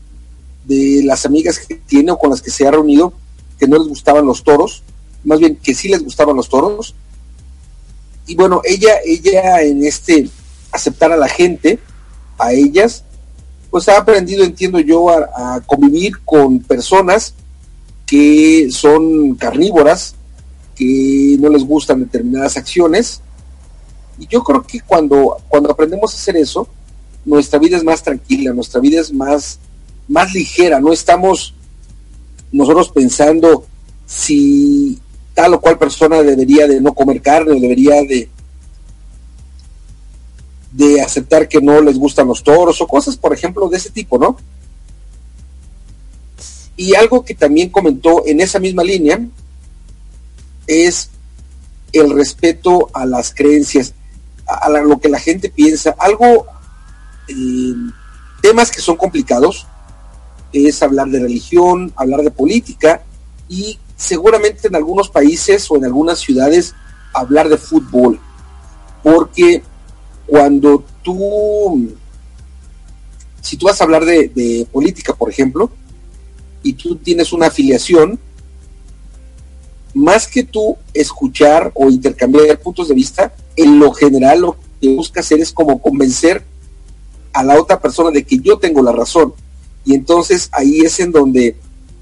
de 0.64 1.02
las 1.04 1.26
amigas 1.26 1.58
que 1.58 1.74
tiene 1.76 2.12
o 2.12 2.18
con 2.18 2.30
las 2.30 2.40
que 2.40 2.50
se 2.50 2.66
ha 2.66 2.70
reunido 2.70 3.12
que 3.58 3.68
no 3.68 3.78
les 3.78 3.88
gustaban 3.88 4.26
los 4.26 4.42
toros, 4.42 4.82
más 5.24 5.38
bien 5.38 5.56
que 5.56 5.74
sí 5.74 5.88
les 5.88 6.02
gustaban 6.02 6.36
los 6.36 6.48
toros. 6.48 6.94
Y 8.26 8.34
bueno, 8.34 8.62
ella, 8.64 8.94
ella 9.04 9.62
en 9.62 9.84
este 9.84 10.28
aceptar 10.72 11.12
a 11.12 11.16
la 11.16 11.28
gente, 11.28 11.78
a 12.38 12.52
ellas, 12.52 13.04
pues 13.70 13.88
ha 13.88 13.98
aprendido, 13.98 14.44
entiendo 14.44 14.80
yo, 14.80 15.10
a, 15.10 15.60
convivir 15.66 16.18
con 16.24 16.60
personas 16.60 17.34
que 18.06 18.68
son 18.70 19.34
carnívoras, 19.34 20.14
que 20.74 21.36
no 21.38 21.48
les 21.48 21.64
gustan 21.64 22.00
determinadas 22.00 22.56
acciones. 22.56 23.20
Y 24.18 24.26
yo 24.26 24.42
creo 24.42 24.62
que 24.62 24.80
cuando, 24.80 25.36
cuando 25.48 25.70
aprendemos 25.70 26.12
a 26.12 26.16
hacer 26.16 26.36
eso, 26.36 26.68
nuestra 27.24 27.58
vida 27.58 27.76
es 27.76 27.84
más 27.84 28.02
tranquila, 28.02 28.52
nuestra 28.52 28.80
vida 28.80 29.00
es 29.00 29.12
más, 29.12 29.58
más 30.08 30.32
ligera, 30.34 30.80
no 30.80 30.92
estamos 30.92 31.54
nosotros 32.52 32.90
pensando 32.90 33.66
si 34.06 35.00
tal 35.34 35.54
o 35.54 35.60
cual 35.60 35.78
persona 35.78 36.22
debería 36.22 36.68
de 36.68 36.80
no 36.80 36.94
comer 36.94 37.20
carne 37.20 37.52
o 37.52 37.60
debería 37.60 37.94
de, 38.02 38.28
de 40.70 41.00
aceptar 41.00 41.48
que 41.48 41.60
no 41.60 41.80
les 41.80 41.98
gustan 41.98 42.28
los 42.28 42.42
toros 42.42 42.80
o 42.80 42.86
cosas, 42.86 43.16
por 43.16 43.32
ejemplo, 43.32 43.68
de 43.68 43.76
ese 43.76 43.90
tipo, 43.90 44.18
¿no? 44.18 44.36
Y 46.76 46.94
algo 46.94 47.24
que 47.24 47.34
también 47.34 47.70
comentó 47.70 48.24
en 48.26 48.40
esa 48.40 48.58
misma 48.58 48.84
línea 48.84 49.20
es 50.66 51.10
el 51.92 52.10
respeto 52.10 52.90
a 52.92 53.06
las 53.06 53.34
creencias, 53.34 53.94
a, 54.46 54.68
lo 54.68 54.98
que 54.98 55.08
la 55.08 55.18
gente 55.18 55.48
piensa. 55.48 55.94
Algo, 55.98 56.46
eh, 57.28 57.74
temas 58.42 58.70
que 58.70 58.80
son 58.80 58.96
complicados, 58.96 59.66
es 60.52 60.82
hablar 60.82 61.08
de 61.08 61.20
religión, 61.20 61.92
hablar 61.96 62.22
de 62.22 62.30
política 62.30 63.02
y 63.48 63.78
seguramente 63.96 64.68
en 64.68 64.76
algunos 64.76 65.08
países 65.08 65.70
o 65.70 65.76
en 65.76 65.84
algunas 65.84 66.18
ciudades 66.18 66.74
hablar 67.12 67.48
de 67.48 67.56
fútbol, 67.56 68.18
porque 69.02 69.62
cuando 70.26 70.84
tú, 71.02 71.94
si 73.40 73.56
tú 73.56 73.66
vas 73.66 73.80
a 73.80 73.84
hablar 73.84 74.04
de, 74.04 74.66
política, 74.72 75.14
por 75.14 75.30
ejemplo, 75.30 75.70
y 76.62 76.72
tú 76.72 76.96
tienes 76.96 77.32
una 77.32 77.46
afiliación, 77.46 78.18
más 79.94 80.26
que 80.26 80.42
tú 80.42 80.76
escuchar 80.92 81.70
o 81.74 81.88
intercambiar 81.88 82.60
puntos 82.60 82.88
de 82.88 82.94
vista, 82.94 83.34
en 83.56 83.78
lo 83.78 83.92
general 83.92 84.40
lo 84.40 84.56
que 84.80 84.88
busca 84.88 85.20
hacer 85.20 85.40
es 85.40 85.52
como 85.52 85.80
convencer 85.80 86.44
a 87.32 87.42
la 87.42 87.60
otra 87.60 87.80
persona 87.80 88.10
de 88.10 88.24
que 88.24 88.38
yo 88.38 88.58
tengo 88.58 88.82
la 88.82 88.92
razón. 88.92 89.32
Y 89.84 89.94
entonces 89.94 90.48
ahí 90.52 90.80
es 90.80 91.00
en 91.00 91.12
donde 91.12 91.56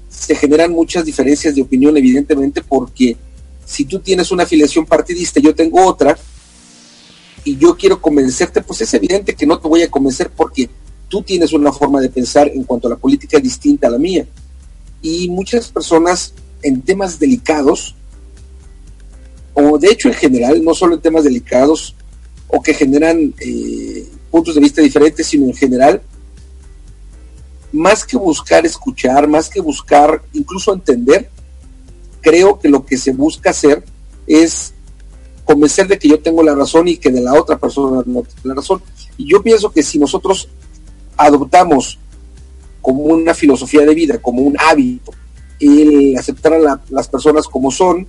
se 0.09 0.35
generan 0.35 0.71
muchas 0.71 1.05
diferencias 1.05 1.55
de 1.55 1.61
opinión, 1.61 1.95
evidentemente, 1.97 2.61
porque 2.61 3.17
si 3.65 3.85
tú 3.85 3.99
tienes 3.99 4.31
una 4.31 4.43
afiliación 4.43 4.85
partidista 4.85 5.39
y 5.39 5.43
yo 5.43 5.55
tengo 5.55 5.85
otra, 5.85 6.17
y 7.43 7.57
yo 7.57 7.75
quiero 7.75 8.01
convencerte, 8.01 8.61
pues 8.61 8.81
es 8.81 8.93
evidente 8.93 9.35
que 9.35 9.45
no 9.45 9.59
te 9.59 9.67
voy 9.67 9.81
a 9.81 9.91
convencer 9.91 10.29
porque 10.29 10.69
tú 11.09 11.21
tienes 11.21 11.51
una 11.53 11.71
forma 11.71 11.99
de 11.99 12.09
pensar 12.09 12.47
en 12.47 12.63
cuanto 12.63 12.87
a 12.87 12.91
la 12.91 12.97
política 12.97 13.39
distinta 13.39 13.87
a 13.87 13.91
la 13.91 13.97
mía. 13.97 14.25
Y 15.01 15.29
muchas 15.29 15.67
personas 15.67 16.33
en 16.63 16.81
temas 16.81 17.19
delicados, 17.19 17.95
o 19.53 19.77
de 19.77 19.89
hecho 19.89 20.07
en 20.07 20.15
general, 20.15 20.63
no 20.63 20.73
solo 20.73 20.95
en 20.95 21.01
temas 21.01 21.23
delicados, 21.23 21.95
o 22.47 22.61
que 22.61 22.73
generan 22.73 23.33
eh, 23.39 24.07
puntos 24.31 24.55
de 24.55 24.61
vista 24.61 24.81
diferentes, 24.81 25.27
sino 25.27 25.45
en 25.45 25.53
general, 25.53 26.01
más 27.71 28.05
que 28.05 28.17
buscar 28.17 28.65
escuchar, 28.65 29.27
más 29.27 29.49
que 29.49 29.59
buscar 29.59 30.21
incluso 30.33 30.73
entender, 30.73 31.29
creo 32.21 32.59
que 32.59 32.69
lo 32.69 32.85
que 32.85 32.97
se 32.97 33.11
busca 33.11 33.49
hacer 33.49 33.83
es 34.27 34.73
convencer 35.43 35.87
de 35.87 35.99
que 35.99 36.07
yo 36.07 36.19
tengo 36.19 36.41
la 36.43 36.55
razón 36.55 36.87
y 36.87 36.97
que 36.97 37.11
de 37.11 37.21
la 37.21 37.33
otra 37.33 37.57
persona 37.57 38.03
no 38.05 38.21
tiene 38.21 38.41
la 38.43 38.55
razón. 38.55 38.81
Y 39.17 39.29
yo 39.29 39.41
pienso 39.43 39.71
que 39.71 39.83
si 39.83 39.99
nosotros 39.99 40.47
adoptamos 41.17 41.99
como 42.81 43.03
una 43.03 43.33
filosofía 43.33 43.81
de 43.81 43.95
vida, 43.95 44.21
como 44.21 44.41
un 44.41 44.55
hábito, 44.59 45.11
el 45.67 46.17
aceptar 46.17 46.53
a 46.53 46.81
las 46.89 47.07
personas 47.07 47.47
como 47.47 47.71
son, 47.71 48.07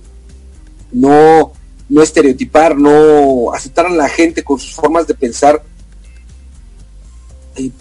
no, 0.91 1.51
no 1.89 2.01
estereotipar, 2.01 2.77
no 2.77 3.53
aceptar 3.53 3.85
a 3.87 3.89
la 3.89 4.09
gente 4.09 4.43
con 4.43 4.59
sus 4.59 4.73
formas 4.73 5.07
de 5.07 5.13
pensar, 5.13 5.63
eh, 7.57 7.71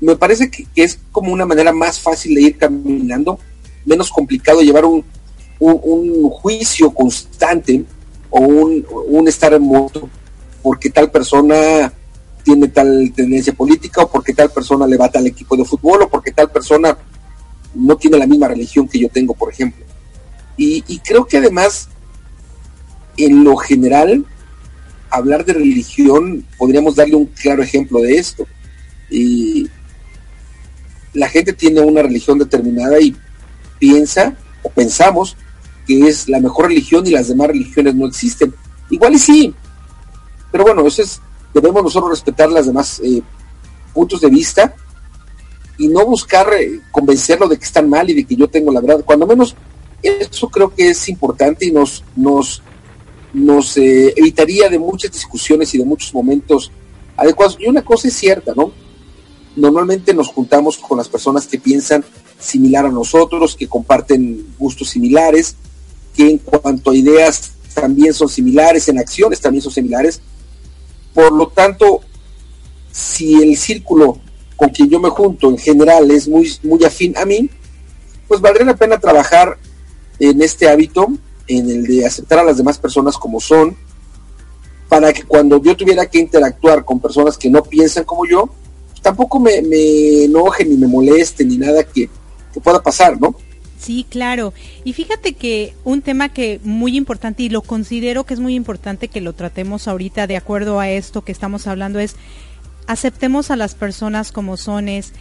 me 0.00 0.16
parece 0.16 0.50
que, 0.50 0.66
es 0.74 0.98
como 1.12 1.32
una 1.32 1.46
manera 1.46 1.72
más 1.72 2.00
fácil 2.00 2.34
de 2.34 2.42
ir 2.42 2.58
caminando, 2.58 3.38
menos 3.84 4.10
complicado 4.10 4.62
llevar 4.62 4.84
un, 4.84 5.04
un, 5.58 6.30
juicio 6.30 6.90
constante 6.90 7.84
o 8.30 8.40
un, 8.40 8.86
un 9.08 9.28
estar 9.28 9.52
en 9.52 9.62
moto 9.62 10.08
porque 10.62 10.90
tal 10.90 11.10
persona 11.10 11.92
tiene 12.42 12.68
tal 12.68 13.12
tendencia 13.14 13.52
política 13.52 14.02
o 14.02 14.10
porque 14.10 14.32
tal 14.32 14.50
persona 14.50 14.86
le 14.86 14.96
va 14.96 15.10
tal 15.10 15.26
equipo 15.26 15.56
de 15.56 15.64
fútbol 15.64 16.02
o 16.02 16.08
porque 16.08 16.32
tal 16.32 16.50
persona 16.50 16.96
no 17.74 17.96
tiene 17.96 18.18
la 18.18 18.26
misma 18.26 18.48
religión 18.48 18.88
que 18.88 18.98
yo 18.98 19.08
tengo, 19.08 19.34
por 19.34 19.52
ejemplo. 19.52 19.84
Y, 20.56 20.98
creo 20.98 21.24
que 21.24 21.38
además, 21.38 21.88
en 23.16 23.44
lo 23.44 23.56
general, 23.56 24.26
hablar 25.08 25.44
de 25.44 25.54
religión, 25.54 26.44
podríamos 26.58 26.96
darle 26.96 27.16
un 27.16 27.26
claro 27.26 27.62
ejemplo 27.62 28.00
de 28.00 28.18
esto. 28.18 28.46
Y 29.08 29.70
la 31.14 31.28
gente 31.30 31.54
tiene 31.54 31.80
una 31.80 32.02
religión 32.02 32.38
determinada 32.38 33.00
y 33.00 33.16
piensa 33.78 34.36
o 34.62 34.68
pensamos 34.68 35.34
que 35.86 36.06
es 36.06 36.28
la 36.28 36.40
mejor 36.40 36.66
religión 36.66 37.06
y 37.06 37.10
las 37.10 37.28
demás 37.28 37.48
religiones 37.48 37.94
no 37.94 38.06
existen. 38.06 38.54
Igual 38.90 39.14
y 39.14 39.18
sí, 39.18 39.54
pero 40.52 40.64
bueno, 40.64 40.86
eso 40.86 41.02
es, 41.02 41.20
debemos 41.54 41.82
nosotros 41.82 42.10
respetar 42.10 42.50
las 42.50 42.66
demás 42.66 43.00
eh, 43.02 43.22
puntos 43.94 44.20
de 44.20 44.28
vista 44.28 44.74
y 45.80 45.88
no 45.88 46.04
buscar 46.06 46.52
eh, 46.52 46.80
convencerlo 46.92 47.48
de 47.48 47.58
que 47.58 47.64
están 47.64 47.88
mal 47.88 48.08
y 48.08 48.14
de 48.14 48.24
que 48.24 48.36
yo 48.36 48.46
tengo 48.48 48.70
la 48.70 48.80
verdad. 48.80 49.02
Cuando 49.04 49.26
menos 49.26 49.56
eso 50.02 50.48
creo 50.48 50.72
que 50.74 50.90
es 50.90 51.08
importante 51.08 51.66
y 51.66 51.72
nos, 51.72 52.04
nos, 52.14 52.62
nos 53.32 53.76
eh, 53.78 54.12
evitaría 54.14 54.68
de 54.68 54.78
muchas 54.78 55.10
discusiones 55.10 55.74
y 55.74 55.78
de 55.78 55.84
muchos 55.84 56.12
momentos 56.12 56.70
adecuados. 57.16 57.56
Y 57.58 57.66
una 57.66 57.82
cosa 57.82 58.08
es 58.08 58.14
cierta, 58.14 58.52
¿no? 58.54 58.72
normalmente 59.56 60.14
nos 60.14 60.28
juntamos 60.28 60.76
con 60.76 60.98
las 60.98 61.08
personas 61.08 61.46
que 61.46 61.58
piensan 61.58 62.04
similar 62.38 62.86
a 62.86 62.90
nosotros, 62.90 63.56
que 63.56 63.66
comparten 63.66 64.54
gustos 64.58 64.90
similares, 64.90 65.56
que 66.14 66.30
en 66.30 66.38
cuanto 66.38 66.90
a 66.90 66.96
ideas 66.96 67.52
también 67.74 68.14
son 68.14 68.28
similares, 68.28 68.88
en 68.88 68.98
acciones 68.98 69.40
también 69.40 69.62
son 69.62 69.72
similares. 69.72 70.20
Por 71.14 71.32
lo 71.32 71.48
tanto, 71.48 72.00
si 72.92 73.34
el 73.42 73.56
círculo 73.56 74.18
con 74.60 74.68
quien 74.68 74.90
yo 74.90 75.00
me 75.00 75.08
junto 75.08 75.48
en 75.48 75.56
general 75.56 76.10
es 76.10 76.28
muy, 76.28 76.52
muy 76.62 76.84
afín 76.84 77.16
a 77.16 77.24
mí, 77.24 77.48
pues 78.28 78.42
valdría 78.42 78.66
la 78.66 78.76
pena 78.76 79.00
trabajar 79.00 79.56
en 80.18 80.42
este 80.42 80.68
hábito, 80.68 81.08
en 81.48 81.70
el 81.70 81.86
de 81.86 82.04
aceptar 82.04 82.40
a 82.40 82.44
las 82.44 82.58
demás 82.58 82.76
personas 82.76 83.16
como 83.16 83.40
son, 83.40 83.74
para 84.86 85.14
que 85.14 85.22
cuando 85.22 85.62
yo 85.62 85.74
tuviera 85.74 86.04
que 86.04 86.18
interactuar 86.18 86.84
con 86.84 87.00
personas 87.00 87.38
que 87.38 87.48
no 87.48 87.62
piensan 87.62 88.04
como 88.04 88.26
yo, 88.26 88.50
tampoco 89.00 89.40
me, 89.40 89.62
me 89.62 90.24
enoje 90.24 90.66
ni 90.66 90.76
me 90.76 90.86
moleste 90.86 91.42
ni 91.42 91.56
nada 91.56 91.82
que, 91.82 92.10
pueda 92.62 92.82
pasar, 92.82 93.18
¿no? 93.18 93.34
Sí, 93.78 94.04
claro. 94.10 94.52
Y 94.84 94.92
fíjate 94.92 95.32
que 95.32 95.72
un 95.84 96.02
tema 96.02 96.28
que 96.28 96.60
muy 96.64 96.98
importante 96.98 97.44
y 97.44 97.48
lo 97.48 97.62
considero 97.62 98.24
que 98.24 98.34
es 98.34 98.40
muy 98.40 98.54
importante 98.54 99.08
que 99.08 99.22
lo 99.22 99.32
tratemos 99.32 99.88
ahorita 99.88 100.26
de 100.26 100.36
acuerdo 100.36 100.80
a 100.80 100.90
esto 100.90 101.22
que 101.22 101.32
estamos 101.32 101.66
hablando 101.66 101.98
es 101.98 102.16
aceptemos 102.90 103.52
a 103.52 103.56
las 103.56 103.74
personas 103.74 104.32
como 104.32 104.56
son 104.56 104.88
es 104.88 105.12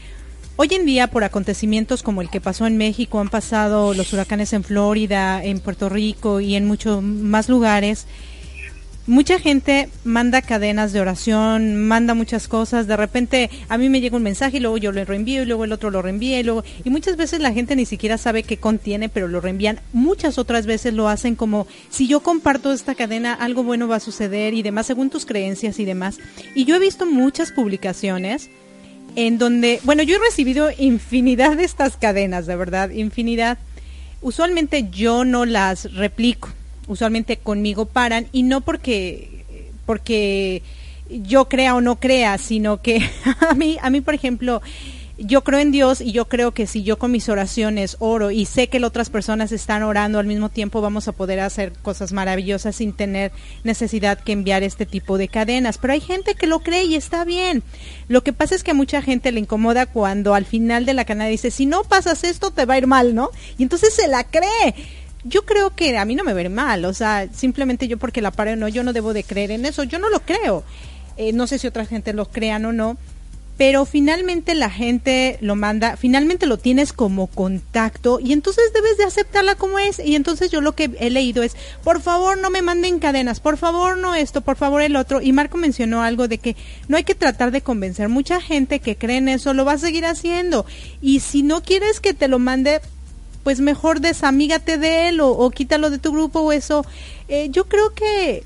Hoy 0.62 0.68
en 0.72 0.86
día, 0.86 1.08
por 1.08 1.24
acontecimientos 1.24 2.04
como 2.04 2.22
el 2.22 2.30
que 2.30 2.42
pasó 2.42 2.68
en 2.68 2.76
México, 2.76 3.22
han 3.22 3.30
pasado 3.30 3.94
los 3.94 4.12
huracanes 4.12 4.52
en 4.52 4.66
Florida, 4.66 5.42
en 5.42 5.62
Puerto 5.62 5.88
Rico 5.88 6.42
y 6.42 6.56
en 6.56 6.68
muchos 6.68 7.02
más 7.02 7.48
lugares, 7.48 8.08
mucha 9.10 9.40
gente 9.40 9.90
manda 10.04 10.44
cadenas 10.44 10.94
de 10.94 11.02
oración, 11.02 11.88
manda 11.88 12.14
muchas 12.14 12.48
cosas, 12.48 12.86
de 12.86 12.96
repente 12.96 13.50
a 13.68 13.78
mí 13.80 13.90
me 13.90 14.02
llega 14.02 14.16
un 14.16 14.24
mensaje 14.24 14.58
y 14.58 14.60
luego 14.60 14.78
yo 14.78 14.92
lo 14.92 15.04
reenvío 15.04 15.42
y 15.42 15.46
luego 15.48 15.66
el 15.66 15.72
otro 15.72 15.90
lo 15.90 16.04
reenvía 16.04 16.40
y 16.40 16.44
luego 16.44 16.64
y 16.84 16.92
muchas 16.92 17.18
veces 17.18 17.40
la 17.40 17.52
gente 17.52 17.76
ni 17.76 17.86
siquiera 17.86 18.20
sabe 18.20 18.44
qué 18.44 18.58
contiene, 18.58 19.10
pero 19.10 19.28
lo 19.28 19.42
reenvían. 19.42 19.80
Muchas 19.94 20.38
otras 20.38 20.68
veces 20.68 20.94
lo 20.94 21.10
hacen 21.10 21.36
como 21.36 21.66
si 21.90 22.08
yo 22.08 22.20
comparto 22.22 22.72
esta 22.72 22.94
cadena 22.94 23.34
algo 23.34 23.64
bueno 23.64 23.88
va 23.88 23.96
a 23.96 24.00
suceder 24.00 24.54
y 24.54 24.62
demás 24.62 24.86
según 24.86 25.10
tus 25.10 25.26
creencias 25.26 25.80
y 25.80 25.86
demás. 25.86 26.20
Y 26.54 26.66
yo 26.66 26.76
he 26.76 26.80
visto 26.80 27.08
muchas 27.08 27.52
publicaciones 27.52 28.52
en 29.16 29.40
donde, 29.40 29.80
bueno, 29.86 30.04
yo 30.04 30.18
he 30.18 30.20
recibido 30.20 30.70
infinidad 30.78 31.58
de 31.58 31.64
estas 31.64 31.98
cadenas, 31.98 32.46
de 32.46 32.56
verdad, 32.56 32.92
infinidad. 32.92 33.58
Usualmente 34.22 34.90
yo 34.92 35.26
no 35.26 35.46
las 35.46 35.94
replico 35.96 36.50
usualmente 36.90 37.38
conmigo 37.38 37.86
paran 37.86 38.28
y 38.34 38.44
no 38.44 38.60
porque 38.60 39.46
porque 39.86 40.62
yo 41.10 41.46
crea 41.46 41.76
o 41.76 41.82
no 41.82 42.00
crea, 42.00 42.38
sino 42.38 42.82
que 42.82 43.10
a 43.50 43.54
mí 43.54 43.78
a 43.82 43.90
mí 43.90 44.02
por 44.02 44.14
ejemplo 44.14 44.62
yo 45.20 45.44
creo 45.44 45.60
en 45.60 45.72
Dios 45.72 46.00
y 46.02 46.12
yo 46.12 46.30
creo 46.30 46.54
que 46.54 46.66
si 46.66 46.84
yo 46.84 46.98
con 46.98 47.12
mis 47.12 47.28
oraciones 47.28 47.98
oro 48.00 48.32
y 48.32 48.46
sé 48.46 48.70
que 48.70 48.84
otras 48.84 49.10
personas 49.10 49.52
están 49.52 49.84
orando 49.84 50.18
al 50.18 50.26
mismo 50.26 50.50
tiempo, 50.50 50.82
vamos 50.82 51.08
a 51.08 51.12
poder 51.12 51.42
hacer 51.42 51.74
cosas 51.82 52.14
maravillosas 52.14 52.78
sin 52.78 52.94
tener 52.94 53.34
necesidad 53.64 54.18
que 54.18 54.32
enviar 54.32 54.64
este 54.64 54.86
tipo 54.86 55.18
de 55.18 55.28
cadenas. 55.28 55.78
Pero 55.78 55.94
hay 55.94 56.00
gente 56.00 56.36
que 56.36 56.48
lo 56.48 56.62
cree 56.62 56.86
y 56.86 56.96
está 56.96 57.26
bien. 57.26 57.64
Lo 58.08 58.24
que 58.24 58.32
pasa 58.32 58.56
es 58.56 58.64
que 58.64 58.72
a 58.72 58.76
mucha 58.76 59.02
gente 59.02 59.34
le 59.34 59.42
incomoda 59.42 59.86
cuando 59.86 60.36
al 60.36 60.46
final 60.46 60.86
de 60.86 60.94
la 60.94 61.04
cadena 61.04 61.26
dice, 61.26 61.52
si 61.52 61.66
no 61.66 61.84
pasas 61.84 62.24
esto, 62.24 62.52
te 62.52 62.66
va 62.66 62.76
a 62.76 62.78
ir 62.78 62.88
mal, 62.88 63.14
¿no? 63.14 63.30
Y 63.58 63.64
entonces 63.64 63.94
se 63.94 64.08
la 64.08 64.24
cree 64.24 64.74
yo 65.24 65.46
creo 65.46 65.72
que 65.76 65.98
a 65.98 66.06
mí 66.06 66.16
no 66.16 66.24
me 66.24 66.34
ve 66.34 66.50
mal, 66.50 66.86
o 66.86 66.94
sea, 66.94 67.28
simplemente 67.34 67.88
yo 67.88 67.98
porque 67.98 68.22
la 68.22 68.32
paro 68.32 68.56
no, 68.56 68.68
yo 68.68 68.84
no 68.84 68.94
debo 68.94 69.14
de 69.14 69.24
creer 69.24 69.52
en 69.52 69.66
eso, 69.66 69.84
yo 69.84 70.00
no 70.00 70.10
lo 70.10 70.22
creo. 70.22 70.64
Eh, 71.18 71.34
no 71.34 71.48
sé 71.48 71.60
si 71.60 71.68
otra 71.68 71.86
gente 71.86 72.14
lo 72.14 72.26
crean 72.26 72.66
o 72.66 72.72
no, 72.72 72.98
pero 73.60 73.84
finalmente 73.84 74.56
la 74.56 74.70
gente 74.70 75.38
lo 75.42 75.58
manda, 75.58 75.98
finalmente 75.98 76.46
lo 76.46 76.58
tienes 76.58 76.94
como 76.94 77.28
contacto 77.28 78.22
y 78.22 78.32
entonces 78.32 78.72
debes 78.74 78.98
de 78.98 79.04
aceptarla 79.04 79.56
como 79.56 79.80
es. 79.80 80.00
Y 80.00 80.16
entonces 80.16 80.50
yo 80.50 80.62
lo 80.62 80.76
que 80.76 80.90
he 80.98 81.10
leído 81.10 81.44
es, 81.44 81.58
por 81.84 82.02
favor 82.02 82.38
no 82.38 82.50
me 82.52 82.62
manden 82.62 83.00
cadenas, 83.00 83.42
por 83.42 83.58
favor 83.58 83.98
no 83.98 84.16
esto, 84.16 84.40
por 84.40 84.56
favor 84.56 84.82
el 84.82 84.96
otro. 84.96 85.20
Y 85.22 85.34
Marco 85.34 85.58
mencionó 85.58 86.04
algo 86.04 86.30
de 86.30 86.38
que 86.38 86.56
no 86.88 86.96
hay 86.96 87.04
que 87.04 87.16
tratar 87.16 87.52
de 87.52 87.60
convencer. 87.60 88.08
Mucha 88.08 88.40
gente 88.40 88.80
que 88.80 88.96
cree 88.96 89.18
en 89.18 89.28
eso 89.28 89.54
lo 89.54 89.66
va 89.66 89.74
a 89.74 89.78
seguir 89.78 90.06
haciendo. 90.06 90.66
Y 91.02 91.20
si 91.20 91.44
no 91.44 91.62
quieres 91.62 92.00
que 92.00 92.14
te 92.14 92.30
lo 92.30 92.40
mande, 92.40 92.80
pues 93.50 93.62
mejor 93.62 94.00
desamígate 94.00 94.78
de 94.78 95.10
él 95.10 95.22
o, 95.22 95.50
quítalo 95.50 95.90
de 95.90 95.98
tu 95.98 96.12
grupo 96.12 96.42
o 96.42 96.52
eso. 96.52 96.86
Eh, 97.30 97.50
yo 97.50 97.68
creo 97.68 97.96
que 97.96 98.44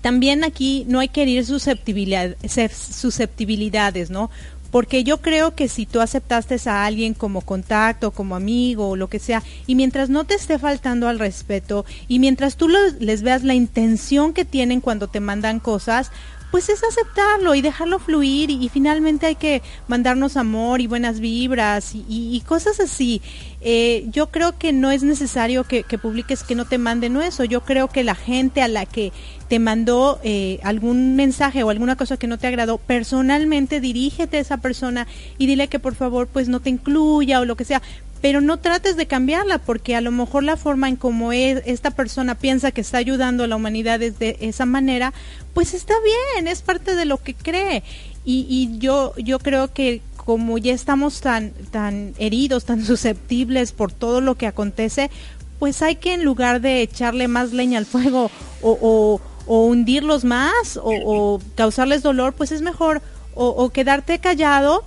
también 0.00 0.44
aquí 0.44 0.84
no 0.86 1.00
hay 1.00 1.08
que 1.08 1.22
herir 1.22 1.44
susceptibilidad, 1.44 2.36
susceptibilidades, 2.46 4.10
¿no? 4.10 4.30
Porque 4.70 5.02
yo 5.02 5.20
creo 5.20 5.56
que 5.56 5.66
si 5.66 5.86
tú 5.86 6.00
aceptaste 6.00 6.56
a 6.66 6.84
alguien 6.84 7.14
como 7.14 7.40
contacto, 7.40 8.12
como 8.12 8.36
amigo 8.36 8.90
o 8.90 8.94
lo 8.94 9.08
que 9.08 9.18
sea, 9.18 9.42
y 9.66 9.74
mientras 9.74 10.08
no 10.08 10.22
te 10.22 10.34
esté 10.34 10.60
faltando 10.60 11.08
al 11.08 11.18
respeto, 11.18 11.84
y 12.06 12.20
mientras 12.20 12.54
tú 12.54 12.68
les 12.68 13.22
veas 13.22 13.42
la 13.42 13.54
intención 13.54 14.34
que 14.34 14.44
tienen 14.44 14.80
cuando 14.80 15.08
te 15.08 15.18
mandan 15.18 15.58
cosas, 15.58 16.12
pues 16.50 16.68
es 16.68 16.82
aceptarlo 16.84 17.54
y 17.54 17.60
dejarlo 17.60 17.98
fluir 17.98 18.50
y, 18.50 18.68
finalmente 18.68 19.26
hay 19.26 19.34
que 19.34 19.62
mandarnos 19.88 20.36
amor 20.36 20.80
y 20.80 20.86
buenas 20.86 21.20
vibras 21.20 21.92
y, 21.94 22.42
cosas 22.46 22.80
así. 22.80 23.20
Eh, 23.68 24.06
yo 24.12 24.28
creo 24.28 24.56
que 24.56 24.72
no 24.72 24.92
es 24.92 25.02
necesario 25.02 25.64
que, 25.64 25.82
publiques 25.98 26.44
que 26.44 26.54
no 26.54 26.66
te 26.66 26.78
manden 26.78 27.16
eso. 27.16 27.42
Yo 27.42 27.62
creo 27.62 27.88
que 27.88 28.04
la 28.04 28.14
gente 28.14 28.62
a 28.62 28.68
la 28.68 28.86
que 28.86 29.12
te 29.48 29.58
mandó 29.58 30.20
eh, 30.22 30.60
algún 30.62 31.16
mensaje 31.16 31.64
o 31.64 31.70
alguna 31.70 31.96
cosa 31.96 32.16
que 32.16 32.28
no 32.28 32.38
te 32.38 32.46
agradó, 32.46 32.78
personalmente 32.78 33.80
dirígete 33.80 34.36
a 34.36 34.40
esa 34.40 34.58
persona 34.58 35.08
y 35.36 35.48
dile 35.48 35.66
que 35.66 35.80
por 35.80 35.96
favor 35.96 36.28
pues 36.28 36.48
no 36.48 36.60
te 36.60 36.70
incluya 36.70 37.40
o 37.40 37.44
lo 37.44 37.56
que 37.56 37.64
sea 37.64 37.82
pero 38.20 38.40
no 38.40 38.58
trates 38.58 38.96
de 38.96 39.06
cambiarla 39.06 39.58
porque 39.58 39.96
a 39.96 40.00
lo 40.00 40.10
mejor 40.12 40.44
la 40.44 40.56
forma 40.56 40.88
en 40.88 40.96
como 40.96 41.32
es, 41.32 41.62
esta 41.66 41.90
persona 41.90 42.36
piensa 42.36 42.70
que 42.70 42.80
está 42.80 42.98
ayudando 42.98 43.44
a 43.44 43.46
la 43.46 43.56
humanidad 43.56 43.98
de 44.00 44.36
esa 44.40 44.64
manera, 44.64 45.12
pues 45.54 45.74
está 45.74 45.94
bien, 46.34 46.48
es 46.48 46.62
parte 46.62 46.94
de 46.94 47.04
lo 47.04 47.18
que 47.18 47.34
cree. 47.34 47.82
Y, 48.24 48.46
y 48.48 48.78
yo, 48.78 49.14
yo 49.16 49.38
creo 49.38 49.72
que 49.72 50.02
como 50.26 50.58
ya 50.58 50.74
estamos 50.74 51.20
tan, 51.22 51.52
tan 51.70 52.12
heridos, 52.18 52.64
tan 52.64 52.84
susceptibles 52.84 53.72
por 53.72 53.92
todo 53.92 54.20
lo 54.20 54.34
que 54.34 54.46
acontece, 54.46 55.10
pues 55.58 55.80
hay 55.80 55.96
que 55.96 56.12
en 56.12 56.24
lugar 56.24 56.60
de 56.60 56.82
echarle 56.82 57.28
más 57.28 57.52
leña 57.52 57.78
al 57.78 57.86
fuego 57.86 58.30
o, 58.60 59.20
hundirlos 59.46 60.24
más 60.24 60.78
o, 60.82 61.40
causarles 61.54 62.02
dolor, 62.02 62.34
pues 62.34 62.52
es 62.52 62.60
mejor 62.60 63.00
o, 63.34 63.46
o 63.46 63.70
quedarte 63.70 64.18
callado 64.18 64.84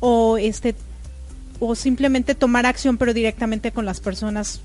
o 0.00 0.36
este 0.36 0.74
o 1.60 1.74
simplemente 1.74 2.34
tomar 2.34 2.66
acción 2.66 2.98
pero 2.98 3.14
directamente 3.14 3.70
con 3.70 3.84
las 3.84 4.00
personas 4.00 4.60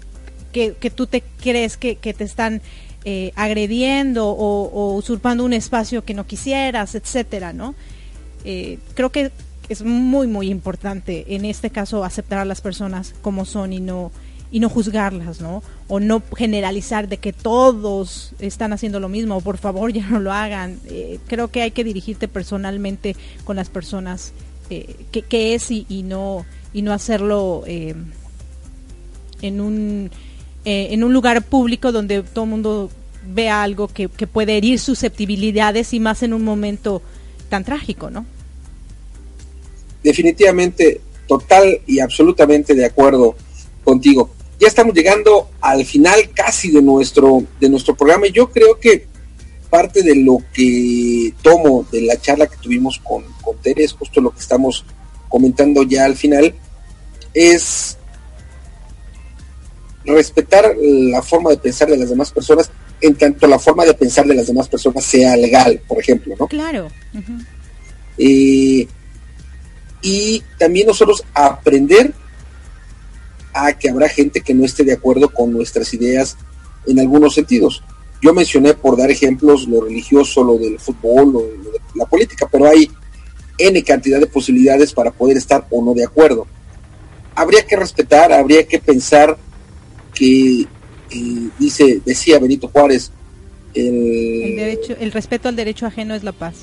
que, 0.52 0.74
que 0.74 0.90
tú 0.90 1.06
te 1.06 1.22
crees 1.42 1.78
que, 1.78 1.98
que 1.98 2.14
te 2.14 2.24
están 2.24 2.62
eh, 3.04 3.34
agrediendo 3.36 4.30
o, 4.30 4.96
usurpando 4.96 5.46
un 5.46 5.54
espacio 5.54 6.04
que 6.04 6.16
no 6.16 6.26
quisieras, 6.26 6.96
etcétera, 6.96 7.54
¿no? 7.54 7.76
Eh, 8.46 8.80
creo 8.96 9.12
que 9.12 9.32
es 9.70 9.84
muy 9.84 10.28
muy 10.28 10.50
importante 10.50 11.36
en 11.36 11.46
este 11.46 11.70
caso 11.70 12.04
aceptar 12.04 12.40
a 12.40 12.46
las 12.46 12.62
personas 12.62 13.14
como 13.22 13.46
son 13.46 13.74
y 13.74 13.80
no 13.80 14.12
y 14.52 14.60
no 14.60 14.70
juzgarlas, 14.70 15.42
¿no? 15.42 15.64
O 15.88 16.00
no 16.00 16.22
generalizar 16.38 17.10
de 17.10 17.18
que 17.18 17.34
todos 17.34 18.32
están 18.40 18.72
haciendo 18.74 19.00
lo 19.00 19.10
mismo, 19.10 19.38
o 19.38 19.42
por 19.42 19.58
favor 19.58 19.92
ya 19.94 20.08
no 20.08 20.20
lo 20.20 20.32
hagan. 20.32 20.80
Eh, 20.86 21.20
creo 21.28 21.50
que 21.50 21.62
hay 21.62 21.72
que 21.72 21.84
dirigirte 21.84 22.28
personalmente 22.28 23.16
con 23.44 23.56
las 23.58 23.70
personas 23.70 24.32
que, 24.70 24.96
que, 25.12 25.56
es 25.56 25.72
y, 25.72 26.04
no 26.04 26.46
y 26.74 26.84
no 26.84 26.94
hacerlo 26.94 27.64
eh, 27.68 27.96
en 29.42 29.62
un 29.62 30.10
eh, 30.64 30.88
en 30.92 31.04
un 31.04 31.14
lugar 31.14 31.44
público 31.44 31.92
donde 31.92 32.24
todo 32.24 32.46
el 32.46 32.52
mundo 32.52 32.90
vea 33.28 33.62
algo 33.62 33.88
que, 33.88 34.08
puede 34.10 34.58
herir 34.58 34.80
susceptibilidades 34.80 35.94
y 35.94 36.00
más 36.00 36.24
en 36.24 36.34
un 36.34 36.44
momento 36.44 37.02
tan 37.50 37.64
trágico, 37.64 38.10
¿no? 38.10 38.26
Definitivamente, 40.06 41.02
total 41.28 41.82
y 41.88 42.00
absolutamente 42.00 42.76
de 42.76 42.86
acuerdo 42.86 43.36
contigo. 43.84 44.30
Ya 44.60 44.68
estamos 44.68 44.94
llegando 44.94 45.50
al 45.60 45.84
final 45.84 46.30
casi 46.32 46.70
de 46.70 46.80
nuestro, 46.80 47.44
de 47.60 47.70
nuestro 47.70 47.96
programa 47.96 48.28
y 48.28 48.32
yo 48.32 48.52
creo 48.52 48.80
que 48.80 49.08
parte 49.68 50.04
de 50.04 50.16
lo 50.16 50.38
que 50.54 51.34
tomo 51.42 51.88
de 51.92 52.04
la 52.04 52.22
charla 52.22 52.46
que 52.46 52.56
tuvimos 52.58 53.00
con, 53.00 53.24
con 53.42 53.58
Tere 53.58 53.84
es 53.84 53.94
justo 53.94 54.22
lo 54.22 54.30
que 54.30 54.42
estamos 54.42 54.86
comentando 55.28 55.82
ya 55.82 56.06
al 56.06 56.16
final, 56.16 56.54
es 57.34 57.98
respetar 60.06 60.72
la 60.80 61.24
forma 61.24 61.50
de 61.50 61.58
pensar 61.58 61.90
de 61.90 61.98
las 61.98 62.12
demás 62.12 62.32
personas 62.32 62.70
en 63.02 63.16
tanto 63.16 63.48
la 63.48 63.58
forma 63.58 63.86
de 63.86 63.96
pensar 63.96 64.28
de 64.28 64.36
las 64.36 64.46
demás 64.46 64.70
personas 64.70 65.04
sea 65.04 65.36
legal, 65.36 65.82
por 65.88 66.00
ejemplo, 66.00 66.36
¿no? 66.40 66.48
Claro. 66.48 66.92
Eh, 68.20 68.88
y 70.06 70.44
también 70.60 70.88
nosotros 70.88 71.24
aprender 71.34 72.14
a 73.54 73.74
que 73.74 73.90
habrá 73.90 74.08
gente 74.08 74.42
que 74.42 74.54
no 74.54 74.66
esté 74.66 74.84
de 74.84 74.94
acuerdo 74.94 75.30
con 75.30 75.52
nuestras 75.52 75.94
ideas 75.94 76.38
en 76.86 77.00
algunos 77.00 77.34
sentidos. 77.34 77.84
Yo 78.22 78.34
mencioné, 78.34 78.74
por 78.74 78.98
dar 78.98 79.10
ejemplos, 79.10 79.68
lo 79.68 79.82
religioso, 79.82 80.44
lo 80.44 80.58
del 80.58 80.80
fútbol, 80.80 81.34
lo 81.34 81.42
de 81.42 81.80
la 81.96 82.06
política, 82.06 82.48
pero 82.52 82.68
hay 82.68 82.90
N 83.58 83.84
cantidad 83.84 84.20
de 84.20 84.28
posibilidades 84.28 84.94
para 84.94 85.12
poder 85.12 85.38
estar 85.38 85.66
o 85.72 85.84
no 85.84 85.94
de 85.94 86.06
acuerdo 86.06 86.48
habría 87.36 87.66
que 87.66 87.76
respetar, 87.76 88.32
habría 88.32 88.66
que 88.66 88.80
pensar 88.80 89.38
que 90.14 90.62
eh, 90.62 91.50
dice, 91.60 92.02
decía 92.06 92.40
Benito 92.40 92.70
Juárez, 92.70 93.12
el, 93.74 94.56
derecho, 94.56 94.96
el 94.98 95.12
respeto 95.12 95.50
al 95.50 95.56
derecho 95.58 95.86
ajeno 95.86 96.16
es 96.16 96.24
la 96.24 96.32
paz. 96.32 96.56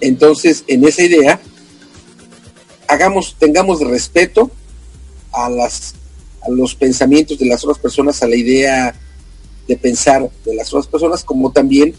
Entonces, 0.00 0.64
en 0.68 0.84
esa 0.84 1.02
idea, 1.02 1.40
hagamos, 2.90 3.36
tengamos 3.38 3.80
respeto 3.80 4.50
a 5.32 5.48
las 5.48 5.94
a 6.42 6.50
los 6.50 6.74
pensamientos 6.74 7.38
de 7.38 7.44
las 7.46 7.62
otras 7.64 7.78
personas, 7.78 8.22
a 8.22 8.26
la 8.26 8.34
idea 8.34 8.94
de 9.68 9.76
pensar 9.76 10.30
de 10.44 10.54
las 10.54 10.72
otras 10.72 10.86
personas, 10.86 11.22
como 11.22 11.52
también 11.52 11.94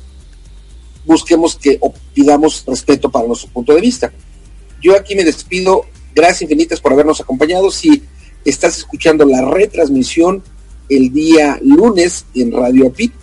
busquemos 1.06 1.56
que 1.56 1.80
pidamos 2.14 2.64
respeto 2.66 3.12
para 3.12 3.28
nuestro 3.28 3.50
punto 3.50 3.76
de 3.76 3.82
vista. 3.82 4.12
Yo 4.82 4.96
aquí 4.96 5.14
me 5.14 5.24
despido 5.24 5.86
Gracias 6.14 6.42
infinitas 6.42 6.82
por 6.82 6.92
habernos 6.92 7.22
acompañado. 7.22 7.72
Si 7.72 8.04
estás 8.44 8.78
escuchando 8.78 9.26
la 9.26 9.42
retransmisión 9.50 10.44
el 10.90 11.14
día 11.14 11.58
lunes 11.62 12.26
en 12.36 12.52
Radio 12.52 12.88
Apit, 12.88 13.14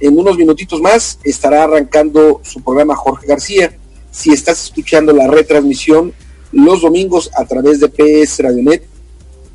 en 0.00 0.18
unos 0.18 0.36
minutitos 0.36 0.82
más 0.82 1.18
estará 1.24 1.64
arrancando 1.64 2.42
su 2.44 2.62
programa 2.62 2.94
Jorge 2.94 3.26
García. 3.26 3.78
Si 4.10 4.32
estás 4.32 4.64
escuchando 4.64 5.14
la 5.14 5.26
retransmisión 5.26 6.12
los 6.56 6.80
domingos 6.80 7.30
a 7.36 7.44
través 7.44 7.80
de 7.80 7.88
PS 7.88 8.40
Radionet. 8.40 8.82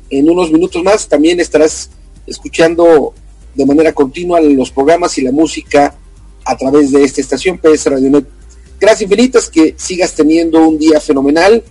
En 0.08 0.30
unos 0.30 0.50
minutos 0.52 0.82
más 0.82 1.08
también 1.08 1.40
estarás 1.40 1.90
escuchando 2.26 3.12
de 3.54 3.66
manera 3.66 3.92
continua 3.92 4.40
los 4.40 4.70
programas 4.70 5.18
y 5.18 5.22
la 5.22 5.32
música 5.32 5.94
a 6.44 6.56
través 6.56 6.92
de 6.92 7.02
esta 7.02 7.20
estación 7.20 7.58
PS 7.58 7.86
Radionet. 7.86 8.26
Gracias 8.80 9.02
infinitas, 9.02 9.48
que 9.48 9.74
sigas 9.76 10.14
teniendo 10.14 10.60
un 10.66 10.78
día 10.78 11.00
fenomenal 11.00 11.62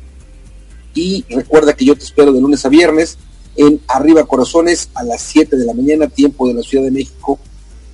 y 0.94 1.24
recuerda 1.30 1.76
que 1.76 1.86
yo 1.86 1.96
te 1.96 2.04
espero 2.04 2.34
de 2.34 2.42
lunes 2.42 2.66
a 2.66 2.70
viernes 2.70 3.18
en 3.56 3.80
Arriba 3.88 4.26
Corazones 4.26 4.90
a 4.94 5.04
las 5.04 5.22
7 5.22 5.56
de 5.56 5.66
la 5.66 5.74
mañana, 5.74 6.08
tiempo 6.08 6.48
de 6.48 6.56
la 6.56 6.62
Ciudad 6.62 6.86
de 6.86 6.92
México, 6.92 7.40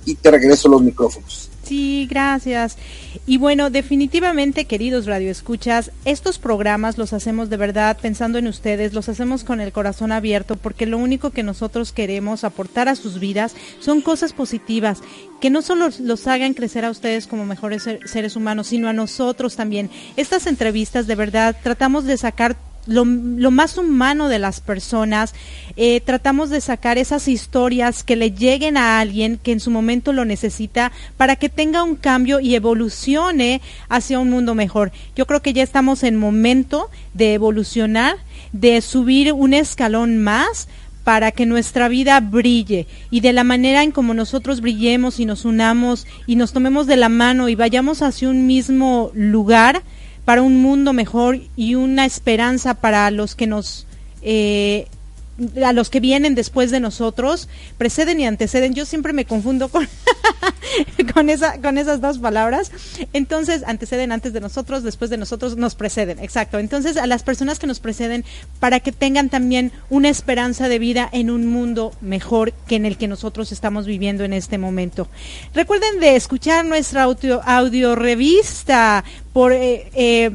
y 0.04 0.14
te 0.16 0.30
regreso 0.30 0.68
los 0.68 0.82
micrófonos. 0.82 1.47
Sí, 1.68 2.06
gracias. 2.08 2.78
Y 3.26 3.36
bueno, 3.36 3.68
definitivamente, 3.68 4.64
queridos 4.64 5.04
radioescuchas, 5.04 5.90
estos 6.06 6.38
programas 6.38 6.96
los 6.96 7.12
hacemos 7.12 7.50
de 7.50 7.58
verdad 7.58 7.98
pensando 8.00 8.38
en 8.38 8.46
ustedes, 8.46 8.94
los 8.94 9.10
hacemos 9.10 9.44
con 9.44 9.60
el 9.60 9.70
corazón 9.70 10.10
abierto, 10.10 10.56
porque 10.56 10.86
lo 10.86 10.96
único 10.96 11.28
que 11.28 11.42
nosotros 11.42 11.92
queremos 11.92 12.42
aportar 12.42 12.88
a 12.88 12.96
sus 12.96 13.20
vidas 13.20 13.54
son 13.80 14.00
cosas 14.00 14.32
positivas, 14.32 15.02
que 15.42 15.50
no 15.50 15.60
solo 15.60 15.90
los 16.00 16.26
hagan 16.26 16.54
crecer 16.54 16.86
a 16.86 16.90
ustedes 16.90 17.26
como 17.26 17.44
mejores 17.44 17.86
seres 18.06 18.34
humanos, 18.34 18.68
sino 18.68 18.88
a 18.88 18.94
nosotros 18.94 19.54
también. 19.54 19.90
Estas 20.16 20.46
entrevistas, 20.46 21.06
de 21.06 21.16
verdad, 21.16 21.54
tratamos 21.62 22.04
de 22.04 22.16
sacar 22.16 22.56
lo, 22.88 23.04
más 23.50 23.78
humano 23.78 24.28
de 24.28 24.38
las 24.38 24.60
personas, 24.60 25.34
eh, 25.76 26.00
tratamos 26.00 26.50
de 26.50 26.60
sacar 26.60 26.98
esas 26.98 27.28
historias 27.28 28.02
que 28.02 28.16
le 28.16 28.32
lleguen 28.32 28.76
a 28.76 28.98
alguien 28.98 29.38
que 29.38 29.52
en 29.52 29.60
su 29.60 29.70
momento 29.70 30.12
lo 30.12 30.24
necesita 30.24 30.90
para 31.16 31.36
que 31.36 31.48
tenga 31.48 31.82
un 31.82 31.96
cambio 31.96 32.40
y 32.40 32.54
evolucione 32.54 33.60
hacia 33.88 34.18
un 34.18 34.30
mundo 34.30 34.54
mejor. 34.54 34.90
Yo 35.14 35.26
creo 35.26 35.42
que 35.42 35.52
ya 35.52 35.62
estamos 35.62 36.02
en 36.02 36.16
momento 36.16 36.90
de 37.14 37.34
evolucionar, 37.34 38.16
de 38.52 38.80
subir 38.80 39.32
un 39.32 39.54
escalón 39.54 40.18
más 40.18 40.68
para 41.04 41.32
que 41.32 41.46
nuestra 41.46 41.88
vida 41.88 42.20
brille 42.20 42.86
y 43.10 43.20
de 43.20 43.32
la 43.32 43.42
manera 43.42 43.82
en 43.82 43.92
como 43.92 44.12
nosotros 44.12 44.60
brillemos 44.60 45.20
y 45.20 45.24
nos 45.24 45.46
unamos 45.46 46.06
y 46.26 46.36
nos 46.36 46.52
tomemos 46.52 46.86
de 46.86 46.98
la 46.98 47.08
mano 47.08 47.48
y 47.48 47.54
vayamos 47.54 48.02
hacia 48.02 48.28
un 48.28 48.46
mismo 48.46 49.10
lugar, 49.14 49.82
para 50.28 50.42
un 50.42 50.60
mundo 50.60 50.92
mejor 50.92 51.40
y 51.56 51.74
una 51.74 52.04
esperanza 52.04 52.74
para 52.74 53.10
los 53.10 53.34
que 53.34 53.46
nos 53.46 53.86
eh, 54.20 54.86
a 55.64 55.72
los 55.72 55.90
que 55.90 56.00
vienen 56.00 56.34
después 56.34 56.70
de 56.70 56.80
nosotros, 56.80 57.48
preceden 57.76 58.20
y 58.20 58.26
anteceden. 58.26 58.74
Yo 58.74 58.84
siempre 58.84 59.12
me 59.12 59.24
confundo 59.24 59.68
con, 59.68 59.88
con, 61.14 61.30
esa, 61.30 61.60
con 61.60 61.78
esas 61.78 62.00
dos 62.00 62.18
palabras. 62.18 62.72
Entonces, 63.12 63.62
anteceden 63.66 64.12
antes 64.12 64.32
de 64.32 64.40
nosotros, 64.40 64.82
después 64.82 65.10
de 65.10 65.16
nosotros 65.16 65.56
nos 65.56 65.74
preceden. 65.74 66.18
Exacto. 66.18 66.58
Entonces, 66.58 66.96
a 66.96 67.06
las 67.06 67.22
personas 67.22 67.58
que 67.58 67.66
nos 67.66 67.80
preceden, 67.80 68.24
para 68.60 68.80
que 68.80 68.92
tengan 68.92 69.28
también 69.28 69.72
una 69.90 70.08
esperanza 70.08 70.68
de 70.68 70.78
vida 70.78 71.08
en 71.12 71.30
un 71.30 71.46
mundo 71.46 71.92
mejor 72.00 72.52
que 72.66 72.76
en 72.76 72.86
el 72.86 72.96
que 72.96 73.08
nosotros 73.08 73.52
estamos 73.52 73.86
viviendo 73.86 74.24
en 74.24 74.32
este 74.32 74.58
momento. 74.58 75.08
Recuerden 75.54 76.00
de 76.00 76.16
escuchar 76.16 76.64
nuestra 76.64 77.04
audio, 77.04 77.42
audio 77.44 77.94
revista 77.94 79.04
por 79.32 79.52
eh, 79.52 79.90
eh, 79.94 80.30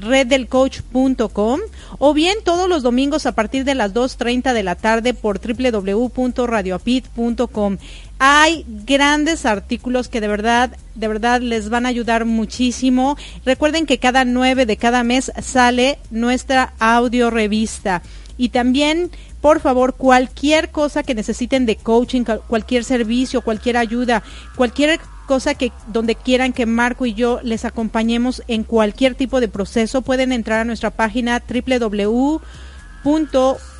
reddelcoach.com 0.00 1.60
o 1.98 2.14
bien 2.14 2.38
todos 2.44 2.68
los 2.68 2.82
domingos 2.82 3.26
a 3.26 3.32
partir 3.32 3.64
de 3.64 3.74
las 3.74 3.92
2.30 3.94 4.52
de 4.52 4.62
la 4.62 4.74
tarde 4.74 5.14
por 5.14 5.40
www.radioapit.com. 5.40 7.78
Hay 8.18 8.66
grandes 8.86 9.46
artículos 9.46 10.08
que 10.08 10.20
de 10.20 10.28
verdad, 10.28 10.76
de 10.94 11.08
verdad 11.08 11.40
les 11.40 11.70
van 11.70 11.86
a 11.86 11.88
ayudar 11.88 12.26
muchísimo. 12.26 13.16
Recuerden 13.44 13.86
que 13.86 13.98
cada 13.98 14.24
9 14.24 14.66
de 14.66 14.76
cada 14.76 15.02
mes 15.04 15.32
sale 15.40 15.98
nuestra 16.10 16.74
audio 16.78 17.30
revista. 17.30 18.02
Y 18.36 18.50
también, 18.50 19.10
por 19.40 19.60
favor, 19.60 19.94
cualquier 19.94 20.70
cosa 20.70 21.02
que 21.02 21.14
necesiten 21.14 21.64
de 21.66 21.76
coaching, 21.76 22.24
cualquier 22.46 22.84
servicio, 22.84 23.42
cualquier 23.42 23.76
ayuda, 23.76 24.22
cualquier 24.56 25.00
cosa 25.30 25.54
que 25.54 25.70
donde 25.86 26.16
quieran 26.16 26.52
que 26.52 26.66
Marco 26.66 27.06
y 27.06 27.14
yo 27.14 27.38
les 27.44 27.64
acompañemos 27.64 28.42
en 28.48 28.64
cualquier 28.64 29.14
tipo 29.14 29.38
de 29.38 29.46
proceso, 29.46 30.02
pueden 30.02 30.32
entrar 30.32 30.58
a 30.58 30.64
nuestra 30.64 30.90
página 30.90 31.40
www 31.48 32.40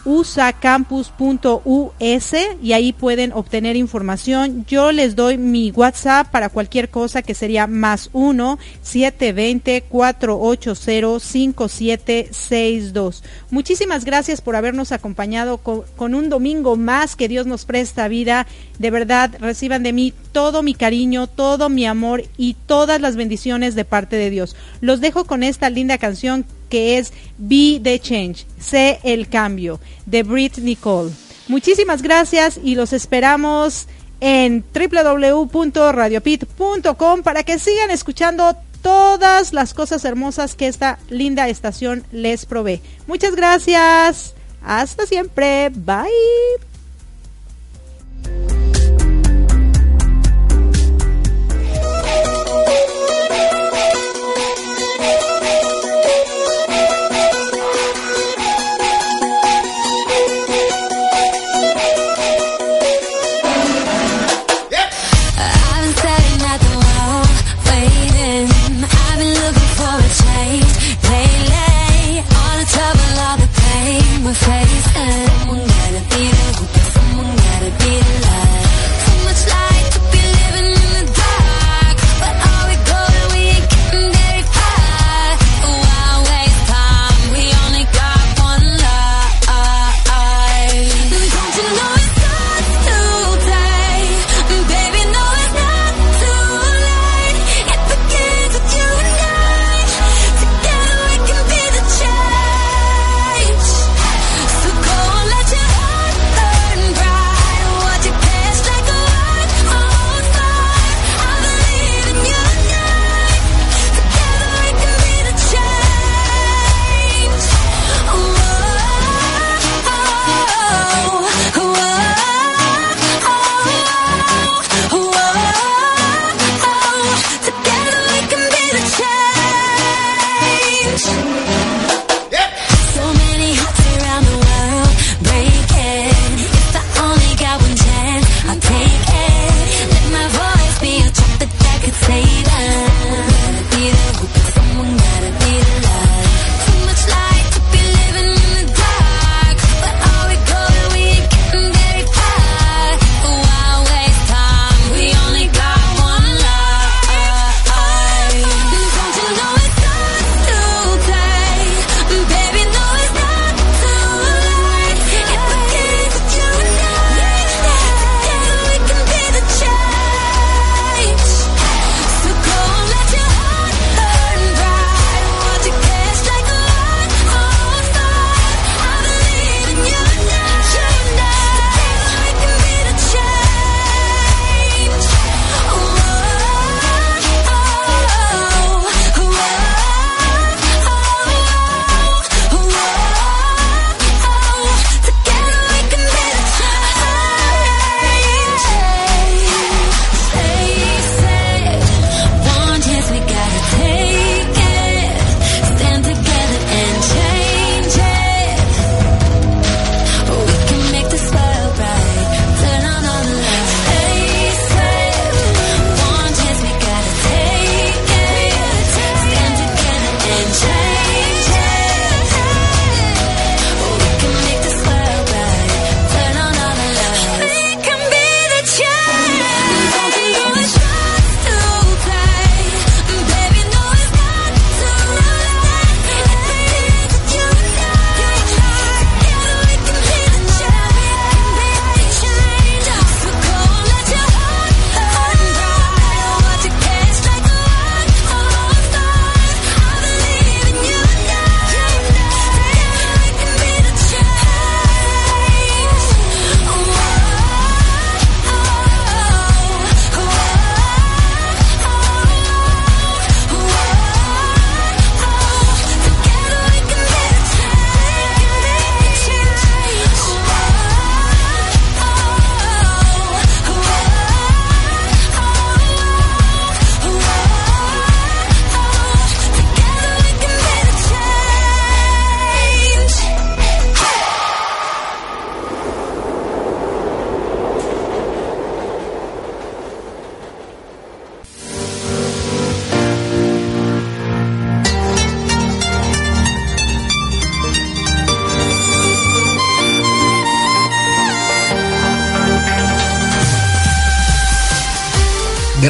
usacampus.us 0.05 2.35
y 2.63 2.73
ahí 2.73 2.93
pueden 2.93 3.33
obtener 3.33 3.77
información. 3.77 4.65
Yo 4.67 4.91
les 4.93 5.17
doy 5.17 5.39
mi 5.39 5.71
WhatsApp 5.71 6.31
para 6.31 6.49
cualquier 6.49 6.89
cosa 6.89 7.23
que 7.23 7.35
sería 7.35 7.67
más 7.67 8.09
1 8.13 8.59
720 8.83 9.83
480 9.83 11.21
5762. 11.21 13.23
Muchísimas 13.51 14.05
gracias 14.05 14.41
por 14.41 14.55
habernos 14.57 14.91
acompañado 14.93 15.59
con, 15.59 15.83
con 15.97 16.15
un 16.15 16.31
domingo 16.31 16.77
más 16.77 17.17
que 17.17 17.29
Dios 17.29 17.47
nos 17.47 17.65
presta 17.65 18.07
vida. 18.09 18.47
De 18.79 18.91
verdad, 18.91 19.35
reciban 19.39 19.83
de 19.83 19.93
mí 19.93 20.15
todo 20.33 20.63
mi 20.63 20.75
cariño, 20.75 21.27
todo 21.27 21.69
mi 21.69 21.85
amor 21.87 22.23
y 22.37 22.55
todas 22.67 23.01
las 23.01 23.17
bendiciones 23.17 23.75
de 23.75 23.85
parte 23.85 24.15
de 24.17 24.31
Dios. 24.31 24.55
Los 24.81 25.01
dejo 25.01 25.25
con 25.25 25.43
esta 25.43 25.69
linda 25.69 25.99
canción 25.99 26.47
que 26.71 26.97
es 26.97 27.13
Be 27.37 27.79
the 27.83 28.01
Change, 28.01 28.47
sé 28.59 29.01
el 29.03 29.29
cambio, 29.29 29.79
de 30.07 30.23
Brit 30.23 30.57
Nicole. 30.59 31.11
Muchísimas 31.49 32.01
gracias 32.01 32.59
y 32.63 32.77
los 32.77 32.95
esperamos 32.95 33.89
en 34.21 34.65
www.radiopit.com 34.73 37.23
para 37.23 37.43
que 37.43 37.59
sigan 37.59 37.91
escuchando 37.91 38.57
todas 38.83 39.53
las 39.53 39.75
cosas 39.75 40.05
hermosas 40.05 40.55
que 40.55 40.69
esta 40.69 41.01
linda 41.09 41.49
estación 41.49 42.05
les 42.13 42.47
provee. 42.47 42.81
Muchas 43.07 43.35
gracias. 43.35 44.35
Hasta 44.63 45.07
siempre. 45.07 45.71
Bye. 45.71 46.07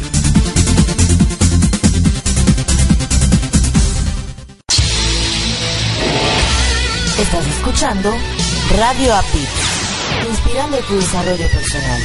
Estás 7.19 7.45
escuchando 7.47 8.13
Radio 8.77 9.13
API, 9.15 9.47
inspirando 10.29 10.77
tu 10.79 10.95
desarrollo 10.95 11.47
personal. 11.51 12.01